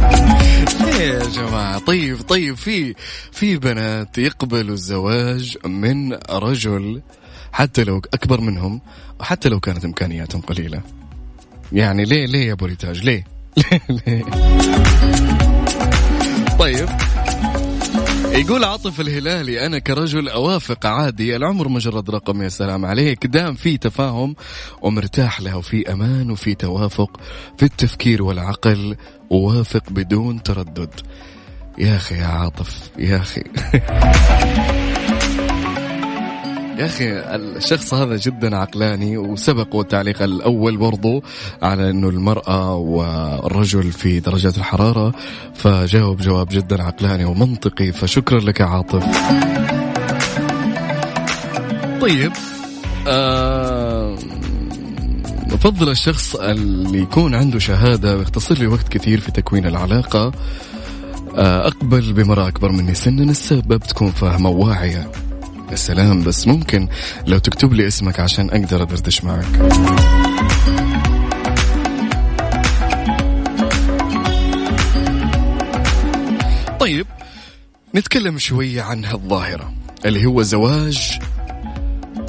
يا 1.02 1.26
جماعة. 1.28 1.78
طيب 1.78 2.20
طيب 2.20 2.56
في 2.56 2.94
في 3.32 3.56
بنات 3.56 4.18
يقبلوا 4.18 4.74
الزواج 4.74 5.56
من 5.66 6.12
رجل 6.30 7.02
حتى 7.52 7.84
لو 7.84 7.98
أكبر 8.14 8.40
منهم 8.40 8.80
وحتى 9.20 9.48
لو 9.48 9.60
كانت 9.60 9.84
إمكانياتهم 9.84 10.40
قليلة. 10.40 10.80
يعني 11.72 12.04
ليه 12.04 12.26
ليه 12.26 12.46
يا 12.48 12.52
أبو 12.52 12.66
ريتاج؟ 12.66 13.04
ليه 13.04 13.24
ليه, 13.56 13.80
ليه؟ 14.06 14.24
طيب. 16.58 16.88
يقول 18.34 18.64
عاطف 18.64 19.00
الهلالي 19.00 19.66
أنا 19.66 19.78
كرجل 19.78 20.28
أوافق 20.28 20.86
عادي 20.86 21.36
العمر 21.36 21.68
مجرد 21.68 22.10
رقم 22.10 22.42
يا 22.42 22.48
سلام 22.48 22.84
عليك. 22.84 23.26
دام 23.26 23.54
في 23.54 23.78
تفاهم 23.78 24.36
ومرتاح 24.82 25.40
له 25.40 25.56
وفي 25.56 25.92
أمان 25.92 26.30
وفي 26.30 26.54
توافق 26.54 27.20
في 27.58 27.62
التفكير 27.62 28.22
والعقل 28.22 28.96
ووافق 29.30 29.90
بدون 29.90 30.42
تردد. 30.42 31.00
يا 31.78 31.96
أخي 31.96 32.14
يا 32.14 32.26
عاطف 32.26 32.90
يا 32.98 33.16
أخي. 33.16 33.42
يا 36.82 36.86
أخي 36.86 37.10
الشخص 37.36 37.94
هذا 37.94 38.16
جدا 38.16 38.56
عقلاني 38.56 39.18
وسبق 39.18 39.76
التعليق 39.76 40.22
الأول 40.22 40.76
برضو 40.76 41.22
على 41.62 41.90
إنه 41.90 42.08
المرأة 42.08 42.74
والرجل 42.74 43.92
في 43.92 44.20
درجات 44.20 44.58
الحرارة 44.58 45.14
فجاوب 45.54 46.20
جواب 46.20 46.48
جدا 46.50 46.82
عقلاني 46.82 47.24
ومنطقي 47.24 47.92
فشكرا 47.92 48.40
لك 48.40 48.60
يا 48.60 48.64
عاطف. 48.64 49.04
طيب 52.00 52.32
آه 53.08 54.16
الشخص 55.82 56.34
اللي 56.34 56.98
يكون 56.98 57.34
عنده 57.34 57.58
شهادة 57.58 58.16
ويختصر 58.16 58.58
لي 58.58 58.66
وقت 58.66 58.88
كثير 58.88 59.20
في 59.20 59.32
تكوين 59.32 59.66
العلاقة 59.66 60.32
آه، 61.36 61.66
أقبل 61.66 62.12
بمرأة 62.12 62.48
أكبر 62.48 62.72
مني 62.72 62.94
سنا 62.94 63.30
السبب 63.30 63.80
تكون 63.80 64.10
فاهمة 64.10 64.50
وواعية 64.50 65.21
يا 65.72 65.76
سلام 65.76 66.22
بس 66.22 66.46
ممكن 66.48 66.88
لو 67.26 67.38
تكتب 67.38 67.72
لي 67.72 67.86
اسمك 67.86 68.20
عشان 68.20 68.50
أقدر 68.50 68.82
أدردش 68.82 69.24
معك. 69.24 69.46
طيب 76.80 77.06
نتكلم 77.94 78.38
شوية 78.38 78.82
عن 78.82 79.04
هالظاهرة 79.04 79.72
اللي 80.04 80.26
هو 80.26 80.42
زواج 80.42 81.18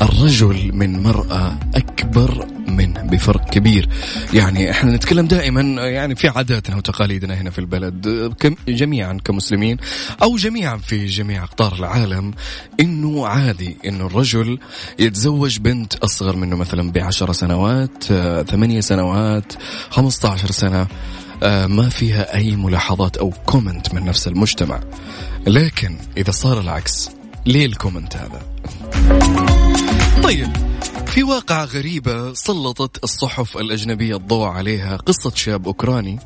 الرجل 0.02 0.72
من 0.74 1.04
مرأة 1.04 1.60
أكبر 1.76 2.48
منه 2.76 3.02
بفرق 3.02 3.50
كبير. 3.50 3.90
يعني 4.34 4.72
إحنا 4.72 4.92
نتكلم 4.96 5.28
دائما 5.28 5.62
يعني 5.88 6.16
في 6.16 6.28
عاداتنا 6.28 6.76
وتقاليدنا 6.76 7.42
هنا 7.42 7.50
في 7.50 7.60
البلد 7.60 8.34
جميعا 8.68 9.18
كمسلمين 9.26 9.78
أو 10.24 10.36
جميعا 10.36 10.78
في 10.78 11.06
جميع 11.06 11.44
أقطار 11.44 11.74
العالم 11.74 12.34
إنه 12.80 13.28
عادي 13.28 13.78
إنه 13.86 14.06
الرجل 14.06 14.60
يتزوج 15.00 15.60
بنت 15.60 15.96
أصغر 15.96 16.36
منه 16.36 16.56
مثلا 16.56 16.92
بعشر 16.92 17.32
سنوات 17.32 18.04
ثمانية 18.50 18.82
سنوات 18.82 19.54
خمسة 19.90 20.30
عشر 20.30 20.52
سنة 20.52 20.88
ما 21.68 21.90
فيها 21.90 22.36
أي 22.36 22.56
ملاحظات 22.56 23.18
أو 23.18 23.34
comment 23.46 23.94
من 23.94 24.06
نفس 24.06 24.28
المجتمع. 24.28 24.80
لكن 25.48 25.96
إذا 26.18 26.32
صار 26.32 26.60
العكس 26.60 27.10
ليه 27.46 27.66
ال 27.66 27.72
comment 27.72 28.16
هذا؟ 28.16 28.42
طيب 30.24 30.48
في 31.14 31.24
واقعة 31.24 31.66
غريبة 31.66 32.34
سلطت 32.34 33.04
الصحف 33.04 33.58
الأجنبية 33.58 34.16
الضوء 34.16 34.48
عليها 34.48 34.98
قصة 34.98 35.32
شاب 35.36 35.66
أوكراني 35.68 36.20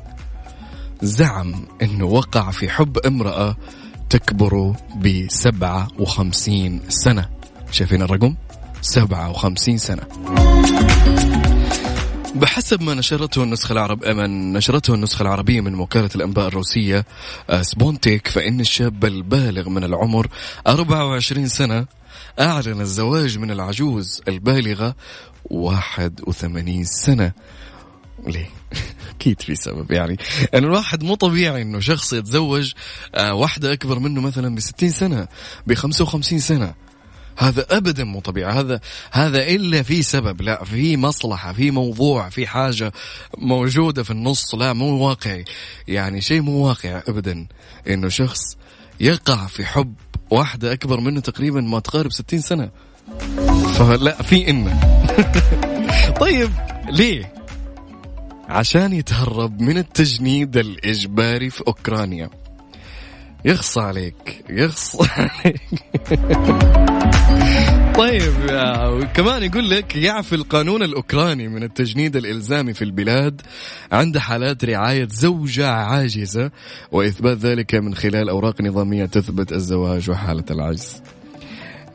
زعم 1.02 1.66
أنه 1.82 2.04
وقع 2.04 2.50
في 2.50 2.68
حب 2.70 2.98
امرأة 2.98 3.56
تكبر 4.10 4.74
بسبعة 4.96 5.88
وخمسين 5.98 6.80
سنة 6.88 7.28
شايفين 7.70 8.02
الرقم؟ 8.02 8.34
سبعة 8.80 9.30
وخمسين 9.30 9.78
سنة 9.78 10.02
بحسب 12.34 12.82
ما 12.82 12.94
نشرته 12.94 13.42
النسخة 13.42 13.72
العرب 13.72 14.04
من 14.06 14.52
نشرته 14.52 14.94
النسخة 14.94 15.22
العربية 15.22 15.60
من 15.60 15.74
وكالة 15.74 16.10
الأنباء 16.14 16.48
الروسية 16.48 17.06
آه، 17.50 17.62
سبونتيك 17.62 18.28
فإن 18.28 18.60
الشاب 18.60 19.04
البالغ 19.04 19.68
من 19.68 19.84
العمر 19.84 20.26
24 20.66 21.48
سنة 21.48 21.86
أعلن 22.40 22.80
الزواج 22.80 23.38
من 23.38 23.50
العجوز 23.50 24.22
البالغة 24.28 24.96
81 25.44 26.84
سنة. 26.84 27.32
ليه؟ 28.26 28.50
أكيد 29.16 29.42
في 29.42 29.54
سبب 29.54 29.92
يعني. 29.92 30.16
يعني 30.52 30.66
الواحد 30.66 31.02
مو 31.02 31.14
طبيعي 31.14 31.62
إنه 31.62 31.80
شخص 31.80 32.12
يتزوج 32.12 32.72
آه، 33.14 33.34
واحدة 33.34 33.72
أكبر 33.72 33.98
منه 33.98 34.20
مثلا 34.20 34.54
ب 34.54 34.60
60 34.60 34.90
سنة 34.90 35.28
ب 35.66 35.74
55 35.74 36.38
سنة. 36.38 36.74
هذا 37.38 37.66
ابدا 37.70 38.04
مو 38.04 38.20
طبيعي. 38.20 38.52
هذا 38.52 38.80
هذا 39.10 39.42
إلا 39.42 39.82
في 39.82 40.02
سبب 40.02 40.42
لا 40.42 40.64
في 40.64 40.96
مصلحة 40.96 41.52
في 41.52 41.70
موضوع 41.70 42.28
في 42.28 42.46
حاجة 42.46 42.92
موجودة 43.38 44.02
في 44.02 44.10
النص 44.10 44.54
لا 44.54 44.72
مو 44.72 45.08
واقعي. 45.08 45.44
يعني 45.88 46.20
شيء 46.20 46.40
مو 46.40 46.66
واقعي 46.66 47.02
ابدا 47.08 47.46
إنه 47.88 48.08
شخص 48.08 48.56
يقع 49.00 49.46
في 49.46 49.64
حب 49.66 49.94
واحدة 50.30 50.72
أكبر 50.72 51.00
منه 51.00 51.20
تقريبا 51.20 51.60
ما 51.60 51.80
تقارب 51.80 52.12
60 52.12 52.40
سنة. 52.40 52.70
فلا 53.74 54.22
في 54.22 54.50
انه 54.50 54.80
طيب 56.20 56.50
ليه؟ 56.90 57.32
عشان 58.48 58.92
يتهرب 58.92 59.60
من 59.60 59.78
التجنيد 59.78 60.56
الإجباري 60.56 61.50
في 61.50 61.62
أوكرانيا. 61.66 62.30
يخص 63.44 63.78
عليك 63.78 64.44
يخص 64.50 64.96
عليك. 65.00 65.60
طيب 67.98 68.32
يا- 68.50 68.86
وكمان 68.88 69.42
يقول 69.42 69.70
لك 69.70 69.96
يعفي 69.96 70.34
القانون 70.34 70.82
الأوكراني 70.82 71.48
من 71.48 71.62
التجنيد 71.62 72.16
الإلزامي 72.16 72.74
في 72.74 72.82
البلاد 72.82 73.40
عند 73.92 74.18
حالات 74.18 74.64
رعاية 74.64 75.08
زوجة 75.10 75.68
عاجزة 75.70 76.50
وإثبات 76.92 77.38
ذلك 77.38 77.74
من 77.74 77.94
خلال 77.94 78.28
أوراق 78.28 78.60
نظامية 78.62 79.04
تثبت 79.06 79.52
الزواج 79.52 80.10
وحالة 80.10 80.44
العجز. 80.50 81.02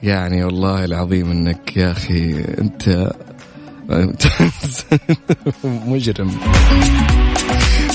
يعني 0.04 0.44
والله 0.44 0.86
العظيم 0.86 1.32
إنك 1.32 1.78
يا 1.78 1.92
أخي 1.92 2.46
أنت 2.62 3.12
مجرم. 5.64 6.32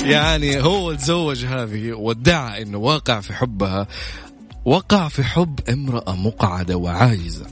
يعني 0.05 0.61
هو 0.61 0.93
تزوج 0.93 1.45
هذه 1.45 1.93
وادعى 1.93 2.61
إنه 2.61 2.77
واقع 2.77 3.19
في 3.21 3.33
حبها 3.33 3.87
وقع 4.65 5.07
في 5.07 5.23
حب 5.23 5.59
امرأة 5.69 6.15
مقعدة 6.15 6.77
وعاجزة. 6.77 7.45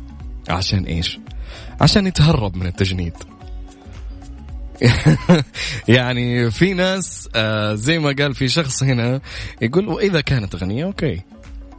عشان 0.50 0.84
إيش؟ 0.84 1.20
عشان 1.82 2.08
يتهرب 2.08 2.56
من 2.56 2.66
التجنيد. 2.66 3.14
يعني 5.88 6.52
في 6.52 6.74
ناس 6.74 7.30
آه 7.36 7.74
زي 7.76 8.00
ما 8.00 8.16
قال 8.20 8.36
في 8.36 8.48
شخص 8.48 8.84
هنا 8.84 9.22
يقول 9.62 9.88
وإذا 9.88 10.22
كانت 10.22 10.56
غنية 10.56 10.86
أوكي 10.86 11.22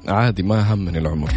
عادي 0.09 0.43
ما 0.43 0.75
همني 0.75 0.99
العمر. 0.99 1.31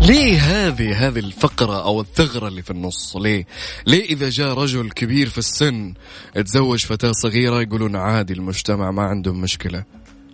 ليه 0.00 0.38
هذه 0.38 1.06
هذه 1.06 1.18
الفقرة 1.18 1.84
أو 1.84 2.00
الثغرة 2.00 2.48
اللي 2.48 2.62
في 2.62 2.70
النص؟ 2.70 3.16
ليه؟ 3.16 3.46
ليه 3.86 4.04
إذا 4.04 4.30
جاء 4.30 4.54
رجل 4.54 4.90
كبير 4.90 5.28
في 5.28 5.38
السن 5.38 5.94
تزوج 6.44 6.84
فتاة 6.86 7.12
صغيرة 7.12 7.62
يقولون 7.62 7.96
عادي 7.96 8.32
المجتمع 8.32 8.90
ما 8.90 9.02
عندهم 9.02 9.40
مشكلة؟ 9.40 9.84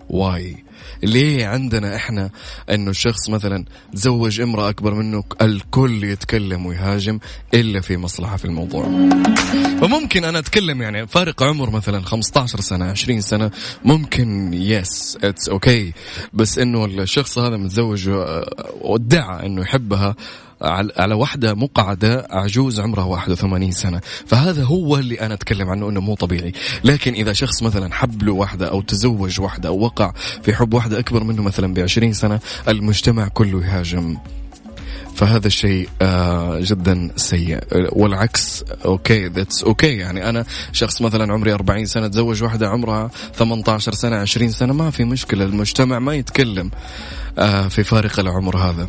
why. 0.09 0.65
ليه 1.03 1.47
عندنا 1.47 1.97
إحنا 1.97 2.31
إنه 2.71 2.91
الشخص 2.91 3.31
مثلا 3.31 3.65
تزوج 3.93 4.41
امرأة 4.41 4.69
أكبر 4.69 4.95
منه 4.95 5.25
الكل 5.43 6.05
يتكلم 6.05 6.67
ويهاجم 6.67 7.19
إلا 7.55 7.81
في 7.81 7.97
مصلحة 7.97 8.37
في 8.37 8.45
الموضوع. 8.45 8.85
وممكن 9.83 10.25
أنا 10.25 10.39
أتكلم 10.39 10.83
يعني 10.83 11.07
فارق 11.07 11.43
عمر 11.43 11.71
مثلا 11.71 12.01
15 12.01 12.61
سنة 12.61 12.85
20 12.85 13.21
سنة 13.21 13.51
ممكن 13.85 14.55
yes 14.55 15.19
it's 15.25 15.49
okay 15.49 15.93
بس 16.33 16.59
إنه 16.59 16.85
الشخص 16.85 17.39
هذا 17.39 17.57
متزوج 17.57 18.09
آه، 18.09 18.73
وادعى 18.81 19.47
إنه 19.47 19.63
يحبها. 19.63 20.17
على 20.63 21.15
واحدة 21.15 21.55
مقعدة 21.55 22.27
عجوز 22.31 22.81
عمرها 22.81 23.05
81 23.05 23.71
سنة. 23.71 24.01
فهذا 24.27 24.65
هو 24.65 24.97
اللي 24.97 25.21
أنا 25.21 25.35
أتكلم 25.35 25.69
عنه 25.69 25.89
أنه 25.89 26.01
مو 26.01 26.15
طبيعي. 26.15 26.53
لكن 26.85 27.13
إذا 27.13 27.33
شخص 27.33 27.63
مثلا 27.63 27.95
حب 27.95 28.23
له 28.23 28.33
واحدة 28.33 28.71
أو 28.71 28.81
تزوج 28.81 29.41
واحدة 29.41 29.69
أو 29.69 29.79
وقع 29.79 30.13
في 30.43 30.55
حب 30.55 30.75
واحدة 30.75 30.99
أكبر 30.99 31.25
منه 31.25 31.43
مثلا 31.43 31.75
ب 31.75 31.79
20 31.79 32.13
سنة 32.13 32.41
المجتمع 32.69 33.29
كله 33.29 33.67
يهاجم. 33.67 34.17
فهذا 35.15 35.47
الشيء 35.47 35.89
آه 36.03 36.61
جدا 36.61 37.11
سيء. 37.17 37.59
والعكس 37.73 38.65
okay 38.85 39.27
that's 39.27 39.65
okay. 39.65 39.97
يعني 39.97 40.29
أنا 40.29 40.45
شخص 40.73 41.03
مثلا 41.03 41.33
عمري 41.33 41.53
40 41.53 41.85
سنة 41.85 42.09
تزوج 42.09 42.43
واحدة 42.43 42.69
عمرها 42.69 43.11
18 43.35 43.93
سنة 43.93 44.17
20 44.17 44.51
سنة 44.51 44.73
ما 44.73 44.91
في 44.91 45.05
مشكلة 45.05 45.45
المجتمع 45.45 45.99
ما 45.99 46.15
يتكلم 46.15 46.71
آه 47.39 47.69
في 47.69 47.85
فارق 47.85 48.21
العمر 48.21 48.57
هذا. 48.57 48.89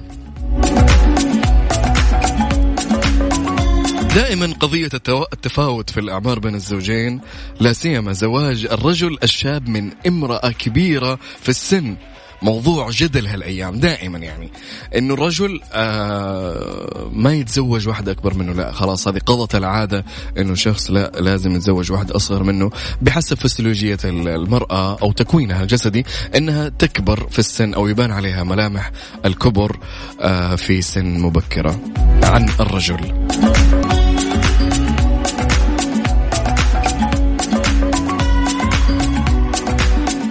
دائما 4.15 4.53
قضية 4.59 4.89
التفاوت 5.33 5.89
في 5.89 5.99
الأعمار 5.99 6.39
بين 6.39 6.55
الزوجين 6.55 7.21
لا 7.59 7.73
سيما 7.73 8.13
زواج 8.13 8.67
الرجل 8.71 9.17
الشاب 9.23 9.69
من 9.69 9.91
امرأة 10.07 10.49
كبيرة 10.51 11.19
في 11.41 11.49
السن. 11.49 11.95
موضوع 12.43 12.89
جدل 12.91 13.27
هالأيام 13.27 13.79
دائما 13.79 14.17
يعني. 14.17 14.51
إنه 14.95 15.13
الرجل 15.13 15.59
آه 15.73 17.09
ما 17.13 17.33
يتزوج 17.33 17.87
واحدة 17.87 18.11
أكبر 18.11 18.33
منه 18.33 18.53
لا 18.53 18.71
خلاص 18.71 19.07
هذه 19.07 19.17
قضت 19.25 19.55
العادة 19.55 20.05
إنه 20.37 20.55
شخص 20.55 20.91
لا 20.91 21.11
لازم 21.19 21.55
يتزوج 21.55 21.91
واحدة 21.91 22.15
أصغر 22.15 22.43
منه. 22.43 22.71
بحسب 23.01 23.37
فسيولوجية 23.37 23.97
ال- 24.05 24.27
المرأة 24.27 24.97
أو 25.01 25.11
تكوينها 25.11 25.61
الجسدي 25.61 26.05
إنها 26.35 26.69
تكبر 26.69 27.27
في 27.29 27.39
السن 27.39 27.73
أو 27.73 27.87
يبان 27.87 28.11
عليها 28.11 28.43
ملامح 28.43 28.91
الكبر 29.25 29.77
آه 30.21 30.55
في 30.55 30.81
سن 30.81 31.19
مبكرة 31.19 31.79
عن 32.23 32.49
الرجل. 32.59 33.27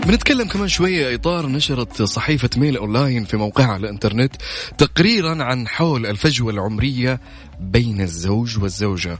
بنتكلم 0.07 0.49
كمان 0.49 0.69
شوية 0.69 1.15
إطار 1.15 1.47
نشرت 1.47 2.03
صحيفة 2.03 2.51
ميل 2.57 2.77
أونلاين 2.77 3.25
في 3.25 3.37
موقعها 3.37 3.67
على 3.67 3.81
الإنترنت 3.81 4.37
تقريرا 4.79 5.45
عن 5.45 5.69
حول 5.69 6.07
الفجوة 6.07 6.53
العمرية 6.53 7.21
بين 7.61 8.01
الزوج 8.01 8.59
والزوجة. 8.59 9.19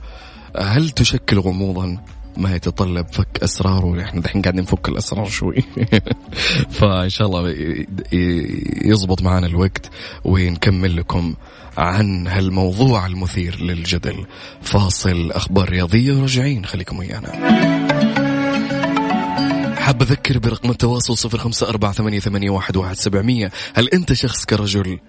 هل 0.59 0.89
تشكل 0.89 1.39
غموضا؟ 1.39 1.97
ما 2.37 2.55
يتطلب 2.55 3.07
فك 3.07 3.43
اسرار 3.43 3.85
ونحن 3.85 4.21
دحين 4.21 4.41
قاعدين 4.41 4.61
نفك 4.61 4.89
الأسرار 4.89 5.29
شوي. 5.29 5.55
فإن 6.79 7.09
شاء 7.09 7.27
الله 7.27 7.55
يزبط 8.85 9.21
معنا 9.21 9.47
الوقت 9.47 9.89
ونكمل 10.23 10.95
لكم 10.95 11.33
عن 11.77 12.27
هالموضوع 12.27 13.05
المثير 13.05 13.61
للجدل. 13.61 14.25
فاصل 14.61 15.31
أخبار 15.31 15.69
رياضية 15.69 16.13
وراجعين 16.13 16.65
خليكم 16.65 16.99
ويانا. 16.99 18.20
حاب 19.91 20.01
أذكر 20.01 20.37
برقم 20.39 20.69
التواصل 20.69 21.17
صفر 21.17 21.37
خمسة 21.37 21.69
أربعة 21.69 21.91
ثمانية, 21.91 22.19
ثمانية 22.19 22.49
واحد, 22.49 22.77
واحد 22.77 22.95
سبعمية. 22.95 23.51
هل 23.73 23.89
أنت 23.89 24.13
شخص 24.13 24.45
كرجل 24.45 24.99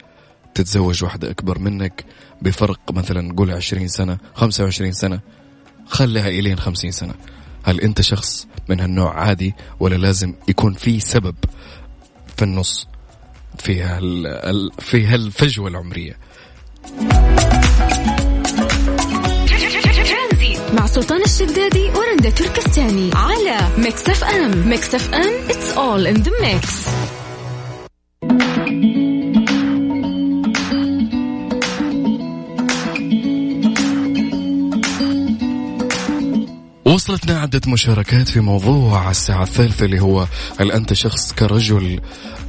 تتزوج 0.55 1.05
واحدة 1.05 1.31
أكبر 1.31 1.59
منك 1.59 2.05
بفرق 2.43 2.81
مثلا 2.93 3.35
قول 3.37 3.51
عشرين 3.51 3.89
سنة 3.89 4.19
خمسة 4.35 4.65
وعشرين 4.65 4.93
سنة 4.93 5.21
خليها 5.87 6.29
إلين 6.29 6.59
خمسين 6.59 6.91
سنة. 6.91 7.15
هل 7.65 7.81
أنت 7.81 8.01
شخص 8.01 8.47
من 8.69 8.81
هالنوع 8.81 9.21
عادي 9.21 9.55
ولا 9.81 9.95
لازم 9.97 10.35
يكون 10.49 10.75
في 10.75 11.01
سبب 11.01 11.35
في 12.37 12.43
النص 12.43 12.89
في 13.59 13.83
هال 13.83 14.27
ال- 14.27 14.71
في 14.79 15.07
هالفجوة 15.07 15.69
العمرية؟ 15.69 16.19
سلطان 20.95 21.23
الشدادي 21.23 21.91
ورندا 21.91 22.31
تركستاني 22.31 23.11
على 23.15 23.59
Mix 23.79 24.09
FM 24.09 24.69
Mix 24.69 24.95
FM 24.95 25.49
it's 25.49 25.77
all 25.77 26.07
in 26.07 26.23
the 26.23 26.31
mix. 26.43 26.89
وصلتنا 36.85 37.41
عدة 37.41 37.61
مشاركات 37.67 38.29
في 38.29 38.41
موضوع 38.41 39.11
الساعة 39.11 39.43
الثالثة 39.43 39.85
اللي 39.85 40.01
هو 40.01 40.27
هل 40.61 40.73
أنت 40.73 40.93
شخص 40.93 41.33
كرجل؟ 41.33 42.01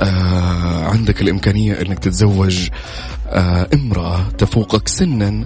آه 0.02 0.86
عندك 0.86 1.22
الإمكانية 1.22 1.82
أنك 1.82 2.00
تتزوج؟ 2.00 2.70
آه 3.28 3.68
امرأة 3.74 4.30
تفوقك 4.38 4.88
سنا؟ 4.88 5.46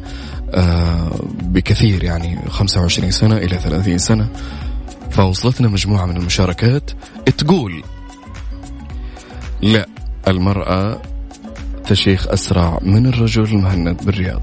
بكثير 1.42 2.04
يعني 2.04 2.40
25 2.50 3.12
سنة 3.12 3.38
إلى 3.38 3.58
30 3.58 3.98
سنة. 3.98 4.30
فوصلتنا 5.12 5.68
مجموعة 5.68 6.06
من 6.06 6.18
المشاركات. 6.18 6.92
تقول 7.38 7.84
لا 9.62 9.88
المرأة 10.28 11.02
تشيخ 11.86 12.28
أسرع 12.28 12.80
من 12.82 13.06
الرجل 13.08 13.44
المهند 13.44 14.06
بالرياض. 14.06 14.42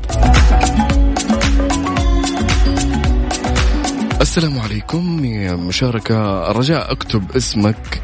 السلام 4.21 4.59
عليكم 4.59 5.25
يا 5.25 5.53
مشاركة. 5.53 6.43
رجاء 6.53 6.93
اكتب 6.93 7.33
اسمك. 7.37 8.03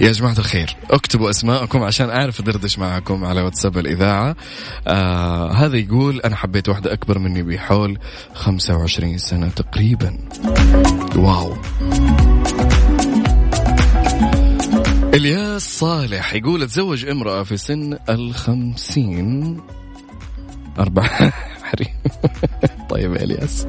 يا 0.00 0.12
جماعة 0.12 0.38
الخير 0.38 0.76
اكتبوا 0.90 1.30
اسماءكم 1.30 1.82
عشان 1.82 2.10
أعرف 2.10 2.40
ادردش 2.40 2.78
معكم 2.78 3.24
على 3.24 3.42
واتساب 3.42 3.78
الإذاعة. 3.78 4.36
آه 4.86 5.52
هذا 5.52 5.76
يقول 5.76 6.20
أنا 6.20 6.36
حبيت 6.36 6.68
واحدة 6.68 6.92
أكبر 6.92 7.18
مني 7.18 7.42
بحول 7.42 7.98
25 8.34 9.18
سنة 9.18 9.48
تقريبا. 9.48 10.18
واو. 11.16 11.56
إلياس 15.14 15.78
صالح 15.78 16.34
يقول 16.34 16.62
أتزوج 16.62 17.06
امرأة 17.06 17.42
في 17.42 17.56
سن 17.56 17.98
الخمسين. 18.08 19.60
أربعة. 20.78 21.32
حريم. 21.72 21.94
طيب 22.90 23.14
يا 23.14 23.22
إلياس. 23.22 23.66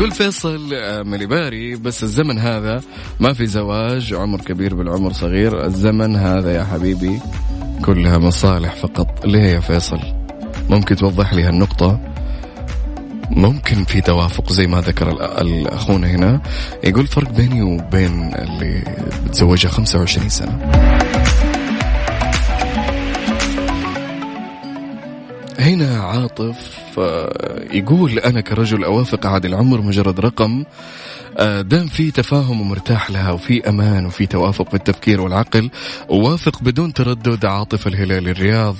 يقول 0.00 0.12
فيصل 0.12 0.74
آه، 0.74 1.02
مليباري 1.02 1.76
بس 1.76 2.02
الزمن 2.02 2.38
هذا 2.38 2.80
ما 3.20 3.32
في 3.32 3.46
زواج 3.46 4.14
عمر 4.14 4.40
كبير 4.40 4.74
بالعمر 4.74 5.12
صغير 5.12 5.64
الزمن 5.66 6.16
هذا 6.16 6.54
يا 6.54 6.64
حبيبي 6.64 7.20
كلها 7.84 8.18
مصالح 8.18 8.74
فقط. 8.74 9.26
ليه 9.26 9.42
يا 9.42 9.60
فيصل؟ 9.60 9.98
ممكن 10.70 10.96
توضح 10.96 11.34
لي 11.34 11.42
هالنقطة؟ 11.42 12.00
ممكن 13.30 13.84
في 13.84 14.00
توافق 14.00 14.52
زي 14.52 14.66
ما 14.66 14.80
ذكر 14.80 15.10
ال- 15.10 15.22
ال- 15.22 15.68
أخونا 15.68 16.06
هنا؟ 16.06 16.40
يقول 16.84 17.06
فرق 17.06 17.30
بيني 17.30 17.62
وبين 17.62 18.34
اللي 18.34 18.82
بتزوجها 19.26 19.70
25 19.70 20.28
سنة. 20.28 20.58
هنا 25.60 26.02
عاطف 26.02 26.56
آه، 26.98 27.64
يقول 27.72 28.18
أنا 28.18 28.40
كرجل 28.40 28.84
أوافق 28.84 29.26
عاد 29.26 29.44
العمر 29.44 29.80
مجرد 29.80 30.20
رقم 30.20 30.64
آه، 31.38 31.60
دام 31.60 31.86
في 31.86 32.10
تفاهم 32.10 32.60
ومرتاح 32.60 33.10
لها 33.10 33.30
وفي 33.32 33.68
أمان 33.68 34.06
وفي 34.06 34.26
توافق 34.26 34.68
في 34.68 34.74
التفكير 34.74 35.20
والعقل 35.20 35.70
أوافق 36.10 36.62
بدون 36.62 36.92
تردد 36.92 37.44
عاطف 37.44 37.86
الهلال 37.86 38.28
الرياض. 38.28 38.76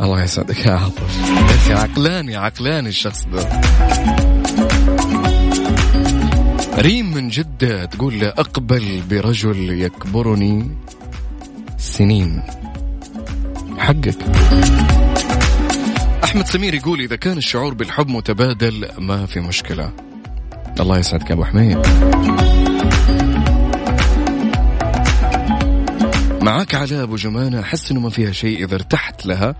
الله 0.00 0.22
يسعدك 0.22 0.66
يا 0.66 0.72
عاطف. 0.72 1.70
عقلاني 1.70 2.36
عقلاني 2.36 2.88
الشخص 2.88 3.24
ده. 3.24 3.60
ريم 6.78 7.14
من 7.14 7.28
جدة 7.28 7.84
تقول 7.84 8.24
أقبل 8.24 9.02
برجل 9.10 9.82
يكبرني 9.82 10.70
سنين. 11.78 12.42
حقك. 13.78 14.18
أحمد 16.24 16.46
سمير 16.46 16.74
يقول 16.74 17.00
إذا 17.00 17.16
كان 17.16 17.36
الشعور 17.38 17.74
بالحب 17.74 18.08
متبادل 18.08 18.88
ما 18.98 19.26
في 19.26 19.40
مشكلة. 19.40 19.92
الله 20.80 20.98
يسعدك 20.98 21.30
يا 21.30 21.34
أبو 21.34 21.44
حميد. 21.44 21.78
معاك 26.42 26.74
علاء 26.74 27.02
أبو 27.02 27.16
جمانة 27.16 27.60
أحس 27.60 27.90
إنه 27.90 28.00
ما 28.00 28.10
فيها 28.10 28.32
شيء 28.32 28.64
إذا 28.64 28.74
ارتحت 28.74 29.26
لها 29.26 29.54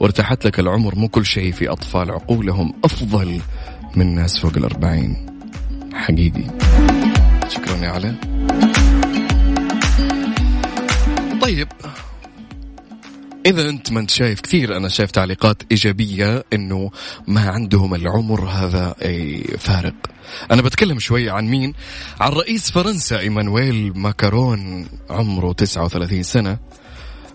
وارتحت 0.00 0.44
لك 0.44 0.60
العمر 0.60 0.94
مو 0.94 1.08
كل 1.08 1.26
شيء 1.26 1.52
في 1.52 1.68
أطفال 1.68 2.10
عقولهم 2.10 2.72
أفضل 2.84 3.40
من 3.96 4.14
ناس 4.14 4.38
فوق 4.38 4.52
الأربعين. 4.56 5.26
حقيقي. 5.94 6.44
شكرا 7.48 7.76
يا 7.76 7.90
علاء. 7.90 8.14
طيب 11.42 11.68
إذا 13.46 13.68
أنت 13.68 13.92
ما 13.92 14.00
أنت 14.00 14.10
شايف 14.10 14.40
كثير 14.40 14.76
أنا 14.76 14.88
شايف 14.88 15.10
تعليقات 15.10 15.62
إيجابية 15.70 16.44
إنه 16.52 16.90
ما 17.28 17.50
عندهم 17.50 17.94
العمر 17.94 18.48
هذا 18.48 18.94
فارق. 19.58 19.94
أنا 20.50 20.62
بتكلم 20.62 20.98
شوي 20.98 21.30
عن 21.30 21.46
مين؟ 21.46 21.74
عن 22.20 22.32
رئيس 22.32 22.70
فرنسا 22.70 23.18
إيمانويل 23.18 23.92
ماكرون 23.96 24.86
عمره 25.10 25.52
39 25.52 26.22
سنة 26.22 26.58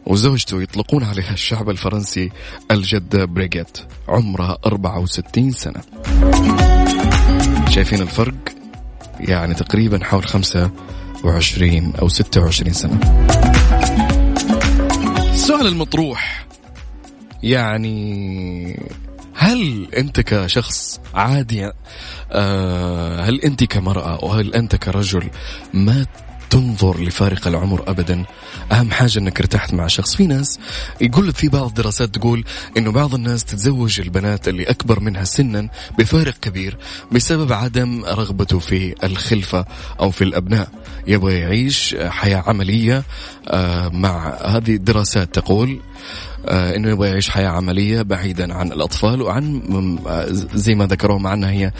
وزوجته 0.05 0.61
يطلقون 0.61 1.03
عليها 1.03 1.33
الشعب 1.33 1.69
الفرنسي 1.69 2.31
الجدة 2.71 3.25
بريغيت 3.25 3.77
عمرها 4.07 4.57
64 4.65 5.51
سنة. 5.51 5.81
شايفين 7.69 8.01
الفرق؟ 8.01 8.35
يعني 9.19 9.53
تقريبا 9.53 10.03
حول 10.03 10.25
25 10.25 11.93
أو 12.01 12.07
26 12.07 12.73
سنة. 12.73 12.99
السؤال 15.35 15.67
المطروح. 15.67 16.45
يعني 17.43 18.79
هل 19.35 19.87
أنت 19.97 20.19
كشخص 20.19 20.99
عادي 21.13 21.71
آه 22.31 23.21
هل 23.21 23.41
أنت 23.41 23.63
كمرأة 23.63 24.25
وهل 24.25 24.53
أنت 24.53 24.75
كرجل 24.75 25.29
ما 25.73 26.05
تنظر 26.49 27.03
لفارق 27.03 27.47
العمر 27.47 27.83
ابدا. 27.87 28.25
أهم 28.71 28.91
حاجة 28.91 29.19
إنك 29.19 29.39
ارتحت 29.39 29.73
مع 29.73 29.87
شخص. 29.87 30.15
في 30.15 30.27
ناس 30.27 30.59
يقول 31.01 31.33
في 31.33 31.49
بعض 31.49 31.67
الدراسات 31.67 32.15
تقول 32.15 32.43
إنه 32.77 32.91
بعض 32.91 33.13
الناس 33.15 33.43
تتزوج 33.43 33.99
البنات 34.01 34.47
اللي 34.47 34.63
أكبر 34.63 34.99
منها 34.99 35.23
سنا 35.23 35.69
بفارق 35.99 36.33
كبير 36.41 36.77
بسبب 37.11 37.53
عدم 37.53 38.05
رغبته 38.05 38.59
في 38.59 38.95
الخلفة 39.03 39.65
أو 39.99 40.11
في 40.11 40.23
الأبناء. 40.23 40.69
يبغى 41.07 41.35
يعيش 41.35 41.95
حياة 41.99 42.43
عملية 42.47 43.03
آه 43.47 43.89
مع 43.89 44.37
هذه 44.45 44.75
الدراسات 44.75 45.35
تقول 45.35 45.79
إنه 46.47 46.89
يبغى 46.89 47.09
يعيش 47.09 47.29
حياة 47.29 47.47
عملية 47.49 48.01
بعيدا 48.01 48.53
عن 48.53 48.71
الأطفال 48.71 49.21
وعن 49.21 49.61
آه 50.07 50.25
زي 50.53 50.75
ما 50.75 50.85
ذكروا 50.85 51.19
معنا 51.19 51.49
هي 51.51 51.71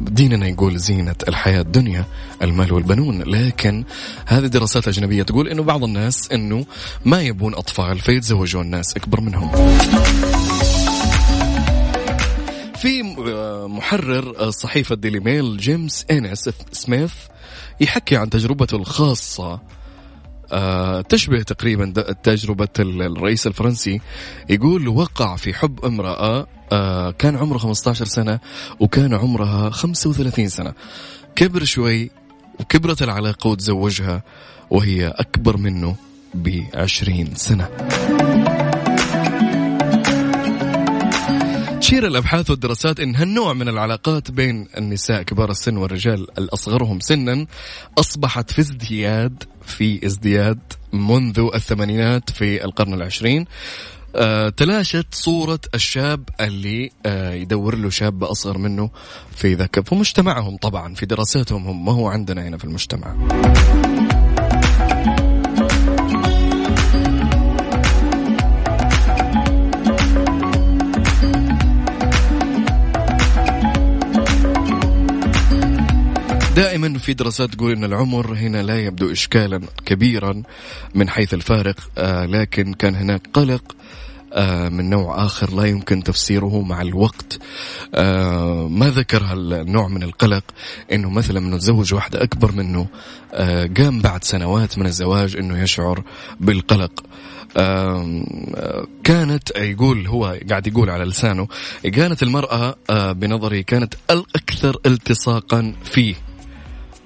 ديننا 0.00 0.48
يقول 0.48 0.76
زينة 0.76 1.14
الحياة 1.28 1.60
الدنيا 1.60 2.04
المال 2.42 2.72
والبنون. 2.72 3.22
لكن 3.22 3.84
هذه 4.26 4.46
دراسات 4.46 4.88
أجنبية 4.88 5.22
تقول 5.22 5.48
إنه 5.48 5.62
بعض 5.62 5.84
الناس 5.84 6.32
إنه 6.32 6.66
ما 7.04 7.22
يبون 7.22 7.54
أطفال 7.54 7.98
فيتزوجون 7.98 8.66
ناس 8.66 8.96
أكبر 8.96 9.20
منهم. 9.20 9.50
في 12.76 13.02
محرر 13.68 14.50
صحيفة 14.50 14.94
ديلي 14.94 15.20
ميل 15.20 15.56
جيمس 15.56 16.06
إنس 16.10 16.50
سميث 16.72 17.12
يحكي 17.80 18.16
عن 18.16 18.30
تجربته 18.30 18.76
الخاصة 18.76 19.44
آه 19.52 19.60
تشبه 21.08 21.42
تقريبا 21.42 21.92
تجربة 22.22 22.68
ال- 22.80 23.02
الرئيس 23.02 23.46
الفرنسي 23.46 24.00
يقول 24.50 24.88
وقع 24.88 25.36
في 25.36 25.54
حب 25.54 25.84
امرأة 25.84 26.46
آه 26.72 27.10
كان 27.10 27.36
عمره 27.36 27.58
15 27.58 28.04
سنة 28.04 28.40
وكان 28.80 29.14
عمرها 29.14 29.70
35 29.70 30.48
سنة. 30.48 30.72
كبر 31.36 31.64
شوي 31.64 32.10
وكبرت 32.60 33.02
العلاقة 33.02 33.50
وتزوجها 33.50 34.22
وهي 34.70 35.08
أكبر 35.08 35.56
منه 35.56 35.96
ب 36.34 36.62
20 36.74 37.34
سنة. 37.34 37.68
تشير 41.80 42.06
الأبحاث 42.06 42.50
والدراسات 42.50 43.00
إن 43.00 43.16
هالنوع 43.16 43.52
من 43.52 43.68
العلاقات 43.68 44.30
بين 44.30 44.68
النساء 44.78 45.22
كبار 45.22 45.50
السن 45.50 45.76
والرجال 45.76 46.26
الأصغرهم 46.38 47.00
سنا 47.00 47.46
أصبحت 47.98 48.50
في 48.50 48.58
ازدياد 48.60 49.44
في 49.72 50.06
ازدياد 50.06 50.58
منذ 50.92 51.50
الثمانينات 51.54 52.30
في 52.30 52.64
القرن 52.64 52.94
العشرين. 52.94 53.46
آه، 54.16 54.48
تلاشت 54.48 55.06
صورة 55.10 55.60
الشاب 55.74 56.28
اللي 56.40 56.90
آه، 57.06 57.32
يدور 57.32 57.76
له 57.76 57.90
شاب 57.90 58.24
أصغر 58.24 58.58
منه 58.58 58.90
في 59.36 59.54
ذاك 59.54 59.88
في 59.88 59.94
مجتمعهم 59.94 60.56
طبعا 60.56 60.94
في 60.94 61.06
دراساتهم 61.06 61.66
هم 61.66 61.84
ما 61.84 61.92
هو 61.92 62.08
عندنا 62.08 62.42
هنا 62.48 62.58
في 62.58 62.64
المجتمع. 62.64 63.14
دائما 76.56 76.98
في 76.98 77.14
دراسات 77.14 77.54
تقول 77.54 77.72
إن 77.72 77.84
العمر 77.84 78.34
هنا 78.34 78.62
لا 78.62 78.80
يبدو 78.80 79.12
اشكالا 79.12 79.60
كبيرا 79.86 80.42
من 80.94 81.08
حيث 81.08 81.34
الفارق 81.34 81.76
آه 81.98 82.26
لكن 82.26 82.74
كان 82.74 82.94
هناك 82.94 83.28
قلق 83.32 83.76
آه 84.32 84.68
من 84.68 84.90
نوع 84.90 85.24
آخر 85.24 85.54
لا 85.54 85.64
يمكن 85.64 86.02
تفسيره 86.02 86.62
مع 86.62 86.82
الوقت. 86.82 87.38
آه 87.94 88.68
ما 88.68 88.90
ذكر 88.90 89.22
هالنوع 89.22 89.88
من 89.88 90.02
القلق؟ 90.02 90.44
إنه 90.92 91.10
مثلا 91.10 91.38
انه 91.38 91.56
تزوج 91.56 91.94
واحدة 91.94 92.22
أكبر 92.22 92.52
منه 92.52 92.86
قام 93.78 94.00
بعد 94.00 94.24
سنوات 94.24 94.78
من 94.78 94.86
الزواج 94.86 95.36
إنه 95.36 95.62
يشعر 95.62 96.02
بالقلق. 96.40 97.04
كانت 99.04 99.50
يقول 99.56 100.06
هو 100.06 100.38
قاعد 100.50 100.66
يقول 100.66 100.90
على 100.90 101.04
لسانه 101.04 101.48
كانت 101.82 102.22
المرأة 102.22 102.76
بنظري 103.12 103.62
كانت 103.62 103.94
الأكثر 104.10 104.76
التصاقا 104.86 105.74
فيه. 105.84 106.14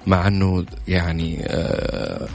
مع 0.07 0.27
إنه 0.27 0.65
يعني 0.87 1.37
آه، 1.47 2.27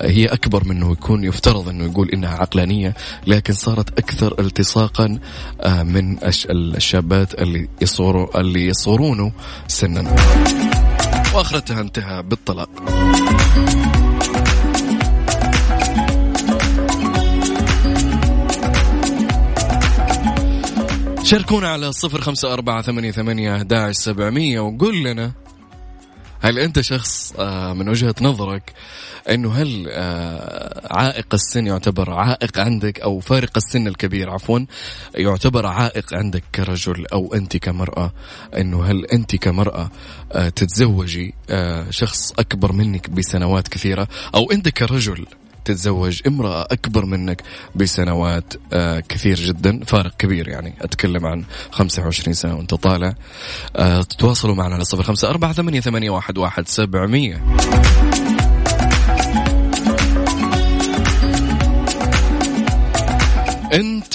هي 0.00 0.26
أكبر 0.26 0.64
منه 0.68 0.92
يكون 0.92 1.24
يفترض 1.24 1.68
إنه 1.68 1.84
يقول 1.84 2.10
إنها 2.10 2.36
عقلانية 2.36 2.94
لكن 3.26 3.52
صارت 3.52 3.98
أكثر 3.98 4.34
التصاقا 4.40 5.18
آه، 5.60 5.82
من 5.82 6.24
الش- 6.24 6.46
الشابات 6.50 7.34
اللي 7.34 7.68
يصوروا 7.82 8.40
اللي 8.40 8.66
يصورونه 8.66 9.32
سنا. 9.68 10.16
وآخرتها 11.34 11.80
انتهى 11.80 12.22
بالطلاق. 12.22 12.68
شاركونا 21.24 21.68
على 21.68 21.92
صفر 21.92 22.20
خمسة 22.20 22.52
أربعة 22.52 22.82
ثمانية 22.82 23.10
ثمانية 23.10 23.64
وقول 24.60 25.04
لنا 25.04 25.32
هل 26.46 26.58
أنت 26.58 26.80
شخص 26.80 27.32
آه، 27.38 27.72
من 27.72 27.88
وجهة 27.88 28.14
نظرك 28.20 28.72
أنه 29.30 29.52
هل 29.52 29.86
آه، 29.90 30.96
عائق 30.96 31.26
السن 31.34 31.66
يعتبر 31.66 32.12
عائق 32.12 32.58
عندك 32.58 33.00
أو 33.00 33.20
فارق 33.20 33.50
السن 33.56 33.86
الكبير؟ 33.86 34.30
عفوا 34.30 34.60
يعتبر 35.14 35.66
عائق 35.66 36.14
عندك 36.14 36.42
كرجل 36.54 37.06
أو 37.12 37.34
أنت 37.34 37.56
كمرأة. 37.56 38.12
أنه 38.56 38.84
هل 38.84 39.04
أنت 39.04 39.36
كمرأة 39.36 39.90
آه، 40.32 40.48
تتزوجي 40.48 41.34
شخص 41.90 42.32
أكبر 42.38 42.72
منك 42.72 43.10
بسنوات 43.10 43.68
كثيرة 43.68 44.08
أو 44.34 44.50
أنت 44.50 44.68
كرجل 44.68 45.26
تتزوج 45.66 46.20
امرأة 46.26 46.62
أكبر 46.62 47.04
منك 47.04 47.42
بسنوات 47.74 48.54
آه 48.72 49.00
كثير 49.00 49.36
جدا 49.36 49.84
فارق 49.84 50.16
كبير 50.18 50.48
يعني 50.48 50.74
أتكلم 50.80 51.26
عن 51.26 51.44
25 51.70 52.34
سنة 52.34 52.56
وأنت 52.56 52.74
طالع. 52.74 53.14
آه 53.76 54.02
تتواصلوا 54.02 54.54
معنا 54.54 54.74
على 54.74 54.84
صفر 54.84 55.02
خمسة 55.02 55.30
أربعة 55.30 55.52
ثمانية, 55.52 55.80
واحد 56.38 56.68
سبعمية. 56.68 57.42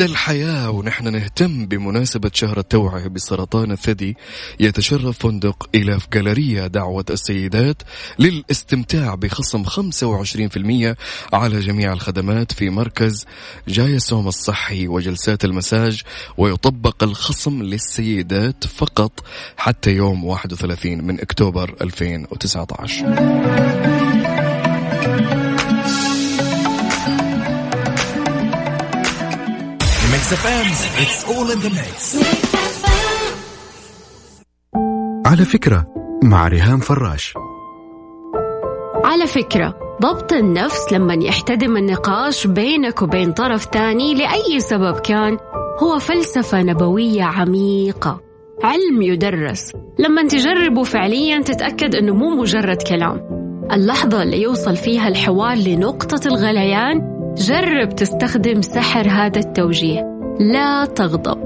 الحياة 0.05 0.69
ونحن 0.69 1.11
نهتم 1.11 1.65
بمناسبة 1.65 2.31
شهر 2.33 2.59
التوعية 2.59 3.07
بسرطان 3.07 3.71
الثدي 3.71 4.17
يتشرف 4.59 5.19
فندق 5.19 5.69
إلاف 5.75 6.07
جاليريا 6.13 6.67
دعوة 6.67 7.05
السيدات 7.09 7.81
للاستمتاع 8.19 9.15
بخصم 9.15 9.63
25% 9.63 10.95
على 11.33 11.59
جميع 11.59 11.93
الخدمات 11.93 12.51
في 12.51 12.69
مركز 12.69 13.25
جايسوم 13.67 14.27
الصحي 14.27 14.87
وجلسات 14.87 15.45
المساج 15.45 16.01
ويطبق 16.37 17.03
الخصم 17.03 17.63
للسيدات 17.63 18.67
فقط 18.67 19.23
حتى 19.57 19.91
يوم 19.91 20.25
31 20.25 21.03
من 21.03 21.21
أكتوبر 21.21 21.75
2019 21.81 23.05
Mix 30.21 30.33
FM, 30.45 30.67
it's 31.03 31.21
all 31.31 31.47
in 31.53 31.59
the 31.65 31.71
mix. 31.79 32.25
على 35.25 35.45
فكرة 35.45 35.87
مع 36.23 36.47
ريهام 36.47 36.79
فراش. 36.79 37.33
على 39.03 39.27
فكرة 39.27 39.75
ضبط 40.01 40.33
النفس 40.33 40.93
لما 40.93 41.13
يحتدم 41.13 41.77
النقاش 41.77 42.47
بينك 42.47 43.01
وبين 43.01 43.31
طرف 43.31 43.65
تاني 43.65 44.13
لأي 44.13 44.59
سبب 44.59 44.99
كان 44.99 45.37
هو 45.83 45.99
فلسفة 45.99 46.61
نبوية 46.61 47.23
عميقة. 47.23 48.21
علم 48.63 49.01
يدرس. 49.01 49.71
لما 49.99 50.27
تجربه 50.27 50.83
فعليا 50.83 51.41
تتأكد 51.41 51.95
أنه 51.95 52.13
مو 52.13 52.29
مجرد 52.29 52.81
كلام. 52.81 53.21
اللحظة 53.71 54.23
اللي 54.23 54.41
يوصل 54.41 54.75
فيها 54.75 55.07
الحوار 55.07 55.57
لنقطة 55.57 56.27
الغليان 56.27 57.11
جرب 57.37 57.95
تستخدم 57.95 58.61
سحر 58.61 59.07
هذا 59.09 59.39
التوجيه. 59.39 60.10
لا 60.41 60.85
تغضب. 60.85 61.37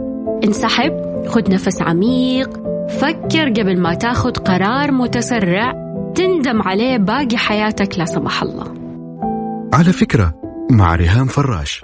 انسحب 0.43 1.25
خد 1.27 1.49
نفس 1.49 1.81
عميق 1.81 2.49
فكر 2.89 3.49
قبل 3.49 3.79
ما 3.79 3.93
تاخد 3.93 4.37
قرار 4.37 4.91
متسرع 4.91 5.73
تندم 6.15 6.61
عليه 6.61 6.97
باقي 6.97 7.37
حياتك 7.37 7.99
لا 7.99 8.05
سمح 8.05 8.43
الله. 8.43 8.73
على 9.73 9.93
فكرة 9.93 10.33
مع 10.71 10.95
ريهام 10.95 11.27
فراش. 11.27 11.81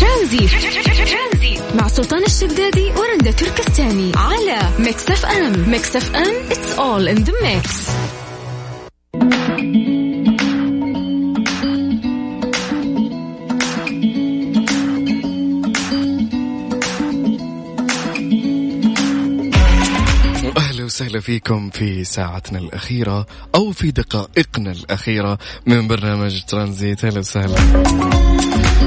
ترانزيت. 0.00 0.50
مع 1.80 1.88
سلطان 1.88 2.22
الشدادي 2.22 2.92
ورندا 2.98 3.30
تركستاني. 3.30 4.12
على 4.16 4.58
Mix 4.78 5.10
FM. 5.10 5.70
Mix 5.70 5.96
FM 5.96 6.34
it's 6.50 6.78
all 6.78 7.16
in 7.16 7.24
the 7.24 7.32
mix. 7.32 7.90
وسهلا 20.94 21.20
فيكم 21.20 21.70
في 21.70 22.04
ساعتنا 22.04 22.58
الأخيرة 22.58 23.26
أو 23.54 23.72
في 23.72 23.90
دقائقنا 23.90 24.70
الأخيرة 24.70 25.38
من 25.66 25.88
برنامج 25.88 26.42
ترانزيت. 26.42 27.04
أهلا 27.04 27.18
وسهلا. 27.18 27.56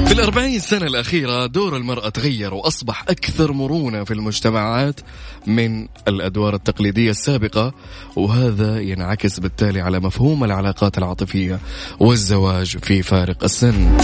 في 0.06 0.12
الأربعين 0.12 0.58
سنة 0.58 0.86
الأخيرة 0.86 1.46
دور 1.46 1.76
المرأة 1.76 2.08
تغير 2.08 2.54
وأصبح 2.54 3.04
أكثر 3.08 3.52
مرونة 3.52 4.04
في 4.04 4.14
المجتمعات 4.14 5.00
من 5.46 5.88
الأدوار 6.08 6.54
التقليدية 6.54 7.10
السابقة 7.10 7.72
وهذا 8.16 8.80
ينعكس 8.80 9.40
بالتالي 9.40 9.80
على 9.80 10.00
مفهوم 10.00 10.44
العلاقات 10.44 10.98
العاطفية 10.98 11.60
والزواج 12.00 12.78
في 12.78 13.02
فارق 13.02 13.44
السن. 13.44 13.96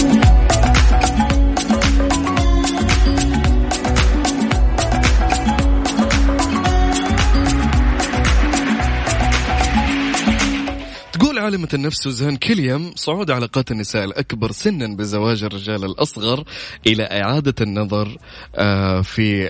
عالمة 11.45 11.69
النفس 11.73 11.97
سوزان 11.97 12.37
كيليام 12.37 12.91
صعود 12.95 13.31
علاقات 13.31 13.71
النساء 13.71 14.05
الأكبر 14.05 14.51
سنا 14.51 14.95
بزواج 14.95 15.43
الرجال 15.43 15.85
الأصغر 15.85 16.43
إلى 16.87 17.03
إعادة 17.03 17.55
النظر 17.61 18.17
آه، 18.55 19.01
في 19.01 19.45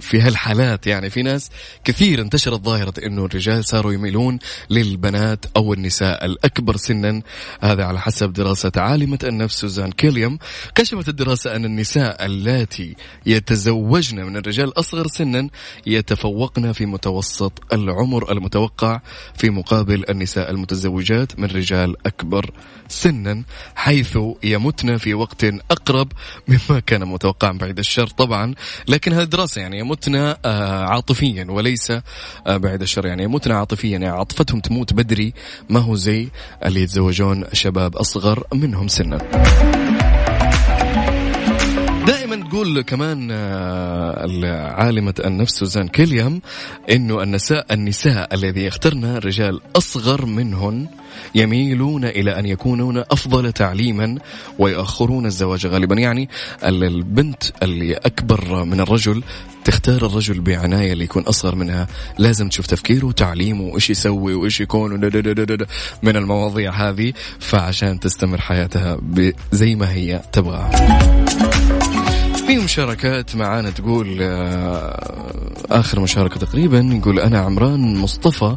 في 0.00 0.20
هالحالات. 0.20 0.86
يعني 0.86 1.10
في 1.10 1.22
ناس 1.22 1.50
كثير 1.84 2.20
انتشرت 2.20 2.64
ظاهرة 2.64 2.92
أنه 3.06 3.24
الرجال 3.24 3.64
صاروا 3.64 3.92
يميلون 3.92 4.38
للبنات 4.70 5.44
أو 5.56 5.72
النساء 5.74 6.24
الأكبر 6.24 6.76
سنا. 6.76 7.22
هذا 7.60 7.84
على 7.84 8.00
حسب 8.00 8.32
دراسة 8.32 8.72
عالمة 8.76 9.18
النفس 9.24 9.60
سوزان 9.60 9.92
كيليام. 9.92 10.38
كشفت 10.74 11.08
الدراسة 11.08 11.56
أن 11.56 11.64
النساء 11.64 12.26
اللاتي 12.26 12.96
يتزوجن 13.26 14.24
من 14.24 14.36
الرجال 14.36 14.68
الأصغر 14.68 15.06
سنا 15.06 15.48
يتفوقن 15.86 16.72
في 16.72 16.86
متوسط 16.86 17.52
العمر 17.72 18.32
المتوقع 18.32 19.00
في 19.34 19.50
مقابل 19.50 20.04
النساء 20.10 20.50
المتزوجات 20.60 21.38
من 21.38 21.48
رجال 21.48 21.96
أكبر 22.06 22.50
سنا 22.88 23.42
حيث 23.74 24.18
يمتن 24.42 24.96
في 24.96 25.14
وقت 25.14 25.44
أقرب 25.70 26.12
مما 26.48 26.80
كان 26.80 27.04
متوقعا 27.04 27.52
بعد 27.52 27.78
الشر 27.78 28.06
طبعا 28.06 28.54
لكن 28.88 29.12
هذه 29.12 29.22
الدراسة 29.22 29.60
يعني 29.60 29.78
يمتن 29.78 30.14
آه، 30.14 30.84
عاطفيا 30.84 31.46
وليس 31.48 31.90
آه، 31.90 32.56
بعد 32.56 32.82
الشر. 32.82 33.06
يعني 33.06 33.22
يمتن 33.22 33.52
عاطفيا 33.52 33.90
يعني 33.90 34.08
عاطفتهم 34.08 34.60
تموت 34.60 34.92
بدري 34.92 35.32
ما 35.70 35.80
هو 35.80 35.94
زي 35.94 36.28
اللي 36.64 36.82
يتزوجون 36.82 37.44
شباب 37.52 37.96
أصغر 37.96 38.44
منهم 38.54 38.88
سنا. 38.88 39.18
تقول 42.50 42.80
كمان 42.80 43.28
آه، 43.32 44.70
عالمة 44.72 45.14
النفس 45.24 45.52
سوزان 45.54 45.88
كيليام 45.88 46.42
إنه 46.90 47.22
النساء 47.22 47.66
النساء 47.70 48.34
الذي 48.34 48.64
يخترن 48.64 49.16
رجال 49.16 49.60
أصغر 49.76 50.26
منهن 50.26 50.86
يميلون 51.34 52.04
إلى 52.04 52.38
أن 52.38 52.46
يكونون 52.46 52.98
أفضل 52.98 53.52
تعليما 53.52 54.18
ويؤخرون 54.58 55.26
الزواج 55.26 55.66
غالبا. 55.66 55.94
يعني 55.94 56.28
ال- 56.64 56.84
البنت 56.84 57.42
اللي 57.62 57.94
أكبر 57.94 58.64
من 58.64 58.80
الرجل 58.80 59.22
تختار 59.64 60.06
الرجل 60.06 60.40
بعناية 60.40 60.92
اللي 60.92 61.04
يكون 61.04 61.22
أصغر 61.22 61.54
منها. 61.54 61.86
لازم 62.18 62.48
تشوف 62.48 62.66
تفكيره 62.66 63.06
وتعليمه 63.06 63.64
وإيش 63.64 63.90
يسوي 63.90 64.34
وإيش 64.34 64.60
يكون 64.60 65.00
من 66.02 66.16
المواضيع 66.16 66.72
هذه 66.88 67.12
فعشان 67.38 68.00
تستمر 68.00 68.40
حياتها 68.40 68.98
زي 69.52 69.74
ما 69.74 69.92
هي 69.92 70.22
تبغاها 70.32 70.70
مشاركات 72.70 73.36
معانا 73.36 73.70
تقول 73.70 74.18
آه، 74.22 75.22
آخر 75.70 76.00
مشاركة 76.00 76.40
تقريبا 76.40 76.78
يقول 76.78 77.20
أنا 77.20 77.38
عمران 77.38 77.96
مصطفى 77.96 78.56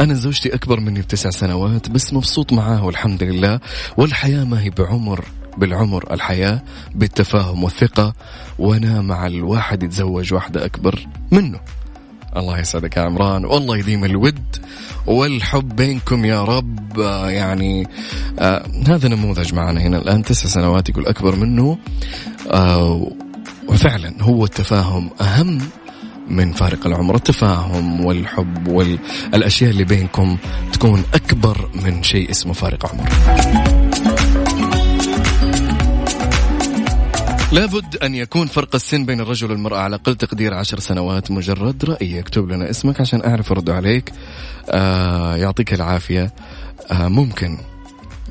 أنا 0.00 0.14
زوجتي 0.14 0.54
أكبر 0.54 0.80
مني 0.80 1.00
بتسع 1.00 1.30
سنوات 1.30 1.90
بس 1.90 2.12
مبسوط 2.14 2.52
معاه 2.52 2.84
والحمد 2.84 3.22
لله. 3.22 3.60
والحياة 3.96 4.44
ما 4.44 4.60
هي 4.60 4.70
بعمر 4.70 5.24
بالعمر 5.58 6.04
الحياة 6.14 6.62
بالتفاهم 6.94 7.64
والثقة 7.64 8.14
وأنا 8.58 9.00
مع 9.00 9.26
الواحد 9.26 9.82
يتزوج 9.82 10.34
واحدة 10.34 10.64
أكبر 10.64 11.06
منه. 11.30 11.60
الله 12.36 12.58
يسعدك 12.58 12.96
يا 12.96 13.02
عمران 13.02 13.44
والله 13.44 13.76
يديم 13.76 14.04
الود 14.04 14.56
والحب 15.06 15.76
بينكم 15.76 16.24
يا 16.24 16.44
رب. 16.44 17.00
آه، 17.00 17.30
يعني 17.30 17.88
آه 18.38 18.66
هذا 18.88 19.08
نموذج 19.08 19.54
معنا 19.54 19.80
هنا 19.80 19.98
الآن 19.98 20.22
تسع 20.22 20.48
سنوات 20.48 20.88
يقول 20.88 21.06
أكبر 21.06 21.36
منه. 21.36 21.78
آه 22.50 23.06
وفعلا 23.68 24.14
هو 24.20 24.44
التفاهم 24.44 25.10
أهم 25.20 25.58
من 26.28 26.52
فارق 26.52 26.86
العمر. 26.86 27.14
التفاهم 27.14 28.04
والحب 28.04 28.68
والأشياء 28.68 29.70
اللي 29.70 29.84
بينكم 29.84 30.36
تكون 30.72 31.04
أكبر 31.14 31.70
من 31.74 32.02
شيء 32.02 32.30
اسمه 32.30 32.52
فارق 32.52 32.92
عمر. 32.92 33.08
لابد 37.52 37.96
أن 37.96 38.14
يكون 38.14 38.46
فرق 38.46 38.74
السن 38.74 39.04
بين 39.04 39.20
الرجل 39.20 39.50
والمرأة 39.50 39.78
على 39.78 39.96
أقل 39.96 40.14
تقدير 40.14 40.54
عشر 40.54 40.78
سنوات. 40.78 41.30
مجرد 41.30 41.84
رأي 41.84 42.20
اكتب 42.20 42.48
لنا 42.48 42.70
اسمك 42.70 43.00
عشان 43.00 43.24
أعرف 43.24 43.52
أرد 43.52 43.70
عليك. 43.70 44.12
آه 44.70 45.36
يعطيك 45.36 45.74
العافية. 45.74 46.32
آه 46.90 47.08
ممكن. 47.08 47.58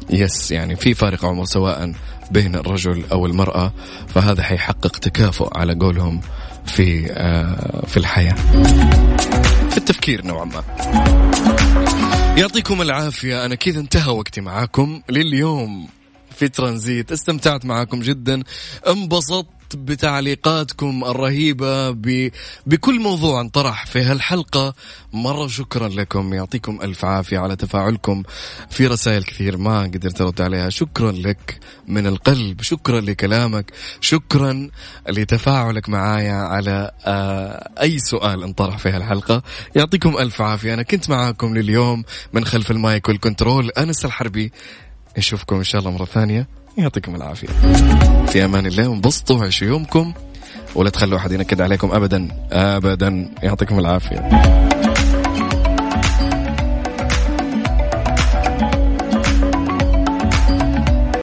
يس 0.09 0.51
يعني 0.51 0.75
في 0.75 0.93
فارق 0.93 1.25
عمر 1.25 1.45
سواء 1.45 1.93
بين 2.31 2.55
الرجل 2.55 3.05
أو 3.11 3.25
المرأة 3.25 3.73
فهذا 4.07 4.43
حيحقق 4.43 4.97
تكافؤ 4.97 5.57
على 5.57 5.73
قولهم 5.73 6.21
في 6.65 7.11
آه 7.11 7.85
في 7.87 7.97
الحياة. 7.97 8.35
في 9.69 9.77
التفكير 9.77 10.25
نوعا 10.25 10.45
ما. 10.45 10.63
يعطيكم 12.37 12.81
العافية 12.81 13.45
أنا 13.45 13.55
كذا 13.55 13.79
انتهى 13.79 14.11
وقتي 14.11 14.41
معاكم 14.41 15.01
لليوم. 15.09 15.87
في 16.35 16.47
ترانزيت 16.47 17.11
استمتعت 17.11 17.65
معاكم 17.65 17.99
جدا. 17.99 18.43
انبسطت 18.87 19.47
بتعليقاتكم 19.73 21.03
الرهيبة 21.03 21.91
ب... 21.91 22.31
بكل 22.65 22.99
موضوع 22.99 23.41
انطرح 23.41 23.85
في 23.85 24.01
هالحلقة. 24.01 24.73
مرة 25.13 25.47
شكرا 25.47 25.87
لكم. 25.87 26.33
يعطيكم 26.33 26.79
ألف 26.81 27.05
عافية 27.05 27.39
على 27.39 27.55
تفاعلكم 27.55 28.23
في 28.69 28.87
رسائل 28.87 29.23
كثير 29.23 29.57
ما 29.57 29.81
قدرت 29.81 30.21
أرد 30.21 30.41
عليها. 30.41 30.69
شكرا 30.69 31.11
لك 31.11 31.59
من 31.87 32.07
القلب. 32.07 32.61
شكرا 32.61 33.01
لكلامك. 33.01 33.71
شكرا 34.01 34.69
لتفاعلك 35.09 35.89
معايا 35.89 36.35
على 36.35 36.91
آه 37.05 37.71
أي 37.81 37.99
سؤال 37.99 38.43
انطرح 38.43 38.77
في 38.77 38.89
هالحلقة. 38.89 39.43
يعطيكم 39.75 40.17
ألف 40.17 40.41
عافية. 40.41 40.73
أنا 40.73 40.83
كنت 40.83 41.09
معاكم 41.09 41.57
لليوم 41.57 42.03
من 42.33 42.45
خلف 42.45 42.71
المايك 42.71 43.09
والكنترول. 43.09 43.69
أنس 43.69 44.05
الحربي. 44.05 44.51
نشوفكم 45.17 45.55
إن 45.55 45.63
شاء 45.63 45.79
الله 45.79 45.91
مرة 45.91 46.05
ثانية. 46.05 46.47
يعطيكم 46.77 47.15
العافية. 47.15 47.47
في 48.27 48.45
أمان 48.45 48.65
الله 48.65 48.87
وانبسطوا 48.87 49.37
وعيشوا 49.37 49.67
يومكم 49.67 50.13
ولا 50.75 50.89
تخلوا 50.89 51.17
أحد 51.17 51.31
ينكد 51.31 51.61
عليكم 51.61 51.91
أبدا 51.91 52.27
أبدا. 52.51 53.29
يعطيكم 53.43 53.79
العافية. 53.79 54.29